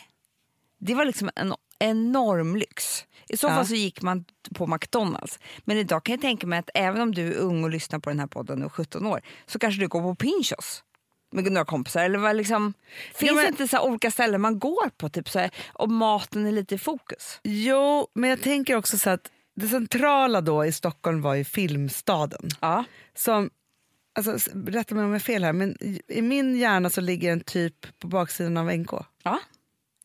det 0.80 0.94
var 0.96 1.06
liksom 1.06 1.30
en 1.36 1.54
enorm 1.80 2.56
lyx. 2.56 3.06
I 3.30 3.38
så 3.38 3.48
Ja. 3.48 3.52
fall 3.56 3.68
så 3.68 3.76
gick 3.76 4.02
man 4.02 4.26
på 4.56 4.68
McDonalds. 4.68 5.40
Men 5.60 5.78
idag 5.78 6.04
kan 6.04 6.14
jag 6.14 6.22
tänka 6.22 6.48
mig 6.48 6.60
att 6.60 6.70
även 6.74 7.02
om 7.02 7.14
du 7.16 7.34
är 7.34 7.38
ung 7.38 7.64
och 7.64 7.70
lyssnar 7.70 8.00
på 8.00 8.10
den 8.10 8.20
här 8.20 8.28
podden 8.28 8.60
och 8.64 8.66
är 8.66 8.70
17 8.70 9.06
år 9.06 9.22
så 9.46 9.60
kanske 9.60 9.82
du 9.82 9.88
går 9.88 10.02
på 10.02 10.16
Pinchos 10.16 10.84
med 11.32 11.52
några 11.52 11.66
kompisar. 11.66 12.04
Eller 12.04 12.20
vad 12.20 12.36
liksom, 12.36 12.74
finns 13.14 13.32
men- 13.32 13.44
det 13.44 13.48
inte 13.48 13.68
så 13.68 13.82
olika 13.82 14.12
ställen 14.12 14.42
man 14.42 14.60
går 14.60 14.90
på 14.98 15.10
typ 15.10 15.30
så 15.30 15.40
här, 15.40 15.52
och 15.74 15.90
maten 15.92 16.46
är 16.46 16.52
lite 16.52 16.76
i 16.76 16.78
fokus? 16.78 17.40
Jo, 17.44 18.08
men 18.14 18.30
jag 18.30 18.42
tänker 18.42 18.76
också 18.76 18.98
så 18.98 19.10
att 19.10 19.32
det 19.56 19.68
centrala 19.68 20.42
då 20.42 20.66
i 20.66 20.72
Stockholm 20.72 21.22
var 21.22 21.36
ju 21.36 21.44
Filmstaden. 21.44 22.50
Ja. 22.62 22.84
Som, 23.16 23.50
alltså, 24.16 24.50
rätta 24.68 24.96
mig 24.96 25.04
om 25.04 25.10
jag 25.10 25.16
har 25.16 25.20
fel 25.20 25.44
här, 25.44 25.54
men 25.54 25.78
i- 26.08 26.22
min 26.22 26.58
hjärna 26.58 26.90
så 26.90 27.02
ligger 27.02 27.32
en 27.32 27.40
typ 27.40 28.00
på 28.00 28.08
baksidan 28.08 28.58
av 28.58 28.72
NK. 28.72 28.92
ja, 29.24 29.40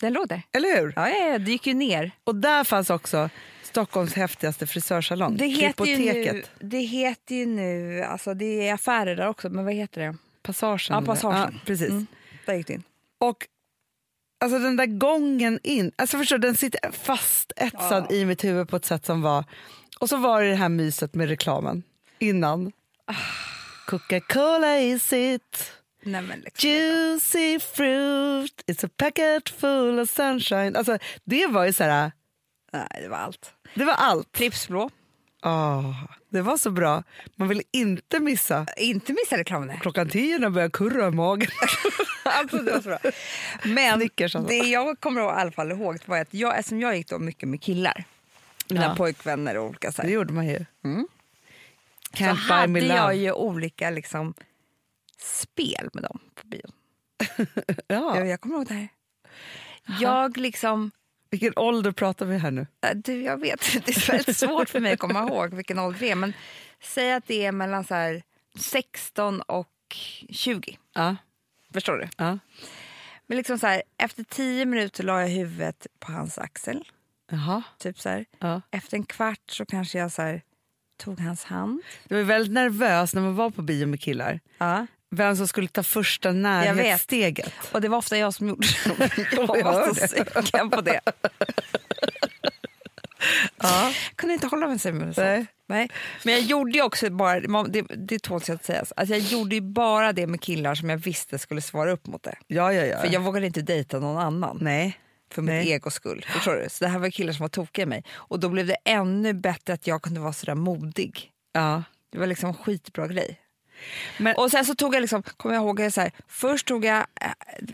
den 0.00 0.12
låg 0.12 0.28
där. 0.28 0.42
Eller 0.52 0.80
hur? 0.80 0.92
Ja, 0.96 1.09
ja, 1.09 1.26
ja, 1.32 1.38
det 1.38 1.50
gick 1.50 1.66
ju 1.66 1.74
ner. 1.74 2.11
Och 2.24 2.34
där 2.34 2.64
fanns 2.64 2.90
också 2.90 3.30
Stockholms 3.62 4.14
häftigaste 4.14 4.66
frisörsalong, 4.66 5.36
Det 5.36 5.46
heter, 5.46 5.84
ju 5.84 5.96
nu, 6.12 6.42
det 6.61 6.78
heter 6.78 7.34
ju 7.34 7.46
nu, 7.46 8.02
alltså 8.02 8.34
det 8.34 8.68
är 8.68 8.74
affärer 8.74 9.16
där 9.16 9.28
också, 9.28 9.48
men 9.48 9.64
vad 9.64 9.74
heter 9.74 10.00
det? 10.00 10.16
Passagen. 10.42 10.78
Ja, 10.88 11.02
Passagen. 11.02 11.40
Ja, 11.55 11.61
precis. 11.66 11.88
Mm. 11.90 12.07
Där 12.46 12.55
gick 12.55 12.66
det 12.66 12.72
in. 12.72 12.82
Och 13.20 13.46
alltså 14.44 14.59
den 14.59 14.76
där 14.76 14.86
gången 14.86 15.61
in, 15.62 15.92
alltså 15.96 16.18
förstår 16.18 16.38
den 16.38 16.57
sitter 16.57 16.90
fastetsad 16.92 18.12
i 18.12 18.24
mitt 18.24 18.44
huvud 18.44 18.68
på 18.68 18.76
ett 18.76 18.84
sätt 18.84 19.07
som 19.07 19.22
var... 19.22 19.44
Och 20.00 20.09
så 20.09 20.16
var 20.16 20.42
det 20.42 20.48
det 20.50 20.57
här 20.57 20.68
myset 20.68 21.14
med 21.14 21.28
reklamen 21.28 21.82
innan. 22.18 22.72
Ah. 23.07 23.14
Coca-Cola 23.87 24.78
is 24.78 25.12
it, 25.12 25.72
Nej, 26.03 26.22
liksom. 26.45 26.70
juicy 26.70 27.61
fruit, 27.61 28.62
it's 28.66 28.87
a 28.87 28.91
packet 28.97 29.49
full 29.49 29.99
of 29.99 30.11
sunshine. 30.11 30.76
Alltså, 30.76 30.99
det 31.24 31.47
var 31.47 31.64
ju 31.64 31.72
så 31.72 31.85
här, 31.85 32.12
Nej, 32.72 32.87
det 33.03 33.09
var 33.09 33.16
allt. 33.18 33.53
det 33.74 33.85
var 33.85 33.95
allt. 33.95 34.32
Pripps 34.32 34.68
blå. 34.68 34.91
Åh, 35.47 36.05
det 36.28 36.43
var 36.43 36.57
så 36.57 36.70
bra. 36.70 37.03
Man 37.37 37.49
ville 37.49 37.62
inte 37.72 38.20
missa. 38.20 38.66
Inte 38.76 39.12
missa 39.12 39.37
reklamen. 39.39 39.78
Klockan 39.80 40.09
tio 40.09 40.39
när 40.39 40.51
började 40.51 40.70
kurra 40.72 41.09
i 41.09 41.11
magen. 41.11 41.49
Alltså, 42.26 42.57
det 42.57 42.72
var 42.72 42.80
så 42.80 42.89
bra. 42.89 42.99
Men 43.64 43.99
Snickers 43.99 44.37
alltså. 44.37 44.49
det 44.51 44.57
jag 44.68 45.01
kommer 45.01 45.20
ihåg, 45.20 45.30
i 45.30 45.35
alla 45.41 45.51
fall 45.53 45.70
ihåg 45.72 45.99
var 46.07 46.18
att 46.18 46.35
jag, 46.35 46.59
eftersom 46.59 46.80
jag 46.80 46.97
gick 46.97 47.09
då 47.09 47.18
mycket 47.18 47.49
med 47.49 47.62
killar, 47.62 48.05
mina 48.70 48.85
Ja. 48.85 48.95
pojkvänner 48.97 49.57
och 49.57 49.64
olika 49.64 49.93
så 49.93 50.03
Det 50.03 50.09
här, 50.09 50.14
gjorde 50.14 50.32
man 50.32 50.47
ju. 50.47 50.57
så 50.82 51.07
Can't 52.15 52.69
buy 52.73 52.89
hade 52.89 52.97
jag 52.97 53.17
ju 53.17 53.33
olika 53.33 53.91
liksom, 53.91 54.35
spel 55.19 55.91
med 55.93 56.03
dem 56.03 56.19
på 56.35 56.47
bion. 56.47 56.73
Ja. 57.87 58.17
Jag, 58.17 58.27
jag 58.27 58.41
kommer 58.41 58.57
ihåg 58.57 58.67
det 58.67 58.75
här. 58.75 58.89
Jag 60.01 60.37
liksom... 60.37 60.91
Vilken 61.31 61.53
ålder 61.57 61.93
pratar 61.93 62.27
vi 62.27 62.39
här 62.39 62.51
nu? 62.51 62.67
Du, 62.95 63.23
jag 63.23 63.41
vet, 63.41 63.61
det 63.87 63.97
är 63.97 64.12
väldigt 64.12 64.37
svårt 64.37 64.69
för 64.69 64.81
mig 64.81 64.93
att 64.93 64.99
komma 64.99 65.23
ihåg 65.23 65.55
vilken 65.55 65.79
ålder 65.79 66.01
det 66.01 66.11
är. 66.11 66.15
Men 66.15 66.33
säg 66.83 67.12
att 67.12 67.27
det 67.27 67.45
är 67.45 67.53
mellan 67.53 67.85
så 67.85 67.95
här 67.95 68.23
16 68.59 69.41
och 69.41 69.69
20. 70.31 70.79
Ja. 70.93 71.17
Förstår 71.73 71.97
du? 71.97 72.09
ja. 72.17 72.39
Men 73.27 73.37
liksom 73.37 73.59
så 73.59 73.67
här, 73.67 73.83
efter 73.99 74.25
10 74.25 74.67
minuter 74.67 75.05
la 75.05 75.21
jag 75.21 75.29
huvudet 75.29 75.87
på 75.99 76.12
hans 76.12 76.39
axel. 76.39 76.85
Jaha. 77.31 77.62
Typ 77.79 78.01
så. 78.01 78.25
Ja. 78.39 78.61
Efter 78.71 78.97
en 78.97 79.05
kvart 79.05 79.51
så 79.51 79.67
kanske 79.67 79.99
jag 79.99 80.12
så 80.12 80.23
här, 80.23 80.43
tog 81.05 81.20
hans 81.20 81.44
hand. 81.44 81.82
Det 82.09 82.14
var 82.14 82.22
väldigt 82.22 82.52
nervös 82.52 83.14
när 83.14 83.22
man 83.22 83.36
var 83.36 83.50
på 83.50 83.62
bio 83.62 83.86
med 83.86 84.00
killar. 84.00 84.40
Ja. 84.59 84.86
Vem 85.11 85.36
som 85.36 85.48
skulle 85.48 85.68
ta 85.68 85.82
första 85.82 86.32
närhetssteget. 86.32 87.52
Och 87.72 87.80
det 87.80 87.88
var 87.88 87.98
ofta 87.98 88.16
jag 88.18 88.34
som 88.34 88.48
gjorde 88.48 88.66
det. 88.98 89.11
Jag 89.36 89.59
Jag 89.59 89.64
var 89.64 89.94
så 89.94 90.09
sugen 90.09 90.70
på 90.70 90.80
det. 90.80 91.00
Ja. 93.62 93.92
kunde 94.16 94.34
inte 94.34 94.46
hålla 94.46 94.66
mig 94.68 94.78
sig 94.78 94.92
med 94.92 95.07
Nej. 95.16 95.36
sånt. 95.36 95.48
Nej. 95.66 95.90
Men 96.22 96.34
jag 96.34 96.42
gjorde 96.42 96.82
också 96.82 97.11
bara, 97.11 97.64
det, 97.64 97.82
det 97.82 98.18
tåls 98.22 98.48
ju 98.48 98.55
att 98.55 98.64
sägas, 98.64 98.92
alltså 98.96 99.14
jag 99.14 99.22
gjorde 99.22 99.61
bara 99.61 100.12
det 100.12 100.26
med 100.26 100.40
killar 100.40 100.74
som 100.74 100.90
jag 100.90 100.96
visste 100.96 101.38
skulle 101.38 101.61
svara 101.61 101.92
upp 101.92 102.07
mot 102.07 102.22
det. 102.22 102.36
Ja, 102.46 102.72
ja, 102.72 102.84
ja. 102.84 103.00
För 103.00 103.12
jag 103.12 103.20
vågade 103.20 103.46
inte 103.46 103.62
dejta 103.62 103.98
någon 103.98 104.18
annan. 104.18 104.59
Nej. 104.61 104.98
För 105.35 105.43
mitt 105.43 105.66
egos 105.66 105.95
skull. 105.95 106.24
Förstår 106.28 106.55
du? 106.55 106.68
Så 106.68 106.85
det 106.85 106.91
här 106.91 106.99
var 106.99 107.11
killar 107.11 107.32
som 107.32 107.43
var 107.45 107.49
tokiga 107.49 107.82
i 107.82 107.87
mig. 107.87 108.05
Och 108.14 108.41
då 108.41 108.49
blev 108.49 108.66
det 108.66 108.76
ännu 108.85 109.32
bättre 109.32 109.72
att 109.72 109.87
jag 109.87 110.03
kunde 110.03 110.20
vara 110.20 110.32
sådär 110.32 110.55
modig. 110.55 111.30
Ja. 111.53 111.82
Det 112.12 112.18
var 112.18 112.26
liksom 112.26 112.49
en 112.49 112.55
skitbra 112.55 113.07
grej. 113.07 113.41
Men- 114.18 114.37
och 114.37 114.51
sen 114.51 114.64
så 114.64 114.74
tog 114.74 114.95
jag, 114.95 115.01
liksom, 115.01 115.22
kommer 115.22 115.55
jag 115.55 115.64
ihåg, 115.64 115.93
så 115.93 116.01
här, 116.01 116.12
först 116.28 116.66
tog 116.66 116.85
jag, 116.85 116.99
eh, 117.20 117.30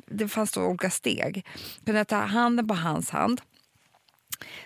det 0.06 0.28
fanns 0.28 0.52
då 0.52 0.62
olika 0.62 0.90
steg. 0.90 1.46
Kunde 1.84 1.98
jag 2.00 2.08
ta 2.08 2.16
handen 2.16 2.68
på 2.68 2.74
hans 2.74 3.10
hand. 3.10 3.40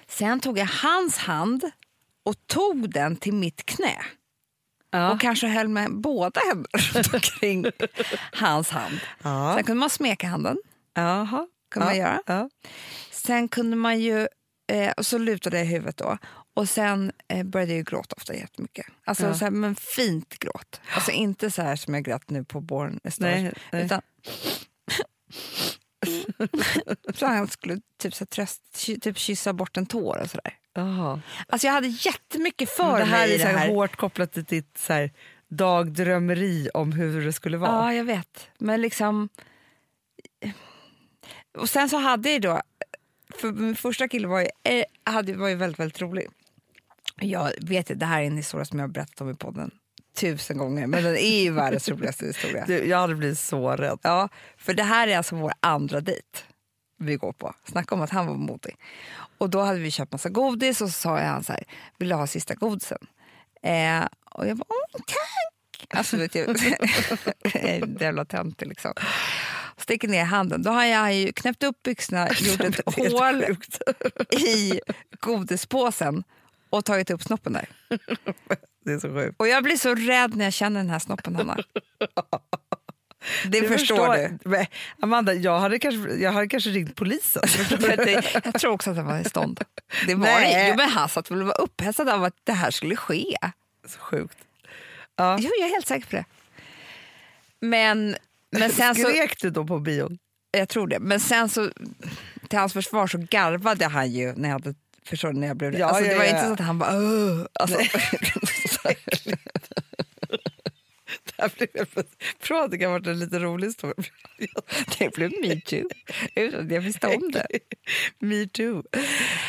Sen 0.09 0.41
tog 0.41 0.59
jag 0.59 0.67
hans 0.67 1.19
hand 1.19 1.71
och 2.25 2.47
tog 2.47 2.91
den 2.93 3.17
till 3.17 3.35
mitt 3.35 3.67
knä. 3.67 3.97
Ja. 4.91 5.11
Och 5.13 5.21
kanske 5.21 5.47
höll 5.47 5.69
med 5.69 5.93
båda 5.95 6.41
händerna 6.41 7.03
omkring 7.15 7.65
hans 8.33 8.71
hand. 8.71 9.01
Ja. 9.23 9.53
Sen 9.57 9.65
kunde 9.65 9.81
man 9.81 9.91
smeka 9.91 10.27
handen. 10.27 10.57
Jaha. 10.95 11.47
Kunde 11.75 11.87
man 11.87 11.97
göra. 11.97 12.51
Sen 13.11 13.49
kunde 13.49 13.77
man 13.77 14.01
ju, 14.01 14.29
eh, 14.73 14.93
och 14.97 15.07
så 15.07 15.19
lutade 15.19 15.59
jag 15.59 15.67
huvudet 15.67 15.97
då. 15.97 16.19
Och 16.55 16.69
sen 16.69 17.13
eh, 17.29 17.43
började 17.45 17.73
jag 17.73 17.77
ju 17.79 17.85
gråta 17.85 18.15
ofta 18.17 18.35
jättemycket. 18.35 18.87
Alltså 19.05 19.27
Ja. 19.27 19.35
så 19.35 19.45
här, 19.45 19.51
men 19.53 19.75
fint 19.75 20.39
gråt. 20.39 20.81
Alltså 20.95 21.11
inte 21.11 21.51
så 21.51 21.63
här 21.63 21.77
som 21.77 21.95
jag 21.95 22.05
grät 22.05 22.31
nu 22.31 22.45
på 22.45 22.61
Born 22.61 23.01
a 23.05 23.11
Star, 23.11 23.25
Nej, 23.27 23.53
nej. 23.73 23.85
Utan 23.85 24.01
så 27.15 27.27
han 27.27 27.49
skulle 27.49 27.81
typ, 27.99 28.15
så 28.15 28.25
här, 28.25 28.27
tröst, 28.27 28.63
typ 29.03 29.19
kyssa 29.19 29.53
bort 29.53 29.77
en 29.77 29.87
tår 29.87 30.21
och 30.23 30.31
sådär. 30.31 30.55
Alltså 31.49 31.67
jag 31.67 31.75
hade 31.75 31.87
jättemycket 31.89 32.71
för 32.71 32.91
Men 32.93 32.99
det 33.01 33.05
här 33.05 33.27
mig 33.27 33.31
i 33.31 33.35
är 33.35 33.39
det 33.39 33.45
här 33.45 33.59
här. 33.59 33.69
hårt 33.69 33.97
kopplat 33.97 34.33
till 34.33 34.45
ditt 34.45 34.79
så 34.79 34.93
här, 34.93 35.11
dagdrömmeri 35.49 36.69
om 36.75 36.93
hur 36.93 37.25
det 37.25 37.33
skulle 37.33 37.57
vara. 37.57 37.71
Ja, 37.71 37.95
jag 37.95 38.05
vet. 38.05 38.49
Men 38.59 38.81
liksom... 38.81 39.29
Och 41.55 41.69
sen 41.69 41.89
så 41.89 41.97
hade 41.97 42.31
jag 42.31 42.43
då... 42.43 42.61
För 43.35 43.53
min 43.53 43.77
första 43.77 44.09
kille 44.09 44.29
var 44.29 44.41
ju, 44.41 44.49
eh, 44.63 44.85
hade, 45.05 45.37
var 45.37 45.49
ju 45.49 45.55
väldigt, 45.55 45.81
väldigt 45.81 46.01
rolig. 46.01 46.29
Jag 47.21 47.53
vet 47.61 48.01
det 48.01 48.07
här 48.07 48.23
är 48.23 48.27
en 48.27 48.37
historia 48.37 48.65
som 48.65 48.79
jag 48.79 48.87
har 48.87 48.93
berättat 48.93 49.21
om 49.21 49.31
i 49.31 49.35
podden 49.35 49.71
tusen 50.15 50.59
gånger, 50.59 50.87
men 50.87 51.05
den 51.05 51.17
är 51.17 51.43
ju 51.43 51.51
världens 51.51 51.89
roligaste 51.89 52.27
historia. 52.27 52.65
Du, 52.67 52.89
jag 52.89 52.99
hade 52.99 53.15
blivit 53.15 53.39
så 53.39 53.71
rädd. 53.71 53.99
Ja, 54.03 54.29
för 54.57 54.75
det 54.75 54.83
här 54.83 55.09
är 55.09 55.17
alltså 55.17 55.37
vår 55.37 55.53
andra 55.61 56.01
dejt 56.01 56.39
vi 56.99 57.17
går 57.17 57.33
på. 57.33 57.55
Snacka 57.65 57.95
om 57.95 58.03
att 58.03 58.11
han 58.11 58.27
var 58.27 58.35
modig. 58.35 58.77
Och 59.39 59.51
då 59.51 59.61
hade 59.61 59.79
vi 59.79 59.91
köpt 59.91 60.13
massa 60.13 60.29
godis 60.29 60.81
och 60.81 60.89
så 60.89 60.93
sa 60.93 61.19
jag 61.19 61.27
han 61.27 61.45
så 61.45 61.53
här, 61.53 61.65
vill 61.99 62.09
du 62.09 62.15
ha 62.15 62.27
sista 62.27 62.55
godisen? 62.55 63.07
Eh, 63.63 64.05
och 64.31 64.47
jag 64.47 64.57
bara, 64.57 64.67
åh 64.69 65.01
tack! 65.07 65.99
Alltså 65.99 66.17
vet 66.17 66.35
jag, 66.35 66.57
jävla 68.01 68.25
töntig 68.25 68.67
liksom. 68.67 68.93
Sticker 69.77 70.09
ner 70.09 70.25
handen. 70.25 70.63
Då 70.63 70.71
har 70.71 70.85
jag 70.85 71.15
ju 71.15 71.33
knäppt 71.33 71.63
upp 71.63 71.83
byxorna, 71.83 72.29
gjort 72.41 72.61
ett 72.61 72.81
hål 72.97 73.45
i 74.31 74.81
godispåsen 75.21 76.25
och 76.71 76.85
tagit 76.85 77.11
upp 77.11 77.23
snoppen 77.23 77.53
där. 77.53 77.69
Det 78.85 78.93
är 78.93 78.99
så 78.99 79.09
sjukt. 79.15 79.35
Och 79.39 79.49
jag 79.49 79.63
blir 79.63 79.77
så 79.77 79.95
rädd 79.95 80.37
när 80.37 80.45
jag 80.45 80.53
känner 80.53 80.81
den 80.81 80.91
här 80.91 80.99
snoppen, 80.99 81.37
Hanna. 81.37 81.57
Det 83.45 83.61
Du 83.61 83.69
förstår, 83.69 84.17
du. 84.17 84.39
Men, 84.51 84.67
Amanda, 85.01 85.33
jag 85.35 85.59
hade, 85.61 85.79
kanske, 85.79 86.15
jag 86.15 86.33
hade 86.33 86.49
kanske 86.49 86.71
ringt 86.71 86.95
polisen. 86.97 87.43
Jag 88.45 88.61
tror 88.61 88.73
också 88.73 88.91
att 88.91 88.97
han 88.97 89.07
var 89.07 89.19
i 89.19 89.25
stånd. 89.25 89.61
Det 90.07 90.15
var 90.15 90.27
det. 90.27 90.69
Jo, 90.69 90.75
men 90.77 90.89
han 90.89 91.09
satt 91.09 91.31
väl 91.31 91.41
och 91.41 91.47
var 91.47 91.61
upphetsad 91.61 92.09
av 92.09 92.25
att 92.25 92.35
det 92.45 92.53
här 92.53 92.71
skulle 92.71 92.97
ske. 92.97 93.37
så 93.87 93.99
sjukt. 93.99 94.39
Ja. 95.17 95.39
Jo, 95.41 95.51
jag 95.59 95.69
är 95.69 95.73
helt 95.73 95.87
säker 95.87 96.07
på 96.07 96.17
det. 96.17 96.25
Men, 97.61 98.17
men 98.61 98.71
sen 98.71 98.95
så, 98.95 99.03
Skrek 99.09 99.41
du 99.41 99.51
då 99.51 99.65
på 99.67 99.79
bion? 99.81 100.19
jag 100.51 100.69
tror 100.69 100.87
det. 100.87 100.99
Men 100.99 101.21
sen 101.21 101.49
så, 101.49 101.71
till 102.49 102.59
hans 102.59 102.73
försvar 102.73 103.07
så 103.07 103.19
garvade 103.31 103.87
han 103.87 104.13
ju 104.13 104.33
när 104.37 104.49
jag, 104.49 104.53
hade, 104.53 104.75
förstår 105.07 105.33
du, 105.33 105.39
när 105.39 105.47
jag 105.47 105.57
blev. 105.57 105.75
Ja, 105.79 105.87
alltså, 105.87 106.05
ja, 106.05 106.11
Det 106.13 106.19
var 106.19 106.25
ja. 106.25 106.31
inte 106.31 106.47
så 106.47 106.53
att 106.53 106.61
han 106.61 106.79
bara... 106.79 106.97
"Åh", 106.97 107.47
Alltså, 107.53 107.79
Det 111.25 111.43
här 111.43 111.53
blev 111.59 111.69
helt 111.75 111.91
plötsligt- 111.93 112.49
Bra, 112.49 112.69
det 112.69 112.79
kan 112.79 112.87
ha 112.91 112.99
varit 112.99 113.07
en 113.07 113.19
lite 113.19 113.39
rolig 113.39 113.67
historia. 113.67 113.95
det 114.99 115.15
blev 115.15 115.33
metoo. 115.41 115.89
Utan 116.35 116.67
att 116.67 116.73
jag 116.73 116.81
visste 116.81 117.07
om 117.07 117.31
det. 117.33 117.47
Me 118.19 118.47
too. 118.47 118.83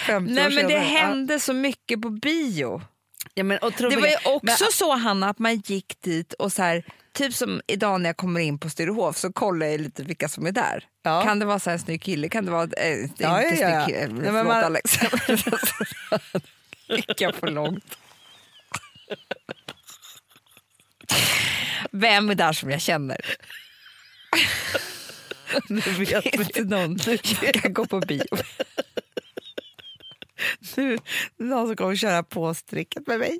50 0.07 0.33
Nej, 0.33 0.55
men 0.55 0.67
det 0.67 0.77
hände 0.79 1.39
så 1.39 1.53
mycket 1.53 2.01
på 2.01 2.09
bio. 2.09 2.81
Ja, 3.33 3.43
men, 3.43 3.59
Det 3.61 3.81
var 3.95 4.07
ju 4.07 4.15
också 4.25 4.63
men- 4.63 4.71
så 4.71 4.95
Hanna 4.95 5.29
att 5.29 5.39
man 5.39 5.55
gick 5.57 6.01
dit 6.01 6.33
och 6.33 6.51
så 6.53 6.61
här, 6.63 6.85
typ 7.15 7.33
som 7.33 7.61
idag 7.67 8.01
när 8.01 8.09
jag 8.09 8.17
kommer 8.17 8.39
in 8.39 8.59
på 8.59 8.69
Sturehof 8.69 9.17
så 9.17 9.33
kollar 9.33 9.65
jag 9.67 9.81
lite 9.81 10.03
vilka 10.03 10.27
som 10.29 10.45
är 10.45 10.51
där. 10.51 10.83
Ja. 11.03 11.21
Kan 11.23 11.39
det 11.39 11.45
vara 11.45 11.59
så 11.59 11.69
här 11.69 11.77
en 11.77 11.83
snygg 11.83 12.01
kille? 12.01 12.29
Kan 12.29 12.45
det 12.45 12.51
vara 12.51 12.69
eh, 12.77 13.01
inte 13.03 13.23
Ja, 13.23 13.41
ja, 13.41 13.49
snygg 13.49 13.61
ja. 13.61 13.85
kille? 13.85 14.07
Nej, 14.07 14.25
Förlåt 14.25 14.45
man- 14.47 14.63
Alex. 14.63 14.97
gick 16.89 17.21
jag 17.21 17.35
för 17.35 17.47
långt. 17.47 17.97
vem 21.91 22.29
är 22.29 22.35
där 22.35 22.53
som 22.53 22.71
jag 22.71 22.81
känner? 22.81 23.17
Nu 25.69 25.79
vet 25.81 26.53
det 26.53 26.63
någon 26.63 26.97
jag 27.41 27.53
kan 27.53 27.73
gå 27.73 27.85
på 27.85 27.99
bio 27.99 28.25
nu 30.75 30.97
någon 31.39 31.67
som 31.67 31.75
kommer 31.75 31.95
köra 31.95 32.23
påstricket 32.23 33.07
med 33.07 33.19
mig. 33.19 33.39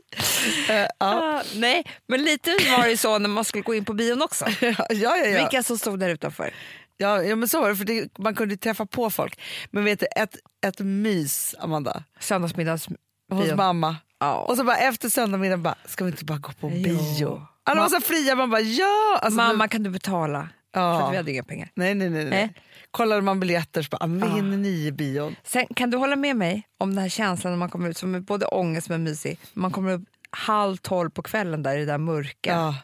Eh, 0.69 0.75
ja. 0.75 0.87
Ah, 0.97 1.43
nej, 1.55 1.83
men 2.07 2.23
lite 2.23 2.49
var 2.77 2.87
det 2.87 2.97
så 2.97 3.19
när 3.19 3.29
man 3.29 3.45
skulle 3.45 3.61
gå 3.61 3.75
in 3.75 3.85
på 3.85 3.93
bion 3.93 4.21
också. 4.21 4.45
ja, 4.61 4.75
ja, 4.89 5.17
ja. 5.17 5.37
Vilka 5.41 5.63
som 5.63 5.77
stod 5.77 5.99
där 5.99 6.09
utanför. 6.09 6.53
Ja, 6.97 7.23
ja 7.23 7.35
men 7.35 7.47
så 7.47 7.61
var 7.61 7.69
det, 7.69 7.75
för 7.75 7.85
det, 7.85 8.17
man 8.17 8.35
kunde 8.35 8.57
träffa 8.57 8.85
på 8.85 9.09
folk. 9.09 9.39
Men 9.71 9.83
vet 9.83 9.99
du, 9.99 10.05
ett, 10.15 10.35
ett 10.65 10.79
mys, 10.79 11.55
Amanda, 11.59 12.03
Söndagsmiddags 12.19 12.87
hos 13.31 13.51
mamma. 13.53 13.95
Ja. 14.19 14.35
Och 14.35 14.57
så 14.57 14.63
bara 14.63 14.77
efter 14.77 15.09
söndagsmiddagen 15.09 15.63
bara, 15.63 15.75
ska 15.85 16.03
vi 16.05 16.11
inte 16.11 16.25
bara 16.25 16.37
gå 16.37 16.51
på 16.51 16.69
bio? 16.69 17.41
Alla 17.63 17.81
var 17.81 17.89
så 17.89 18.01
fria, 18.01 18.35
man 18.35 18.49
bara 18.49 18.61
ja! 18.61 19.19
Alltså, 19.21 19.37
Mamma 19.37 19.63
nu- 19.63 19.69
kan 19.69 19.83
du 19.83 19.89
betala? 19.89 20.49
Ja. 20.73 20.99
För 20.99 21.05
att 21.07 21.13
vi 21.13 21.17
hade 21.17 21.31
inga 21.31 21.43
pengar. 21.43 21.69
Nej, 21.75 21.95
nej, 21.95 22.09
nej. 22.09 22.25
nej. 22.25 22.31
Nej. 22.31 22.53
Kollade 22.95 23.21
man 23.21 23.39
biljetter 23.39 23.81
så 23.81 23.89
bara, 23.89 23.97
ah, 24.03 24.07
men 24.07 24.19
vi 24.21 24.27
Ja. 24.27 24.35
hinner 24.35 24.57
nio 24.57 24.91
bion. 24.91 25.35
Sen 25.43 25.65
kan 25.75 25.89
du 25.89 25.97
hålla 25.97 26.15
med 26.15 26.35
mig 26.35 26.67
om 26.77 26.89
den 26.95 27.01
här 27.01 27.09
känslan 27.09 27.53
när 27.53 27.57
man 27.57 27.69
kommer 27.69 27.89
ut 27.89 27.97
som 27.97 28.15
är 28.15 28.19
både 28.19 28.45
ångest 28.45 28.89
men 28.89 29.03
mysig. 29.03 29.39
Man 29.53 29.71
kommer 29.71 29.91
upp 29.93 30.01
halv 30.29 30.77
tolv 30.77 31.09
på 31.09 31.21
kvällen 31.21 31.63
där 31.63 31.75
i 31.75 31.79
det 31.79 31.85
där 31.85 31.97
mörka. 31.97 32.51
Ja. 32.51 32.75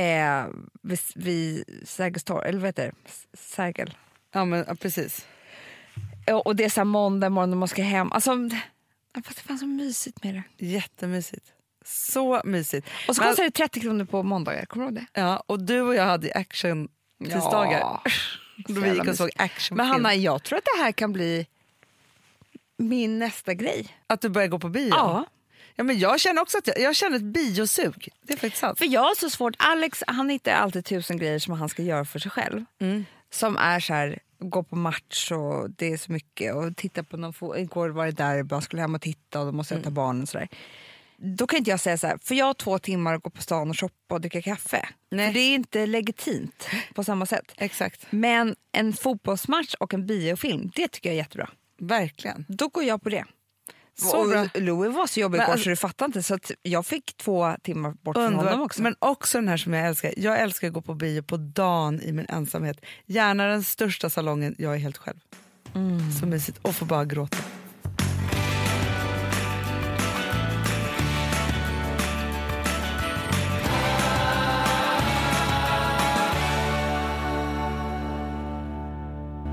Eh, 0.00 0.46
vid, 0.82 0.98
vid 1.14 1.64
Sergels 1.84 2.24
torg, 2.24 2.48
eller 2.48 2.58
vad 2.58 2.68
heter 2.68 2.86
det? 2.86 2.92
Sergel. 3.38 3.94
Ja, 4.32 4.44
men, 4.44 4.64
ja, 4.68 4.74
precis. 4.74 5.26
Och, 6.30 6.46
och 6.46 6.56
det 6.56 6.64
är 6.64 6.68
så 6.70 6.84
måndag 6.84 7.28
morgon 7.30 7.50
när 7.50 7.56
man 7.56 7.68
ska 7.68 7.82
hem. 7.82 8.12
Alltså, 8.12 8.30
fast 9.24 9.36
det 9.36 9.42
fanns 9.42 9.60
så 9.60 9.66
mysigt 9.66 10.24
med 10.24 10.34
det. 10.58 10.66
Jättemysigt. 10.66 11.46
Så 11.84 12.40
mysigt. 12.44 12.88
Och 13.08 13.16
så 13.16 13.22
Men- 13.22 13.30
kostar 13.30 13.44
det 13.44 13.50
30 13.50 13.80
kronor 13.80 14.04
på 14.04 14.22
måndagar, 14.22 14.64
kommer 14.66 14.84
du 14.84 14.88
ihåg 14.88 15.06
det? 15.12 15.20
Ja, 15.20 15.42
och 15.46 15.62
du 15.62 15.80
och 15.80 15.94
jag 15.94 16.04
hade 16.04 16.32
action 16.34 16.88
tisdagar. 17.24 18.00
Då 18.66 18.80
vi 18.80 18.94
gick 18.94 19.08
och 19.08 19.16
såg 19.16 19.30
actionfilm. 19.36 19.76
Men 19.76 19.86
Hanna, 19.86 20.14
jag 20.14 20.42
tror 20.42 20.58
att 20.58 20.64
det 20.64 20.82
här 20.82 20.92
kan 20.92 21.12
bli 21.12 21.46
min 22.76 23.18
nästa 23.18 23.54
grej. 23.54 23.88
Att 24.06 24.20
du 24.20 24.28
börjar 24.28 24.48
gå 24.48 24.58
på 24.58 24.68
bio? 24.68 24.88
Ja. 24.88 25.26
ja 25.74 25.84
men 25.84 25.98
jag 25.98 26.20
känner 26.20 26.42
också 26.42 26.58
att 26.58 26.66
jag, 26.66 26.80
jag 26.80 26.96
känner 26.96 27.16
ett 27.16 27.22
biosug. 27.22 28.08
Det 28.22 28.32
är 28.32 28.36
faktiskt 28.36 28.60
sant. 28.60 28.78
För 28.78 28.86
jag 28.86 29.00
har 29.00 29.14
så 29.14 29.30
svårt, 29.30 29.54
Alex 29.58 30.02
han 30.06 30.28
hittar 30.30 30.52
alltid 30.52 30.84
tusen 30.84 31.18
grejer 31.18 31.38
som 31.38 31.54
han 31.54 31.68
ska 31.68 31.82
göra 31.82 32.04
för 32.04 32.18
sig 32.18 32.30
själv. 32.30 32.64
Som 33.30 33.56
är 33.56 33.80
så 33.80 33.94
här, 33.94 34.18
gå 34.38 34.62
på 34.62 34.76
match 34.76 35.32
och 35.32 35.70
det 35.70 35.92
är 35.92 35.96
så 35.96 36.12
mycket 36.12 36.54
och 36.54 36.76
titta 36.76 37.02
på 37.02 37.16
någon 37.16 37.58
Igår 37.58 37.88
var 37.88 38.06
det 38.06 38.12
där, 38.12 38.34
jag 38.34 38.46
bara 38.46 38.60
skulle 38.60 38.82
hem 38.82 38.94
och 38.94 39.00
titta 39.00 39.40
och 39.40 39.46
då 39.46 39.52
måste 39.52 39.74
jag 39.74 39.84
ta 39.84 39.90
barnen 39.90 40.22
och 40.22 40.28
sådär. 40.28 40.48
Då 41.16 41.46
kan 41.46 41.58
inte 41.58 41.70
jag 41.70 41.80
säga 41.80 41.98
så 41.98 42.06
här, 42.06 42.18
för 42.22 42.34
jag 42.34 42.46
har 42.46 42.54
två 42.54 42.78
timmar 42.78 43.14
att 43.14 43.22
gå 43.22 43.30
på 43.30 43.42
stan 43.42 43.70
och 43.70 43.80
shoppa 43.80 44.14
och 44.14 44.20
dricka 44.20 44.42
kaffe. 44.42 44.88
Nej. 45.10 45.26
För 45.26 45.34
det 45.34 45.40
är 45.40 45.54
inte 45.54 45.86
legitimt 45.86 46.68
på 46.94 47.04
samma 47.04 47.26
sätt. 47.26 47.52
Exakt. 47.56 48.06
Men 48.10 48.56
en 48.72 48.92
fotbollsmatch 48.92 49.74
och 49.74 49.94
en 49.94 50.06
biofilm, 50.06 50.70
det 50.74 50.88
tycker 50.88 51.08
jag 51.08 51.14
är 51.14 51.18
jättebra. 51.18 51.50
Verkligen. 51.80 52.44
Då 52.48 52.68
går 52.68 52.84
jag 52.84 53.02
på 53.02 53.08
det. 53.08 53.24
Så 53.96 54.18
och 54.20 54.28
bra. 54.28 54.48
Louis 54.54 54.94
var 54.96 55.06
så 55.06 55.20
jobbig 55.20 55.38
igår 55.38 55.44
alltså- 55.44 55.64
så 55.64 55.70
du 55.70 55.76
fattar 55.76 56.06
inte. 56.06 56.22
Så 56.22 56.38
jag 56.62 56.86
fick 56.86 57.16
två 57.16 57.56
timmar 57.62 57.90
bort 58.02 58.16
från 58.16 58.24
Underbart. 58.24 58.46
honom 58.46 58.64
också. 58.66 58.82
Men 58.82 58.96
också 58.98 59.38
den 59.38 59.48
här 59.48 59.56
som 59.56 59.72
jag 59.72 59.86
älskar. 59.88 60.14
Jag 60.16 60.40
älskar 60.40 60.68
att 60.68 60.74
gå 60.74 60.82
på 60.82 60.94
bio 60.94 61.22
på 61.22 61.36
dagen 61.36 62.00
i 62.00 62.12
min 62.12 62.26
ensamhet. 62.28 62.80
Gärna 63.06 63.46
den 63.46 63.64
största 63.64 64.10
salongen, 64.10 64.54
jag 64.58 64.74
är 64.74 64.78
helt 64.78 64.96
själv. 64.96 65.18
Så 66.20 66.26
mysigt. 66.26 66.58
Och 66.62 66.74
få 66.74 66.84
bara 66.84 67.04
gråta. 67.04 67.36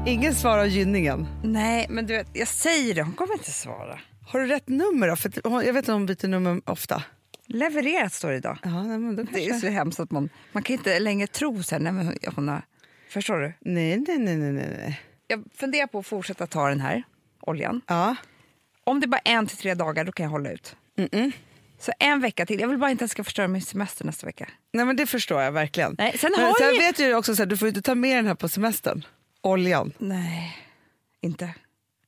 Ingen 0.07 0.35
svar 0.35 0.57
av 0.57 0.67
Gynningen. 0.67 1.27
Nej, 1.43 1.85
men 1.89 2.05
du 2.05 2.13
vet, 2.13 2.27
jag 2.33 2.47
säger 2.47 2.95
det, 2.95 3.01
hon 3.01 3.13
kommer 3.13 3.33
inte 3.33 3.51
svara. 3.51 3.99
Har 4.27 4.39
du 4.39 4.45
rätt 4.47 4.67
nummer 4.67 5.07
då? 5.07 5.15
För 5.15 5.31
jag 5.43 5.73
vet 5.73 5.89
att 5.89 5.93
hon 5.93 6.05
byter 6.05 6.27
nummer 6.27 6.61
ofta. 6.65 7.03
Levererat 7.45 8.13
står 8.13 8.29
det 8.31 8.37
idag. 8.37 8.57
Ja, 8.63 8.83
nej, 8.83 8.97
men 8.97 9.15
då 9.15 9.23
Det 9.23 9.49
är 9.49 9.53
så 9.53 9.67
hemskt 9.67 9.99
att 9.99 10.11
man, 10.11 10.29
man 10.51 10.63
kan 10.63 10.73
inte 10.75 10.99
längre 10.99 11.27
tro 11.27 11.63
så 11.63 11.75
här, 11.75 11.79
nej, 11.79 11.91
men 11.93 12.17
hon 12.35 12.47
har, 12.47 12.61
Förstår 13.09 13.39
du? 13.39 13.53
Nej, 13.59 13.97
nej, 14.07 14.17
nej, 14.17 14.35
nej, 14.37 14.51
nej. 14.53 15.01
Jag 15.27 15.43
funderar 15.55 15.87
på 15.87 15.99
att 15.99 16.07
fortsätta 16.07 16.47
ta 16.47 16.69
den 16.69 16.79
här 16.81 17.03
oljan. 17.41 17.81
Ja. 17.87 18.15
Om 18.83 18.99
det 18.99 19.07
bara 19.07 19.21
är 19.25 19.33
en 19.33 19.47
till 19.47 19.57
tre 19.57 19.73
dagar, 19.73 20.03
då 20.05 20.11
kan 20.11 20.23
jag 20.23 20.31
hålla 20.31 20.51
ut. 20.51 20.75
Mm-mm. 20.97 21.31
Så 21.79 21.91
en 21.99 22.21
vecka 22.21 22.45
till. 22.45 22.59
Jag 22.59 22.67
vill 22.67 22.77
bara 22.77 22.91
inte 22.91 23.03
att 23.03 23.09
jag 23.09 23.11
ska 23.11 23.23
förstöra 23.23 23.47
min 23.47 23.61
semester 23.61 24.05
nästa 24.05 24.25
vecka. 24.27 24.49
Nej, 24.73 24.85
men 24.85 24.95
det 24.95 25.05
förstår 25.05 25.41
jag 25.41 25.51
verkligen. 25.51 25.95
Nej, 25.97 26.17
sen 26.17 26.31
Men 26.37 26.45
har 26.45 26.53
sen 26.53 26.67
jag... 26.67 26.77
vet 26.81 26.99
ju 26.99 27.15
också 27.15 27.35
så 27.35 27.41
här, 27.41 27.47
du 27.47 27.57
får 27.57 27.67
inte 27.67 27.81
ta 27.81 27.95
med 27.95 28.17
den 28.17 28.27
här 28.27 28.35
på 28.35 28.49
semestern. 28.49 29.05
Oljan. 29.41 29.93
Nej, 29.97 30.57
inte. 31.21 31.53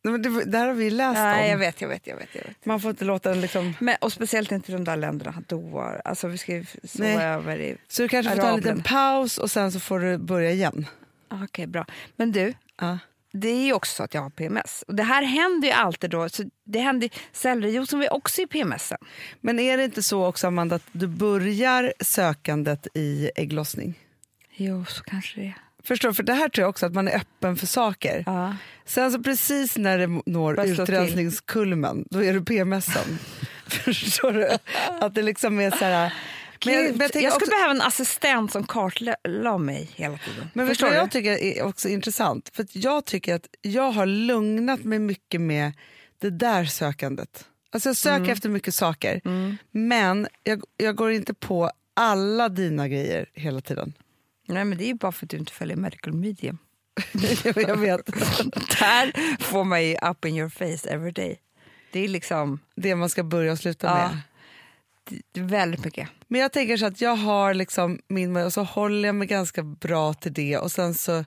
Nej, 0.06 0.20
det, 0.20 0.46
det 0.46 0.58
här 0.58 0.68
har 0.68 0.74
vi 0.74 0.90
läst 0.90 1.14
Nej, 1.18 1.44
om. 1.46 1.52
jag 1.52 1.58
vet, 1.58 1.82
jag 1.82 1.88
vet, 1.90 2.08
jag 2.08 2.16
vet. 2.18 2.30
Jag 2.36 2.44
vet. 2.44 2.66
Man 2.66 2.80
får 2.80 2.90
inte 2.92 3.06
låta 3.06 3.30
den 3.30 3.42
liksom... 3.42 3.74
Men, 3.80 3.96
och 4.02 4.14
speciellt 4.14 4.52
inte 4.52 4.72
de 4.72 4.84
där 4.84 4.98
länderna. 4.98 5.44
Doha. 5.48 6.02
Alltså 6.06 6.28
vi 6.28 6.38
ska 6.38 6.54
ju 6.56 6.66
sova 6.84 7.08
Nej. 7.08 7.26
över 7.26 7.60
i... 7.60 7.78
Så 7.88 8.02
du 8.02 8.08
kanske 8.10 8.36
får 8.36 8.42
ta 8.42 8.50
en 8.50 8.56
liten 8.56 8.70
Arabien. 8.72 8.84
paus 8.84 9.38
och 9.38 9.52
sen 9.52 9.72
så 9.72 9.80
får 9.80 10.00
du 10.00 10.18
börja 10.18 10.52
igen. 10.52 10.86
Ah, 11.28 11.38
Okej, 11.44 11.68
bra. 11.68 11.86
Men 12.16 12.32
du, 12.32 12.54
Ja. 12.80 12.98
det 13.34 13.48
är 13.50 13.66
ju 13.66 13.74
också 13.74 13.96
så 13.96 14.04
att 14.04 14.14
jag 14.14 14.22
har 14.22 14.30
PMS. 14.30 14.84
Och 14.88 14.96
det 14.96 15.04
här 15.04 15.24
händer 15.24 15.68
ju 15.68 15.74
alltid 15.74 16.10
då. 16.10 16.30
Så 16.30 16.44
det 16.64 16.80
händer 16.80 17.10
Sellerijuicen 17.32 18.00
var 18.00 18.04
ju 18.06 18.10
också 18.12 18.42
i 18.42 18.48
PMSen. 18.48 18.98
Men 19.42 19.60
är 19.60 19.78
det 19.78 19.84
inte 19.84 20.04
så 20.04 20.26
också 20.26 20.48
Amanda 20.48 20.76
att 20.76 20.84
du 20.92 21.08
börjar 21.08 21.94
sökandet 22.00 22.88
i 22.94 23.32
ägglossning? 23.36 24.00
Jo, 24.56 24.86
så 24.86 25.04
kanske 25.04 25.40
det 25.40 25.46
är. 25.48 25.54
Förstår? 25.86 26.14
För 26.14 26.24
det 26.24 26.34
här 26.34 26.50
tror 26.50 26.64
jag 26.64 26.70
också 26.70 26.86
att 26.86 26.94
man 26.94 27.08
är 27.08 27.16
öppen 27.16 27.56
för 27.56 27.68
saker. 27.68 28.24
Ja. 28.26 28.56
Sen 28.86 29.12
så 29.12 29.24
precis 29.24 29.78
när 29.78 29.98
det 29.98 30.08
når 30.26 30.56
Bara 30.56 30.66
utrensningskulmen, 30.66 32.06
då 32.10 32.24
är 32.24 32.34
du 32.34 32.46
PMSen. 32.46 33.20
Förstår 33.68 34.32
du? 34.32 34.50
Att 35.02 35.16
det 35.16 35.22
liksom 35.22 35.60
är 35.60 35.72
så 35.72 35.86
här... 35.86 36.14
Men 36.66 36.76
jag, 36.76 36.84
men 36.84 36.92
jag 36.92 37.04
jag, 37.04 37.10
skulle 37.10 37.28
också, 37.28 37.50
behöva 37.50 37.72
en 37.72 37.82
assistent 37.82 38.52
som 38.52 38.64
kartlade 38.64 39.58
mig 39.60 39.90
hela 39.96 40.18
tiden. 40.18 40.50
men 40.54 40.68
Förstår 40.68 40.88
vad 40.88 40.96
jag 40.96 41.12
tycker 41.12 41.32
är 41.32 41.64
också 41.64 41.90
intressant? 41.90 42.52
För 42.54 42.66
jag 42.72 43.06
tycker 43.06 43.36
att 43.36 43.48
jag 43.62 43.92
har 43.92 44.06
lugnat 44.06 44.84
mig 44.84 45.00
mycket 45.00 45.42
med 45.42 45.74
det 46.20 46.30
där 46.30 46.66
sökandet. 46.66 47.46
Alltså 47.72 47.90
jag 47.90 47.98
söker 47.98 48.32
efter 48.32 48.50
mycket 48.50 48.76
saker, 48.76 49.22
men 49.72 50.28
jag, 50.44 50.64
jag 50.78 50.96
går 50.96 51.12
inte 51.12 51.34
på 51.34 51.72
alla 51.94 52.50
dina 52.50 52.88
grejer 52.88 53.30
hela 53.34 53.62
tiden. 53.62 53.94
Nej, 54.48 54.66
men 54.66 54.78
det 54.78 54.84
är 54.84 54.88
ju 54.88 54.94
bara 54.94 55.12
för 55.12 55.26
att 55.26 55.30
du 55.30 55.38
inte 55.38 55.54
följer 55.54 55.76
medical 55.78 56.14
medium. 56.14 56.58
jag 57.56 57.78
vet. 57.78 58.06
Där 58.80 59.38
får 59.44 59.64
man 59.64 59.84
ju 59.86 59.96
up 60.02 60.26
in 60.26 60.36
your 60.38 60.50
face 60.50 60.90
every 60.90 61.12
day. 61.12 61.40
Det 61.92 62.00
är 62.00 62.08
liksom 62.08 62.60
Det 62.76 62.96
man 62.96 63.10
ska 63.10 63.24
börja 63.24 63.52
och 63.52 63.60
sluta 63.60 63.88
Ja. 63.88 63.96
med. 64.08 64.18
det 65.32 65.40
är 65.40 65.44
väldigt 65.44 65.86
mycket. 65.86 66.10
Men 66.28 66.42
jag 66.42 66.52
tänker 66.52 66.78
så 66.78 66.86
att 66.86 67.02
jag 67.02 67.16
har 67.16 67.54
liksom 67.54 68.00
min 68.08 68.38
och 68.38 68.54
så 68.54 68.64
håller 68.64 69.10
jag 69.10 69.16
mig 69.16 69.28
ganska 69.28 69.64
bra 69.64 70.14
till 70.14 70.34
det 70.34 70.58
och 70.58 70.72
sen 70.72 70.94
så 70.94 71.26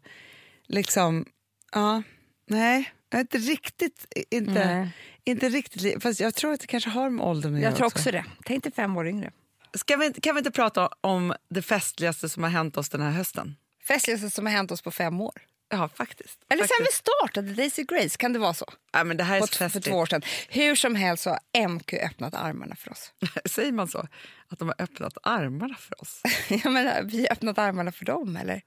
liksom, 0.66 1.24
ja, 1.72 2.02
nej, 2.48 2.90
jag 3.10 3.16
är 3.18 3.20
inte 3.20 3.38
riktigt, 3.38 4.06
inte, 4.30 4.66
Nej. 4.66 4.90
inte 5.24 5.48
riktigt, 5.48 6.02
fast 6.02 6.20
jag 6.20 6.34
tror 6.34 6.52
att 6.52 6.60
det 6.60 6.66
kanske 6.66 6.90
har 6.90 7.10
med 7.10 7.26
åldern 7.26 7.54
att 7.54 7.60
Jag 7.60 7.68
göra 7.70 7.76
tror 7.76 7.86
också 7.86 8.10
det. 8.10 8.24
Tänk 8.44 8.62
dig 8.62 8.72
fem 8.72 8.96
år 8.96 9.08
yngre. 9.08 9.30
Ska 9.76 9.96
vi, 9.96 10.12
kan 10.12 10.34
vi 10.34 10.38
inte 10.38 10.50
prata 10.50 10.88
om 11.00 11.34
det 11.50 11.62
festligaste 11.62 12.28
som 12.28 12.42
har 12.42 12.50
hänt 12.50 12.76
oss 12.76 12.88
den 12.88 13.00
här 13.00 13.10
hösten? 13.10 13.56
Festligaste 13.88 14.30
som 14.30 14.46
har 14.46 14.52
hänt 14.52 14.70
oss 14.70 14.82
på 14.82 14.90
fem 14.90 15.20
år. 15.20 15.42
Ja, 15.68 15.88
faktiskt. 15.88 16.38
Eller 16.48 16.62
sen 16.62 16.76
vi 16.78 16.84
faktiskt. 16.84 17.06
startade 17.06 17.52
Daisy 17.52 17.84
Grace, 17.84 18.16
kan 18.16 18.32
det 18.32 18.38
vara 18.38 18.54
så? 18.54 18.66
ja, 18.92 19.04
men 19.04 19.16
det 19.16 19.24
här 19.24 19.36
är 19.36 19.40
På 19.40 19.70
för 19.70 19.80
två 19.80 19.96
år 19.96 20.06
sedan. 20.06 20.22
Hur 20.48 20.74
som 20.74 20.94
helst 20.94 21.22
så 21.22 21.30
har 21.30 21.68
MQ 21.68 21.94
öppnat 21.94 22.34
armarna 22.34 22.76
för 22.76 22.90
oss. 22.90 23.12
Säger 23.44 23.72
man 23.72 23.88
så? 23.88 24.08
Att 24.48 24.58
de 24.58 24.68
har 24.68 24.74
öppnat 24.78 25.18
armarna 25.22 25.74
för 25.74 26.02
oss? 26.02 26.22
Jag 26.64 26.72
menar, 26.72 27.02
vi 27.02 27.20
har 27.20 27.32
öppnat 27.32 27.58
armarna 27.58 27.92
för 27.92 28.04
dem, 28.04 28.36
eller? 28.36 28.62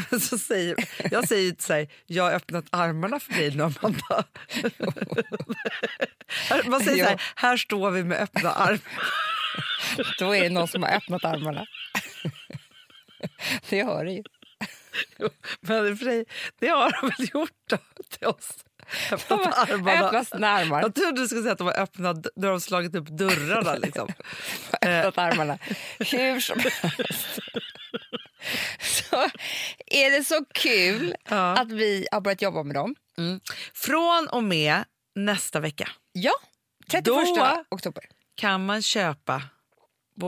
så 0.20 0.38
säger, 0.38 0.76
jag 1.10 1.28
säger 1.28 1.48
inte 1.48 1.62
så 1.62 1.72
här, 1.72 1.88
jag 2.06 2.24
har 2.24 2.32
öppnat 2.32 2.64
armarna 2.70 3.20
för 3.20 3.32
dig 3.32 3.56
nu 3.56 3.62
Amanda. 3.62 4.24
Man 6.66 6.80
säger 6.80 7.04
så 7.04 7.10
här, 7.10 7.22
här 7.36 7.56
står 7.56 7.90
vi 7.90 8.04
med 8.04 8.20
öppna 8.20 8.52
armar. 8.52 8.80
Då 10.18 10.36
är 10.36 10.42
det 10.42 10.50
någon 10.50 10.68
som 10.68 10.82
har 10.82 10.90
öppnat 10.90 11.24
armarna. 11.24 11.66
Det 13.68 13.84
hör 13.84 14.04
det 14.04 14.12
ju. 14.12 14.22
Men 15.60 15.96
för 15.96 16.24
det 16.60 16.68
har 16.68 17.00
de 17.00 17.08
väl 17.08 17.28
gjort 17.34 17.50
då, 17.70 17.76
till 18.18 18.26
oss. 18.26 18.50
Öppnat 19.12 19.54
har 19.54 19.74
armarna. 19.74 20.06
öppnat 20.06 20.28
sina 20.28 20.48
armar. 20.48 20.80
Jag 20.82 20.94
trodde 20.94 21.20
du 21.20 21.26
skulle 21.28 21.42
säga 21.42 21.52
att 21.52 21.58
de 21.58 21.66
har 21.66 21.80
öppnat, 21.80 22.16
då 22.36 22.46
har 22.46 22.50
de 22.52 22.60
slagit 22.60 22.94
upp 22.94 23.06
dörrarna. 23.08 23.74
Liksom. 23.82 24.08
öppnat 24.82 25.18
armarna. 25.18 25.58
Hur 25.98 26.40
som 26.40 26.58
helst. 26.82 27.38
Så 28.80 29.16
är 29.86 30.10
det 30.10 30.24
så 30.24 30.44
kul 30.54 31.14
Ja. 31.28 31.52
att 31.56 31.72
vi 31.72 32.06
har 32.12 32.20
börjat 32.20 32.42
jobba 32.42 32.62
med 32.62 32.74
dem. 32.76 32.94
Från 33.74 34.28
och 34.28 34.44
med 34.44 34.84
nästa 35.14 35.60
vecka 35.60 35.88
Ja, 36.12 36.32
31 36.90 37.04
Då- 37.04 37.64
oktober. 37.70 38.02
Kan 38.42 38.66
man 38.66 38.82
köpa 38.82 39.42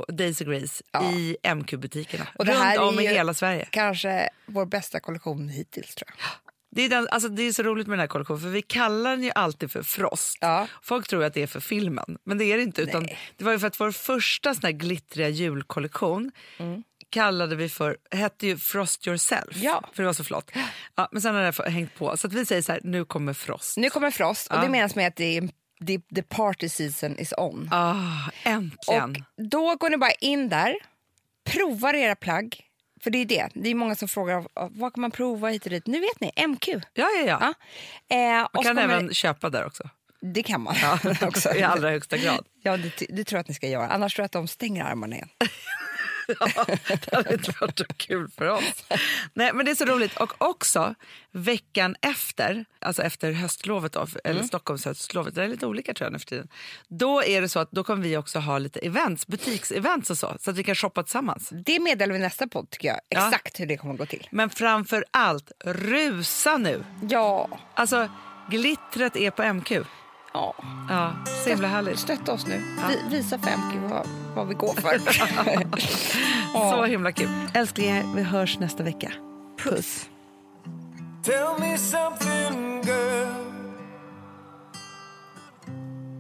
Daisy 0.09 0.45
Grace 0.45 0.85
Ja. 0.93 1.13
i 1.13 1.37
MQ-butikerna. 1.55 2.27
Runt 2.39 2.79
om 2.79 3.01
i 3.01 3.07
hela 3.07 3.35
Sverige. 3.35 3.69
Kanske 3.71 4.29
vår 4.47 4.67
bästa 4.67 5.01
kollektion 5.01 5.49
hittills 5.49 5.95
tror 5.95 6.11
jag. 6.19 6.27
Det 6.71 6.83
är, 6.85 6.89
den, 6.89 7.09
alltså 7.11 7.29
det 7.29 7.43
är 7.43 7.53
så 7.53 7.63
roligt 7.63 7.87
med 7.87 7.93
den 7.99 8.01
här 8.01 8.07
kollektionen 8.07 8.41
för 8.41 8.49
vi 8.49 8.63
kallar 8.63 9.11
den 9.11 9.23
ju 9.23 9.31
alltid 9.35 9.71
för 9.71 9.83
Frost. 9.83 10.39
Ja. 10.41 10.67
Folk 10.83 11.09
tror 11.09 11.25
att 11.25 11.35
det 11.35 11.43
är 11.43 11.47
för 11.47 11.61
filmen, 11.61 12.19
men 12.25 12.39
det 12.39 12.45
är 12.45 12.57
det 12.57 12.63
inte. 12.63 12.83
Utan 12.83 13.03
Nej. 13.03 13.19
det 13.37 13.45
var 13.45 13.53
ju 13.53 13.59
för 13.59 13.67
att 13.67 13.81
vår 13.81 13.91
första 13.91 14.55
sån 14.55 14.63
här 14.65 14.73
glittriga 14.73 15.29
julkollektion 15.29 16.33
kallade 17.11 17.57
vi 17.57 17.69
för, 17.69 17.97
hette 18.11 18.47
ju 18.47 18.57
Frost 18.59 19.07
yourself, 19.07 19.57
Ja. 19.57 19.85
för 19.93 20.03
det 20.03 20.07
var 20.07 20.13
så 20.13 20.25
flott. 20.25 20.51
Ja, 20.95 21.09
men 21.13 21.23
sen 21.23 21.35
har 21.35 21.43
det 21.65 21.71
hängt 21.71 21.95
på, 21.95 22.17
så 22.17 22.27
att 22.27 22.33
vi 22.33 22.47
säger 22.47 22.63
så 22.63 22.73
här, 22.73 22.81
nu 22.85 23.05
kommer 23.05 23.33
Frost. 23.33 23.77
Nu 23.77 23.91
kommer 23.91 24.11
Frost 24.11 24.53
och 24.53 24.61
det 24.61 24.69
menas 24.69 24.95
med 24.95 25.07
att 25.09 25.17
det 25.17 25.37
är, 25.37 25.49
the 26.15 26.23
party 26.23 26.69
season 26.69 27.19
is 27.19 27.35
on. 27.37 27.69
Ah, 27.73 28.31
äntligen! 28.45 29.25
Och 29.39 29.45
då 29.45 29.77
går 29.77 29.91
ni 29.91 29.97
bara 29.97 30.11
in 30.11 30.49
där, 30.49 30.75
provar 31.45 31.95
era 31.95 32.17
plagg. 32.17 32.61
För 33.03 33.11
det 33.11 33.19
är 33.19 33.25
det, 33.25 33.49
det 33.55 33.69
är 33.71 33.75
många 33.75 33.95
som 33.95 34.09
frågar 34.09 34.45
vad 34.79 34.95
kan 34.95 35.01
man 35.01 35.11
prova 35.11 35.49
hit 35.49 35.65
och 35.65 35.71
dit. 35.71 35.87
Nu 35.87 36.01
vet 36.01 36.21
ni, 36.21 36.47
MQ. 36.47 36.69
ja, 36.69 36.81
ja, 36.95 37.09
ja. 37.27 37.55
Ja. 38.09 38.17
Eh, 38.17 38.49
Man 38.55 38.63
kan 38.65 38.79
även 38.79 39.15
köpa 39.15 39.51
där 39.51 39.67
också. 39.67 39.91
Det 40.21 40.43
kan 40.43 40.61
man 40.61 40.75
Ja, 40.83 40.99
också. 41.27 41.55
I 41.55 41.63
allra 41.63 41.91
högsta 41.91 42.17
grad. 42.17 42.47
Ja, 42.63 42.77
det, 42.77 43.07
det 43.09 43.25
tror 43.25 43.37
jag 43.37 43.41
att 43.41 43.49
ni 43.49 43.55
ska 43.55 43.69
göra. 43.69 43.89
Annars 43.89 44.15
tror 44.15 44.23
jag 44.23 44.27
att 44.27 44.33
de 44.33 44.49
stänger 44.49 44.85
armarna 44.85 45.17
igen. 45.17 45.29
Det 46.89 47.13
hade 47.13 47.33
inte 47.33 47.53
varit 47.61 47.79
så 47.79 47.85
kul 47.97 48.29
för 48.29 48.49
oss. 48.49 48.85
Nej, 49.35 49.51
men 49.55 49.65
det 49.65 49.71
är 49.71 49.75
så 49.75 49.85
roligt. 49.85 50.17
Och 50.17 50.33
också 50.39 50.95
veckan 51.33 51.97
efter, 52.01 52.65
alltså 52.79 53.03
efter 53.03 53.33
höstlovet, 53.33 53.93
då, 53.93 54.07
eller 54.25 54.43
Stockholms 54.43 54.85
höstlovet, 54.85 55.35
det 55.35 55.45
är 55.45 55.49
lite 55.49 55.67
olika 55.67 55.95
tror 55.95 56.07
jag 56.07 56.13
nu 56.13 56.19
för 56.19 56.27
tiden. 56.27 56.49
Då 56.89 57.23
är 57.23 57.41
det 57.41 57.49
så 57.49 57.59
att 57.59 57.71
då 57.71 57.85
kommer 57.85 58.03
vi 58.03 58.17
också 58.17 58.39
ha 58.39 58.59
lite 58.59 58.81
events, 58.81 59.27
butiksevents 59.27 60.11
och 60.11 60.19
så, 60.19 60.37
så 60.41 60.51
att 60.51 60.57
vi 60.57 60.65
kan 60.65 60.75
shoppa 60.75 61.03
tillsammans. 61.03 61.49
Det 61.67 61.81
meddelar 61.81 62.13
vi 62.13 62.19
nästa 62.19 62.47
podd 62.47 62.71
tycker 62.71 62.89
jag. 62.89 63.01
Ja. 63.09 63.29
Exakt 63.29 63.61
hur 63.61 63.67
det 63.67 63.77
kommer 63.77 63.95
att 63.95 64.01
gå 64.01 64.07
till. 64.07 64.29
Men 64.31 64.51
framför 64.51 65.05
allt, 65.11 65.53
rusa 65.65 66.57
nu! 66.57 66.85
Ja. 67.11 67.49
Alltså, 67.75 68.09
glittret 68.51 69.17
är 69.17 69.31
på 69.31 69.53
MQ. 69.55 69.73
Ja. 70.35 70.55
Ja, 70.89 71.13
så 71.45 71.51
himla 71.51 71.69
härligt. 71.69 71.99
Stötta 71.99 72.33
oss 72.33 72.47
nu. 72.47 72.63
Vi, 72.89 73.17
visa 73.17 73.39
50 73.39 73.79
vad, 73.91 74.07
vad 74.35 74.49
vi 74.49 74.55
går 74.55 74.75
för. 74.75 74.99
Så 76.71 76.85
himla 76.85 77.13
kul. 77.13 77.29
Älsklingar, 77.55 78.15
vi 78.15 78.23
hörs 78.23 78.59
nästa 78.59 78.83
vecka. 78.83 79.13
Puss. 79.63 80.09
Tell 81.23 81.59
me 81.61 81.79
something, 81.79 82.83
girl. 82.83 83.27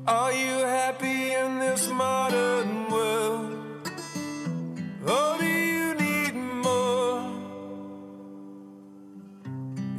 Are 0.07 0.33
you 0.33 0.67
happy 0.67 1.33
in 1.33 1.61
this 1.61 1.89
modern 1.89 2.91
world? 2.91 3.53
Or 5.07 5.39
do 5.39 5.47
you 5.47 5.95
need 5.95 6.35
more? 6.35 7.23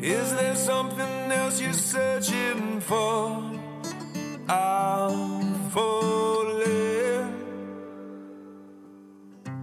Is 0.02 0.32
there 0.36 0.56
something 0.56 1.32
else 1.32 1.62
you're 1.62 1.74
searching 1.74 2.82
for? 2.82 3.55
I'm 4.48 5.56
falling. 5.72 7.34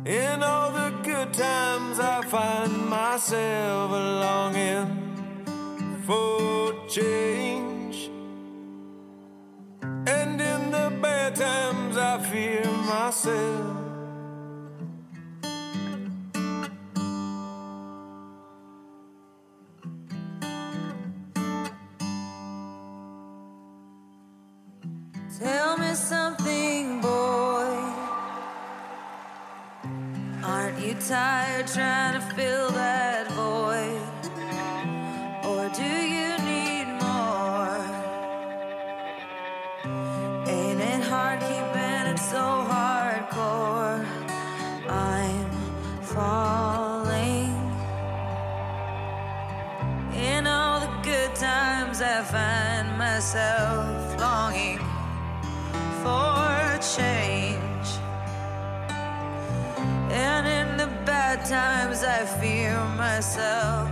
In 0.04 0.42
all 0.42 0.72
the 0.72 0.90
good 1.04 1.32
times, 1.32 2.00
I 2.00 2.20
find 2.22 2.88
myself 2.88 3.92
longing 3.92 4.88
for 6.04 6.74
change. 6.88 8.10
And 9.82 10.40
in 10.40 10.70
the 10.72 10.92
bad 11.00 11.36
times, 11.36 11.96
I 11.96 12.18
fear 12.18 12.64
myself. 12.64 13.81
Myself. 63.22 63.91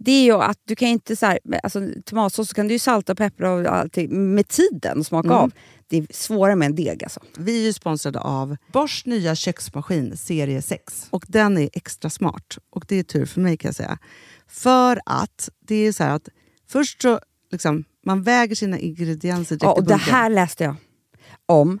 Det 0.00 0.10
är 0.12 0.24
ju 0.24 0.32
att 0.32 0.58
du 0.64 0.76
kan 0.76 0.88
inte 0.88 1.16
så 1.16 1.26
här, 1.26 1.38
alltså, 1.62 1.80
tomatsås 2.04 2.48
så 2.48 2.54
kan 2.54 2.68
du 2.68 2.74
ju 2.74 2.78
salta 2.78 3.12
och 3.12 3.18
peppra 3.18 3.52
och 3.52 3.66
allting 3.66 4.34
med 4.34 4.48
tiden 4.48 4.98
och 4.98 5.06
smaka 5.06 5.30
av. 5.30 5.52
Det 5.86 5.96
är 5.96 6.06
svårare 6.10 6.56
med 6.56 6.66
en 6.66 6.74
deg 6.74 7.04
alltså. 7.04 7.20
Vi 7.38 7.60
är 7.60 7.64
ju 7.66 7.72
sponsrade 7.72 8.20
av 8.20 8.56
Bosch 8.72 9.02
nya 9.06 9.34
köksmaskin 9.34 10.16
serie 10.16 10.62
6. 10.62 11.06
Och 11.10 11.24
den 11.28 11.58
är 11.58 11.70
extra 11.72 12.10
smart. 12.10 12.58
Och 12.70 12.84
det 12.88 12.96
är 12.96 13.02
tur 13.02 13.26
för 13.26 13.40
mig 13.40 13.56
kan 13.56 13.68
jag 13.68 13.74
säga. 13.74 13.98
För 14.48 15.00
att 15.06 15.48
det 15.66 15.74
är 15.74 15.92
så 15.92 16.04
här 16.04 16.10
att 16.14 16.28
först 16.68 17.02
så 17.02 17.20
liksom, 17.52 17.84
man 18.06 18.22
väger 18.22 18.54
sina 18.54 18.78
ingredienser 18.78 19.56
direkt 19.56 19.62
Ja, 19.62 19.76
i 19.76 19.80
och 19.80 19.84
det 19.84 19.88
bunken. 19.94 20.14
här 20.14 20.30
läste 20.30 20.64
jag 20.64 20.76
om. 21.46 21.80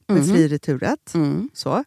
med 0.13 0.27
fri 0.27 0.47
returrätt. 0.47 1.13
Mm. 1.13 1.49
Så. 1.53 1.83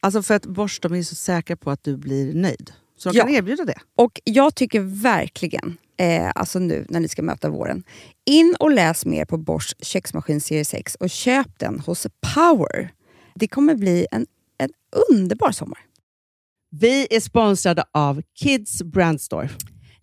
Alltså 0.00 0.22
för 0.22 0.34
att 0.34 0.46
Bosch 0.46 0.78
de 0.82 0.94
är 0.94 1.02
så 1.02 1.14
säkra 1.14 1.56
på 1.56 1.70
att 1.70 1.84
du 1.84 1.96
blir 1.96 2.34
nöjd. 2.34 2.72
Så 2.98 3.10
de 3.10 3.18
Ja. 3.18 3.24
kan 3.24 3.34
erbjuda 3.34 3.64
det. 3.64 3.78
Och 3.96 4.20
jag 4.24 4.54
tycker 4.54 4.80
verkligen, 5.02 5.76
eh, 5.96 6.30
alltså 6.34 6.58
nu 6.58 6.86
när 6.88 7.00
ni 7.00 7.08
ska 7.08 7.22
möta 7.22 7.48
våren, 7.50 7.84
in 8.24 8.56
och 8.60 8.70
läs 8.70 9.06
mer 9.06 9.24
på 9.24 9.36
Bosch 9.36 9.74
köksmaskin 9.80 10.40
serie 10.40 10.64
6 10.64 10.94
och 10.94 11.10
köp 11.10 11.58
den 11.58 11.80
hos 11.80 12.06
Power. 12.34 12.92
Det 13.34 13.48
kommer 13.48 13.74
bli 13.74 14.06
en, 14.10 14.26
en 14.58 14.70
underbar 15.10 15.50
sommar. 15.52 15.78
Vi 16.70 17.06
är 17.10 17.20
sponsrade 17.20 17.84
av 17.92 18.22
Kids 18.34 18.82
Brand 18.82 19.20
Store. 19.20 19.48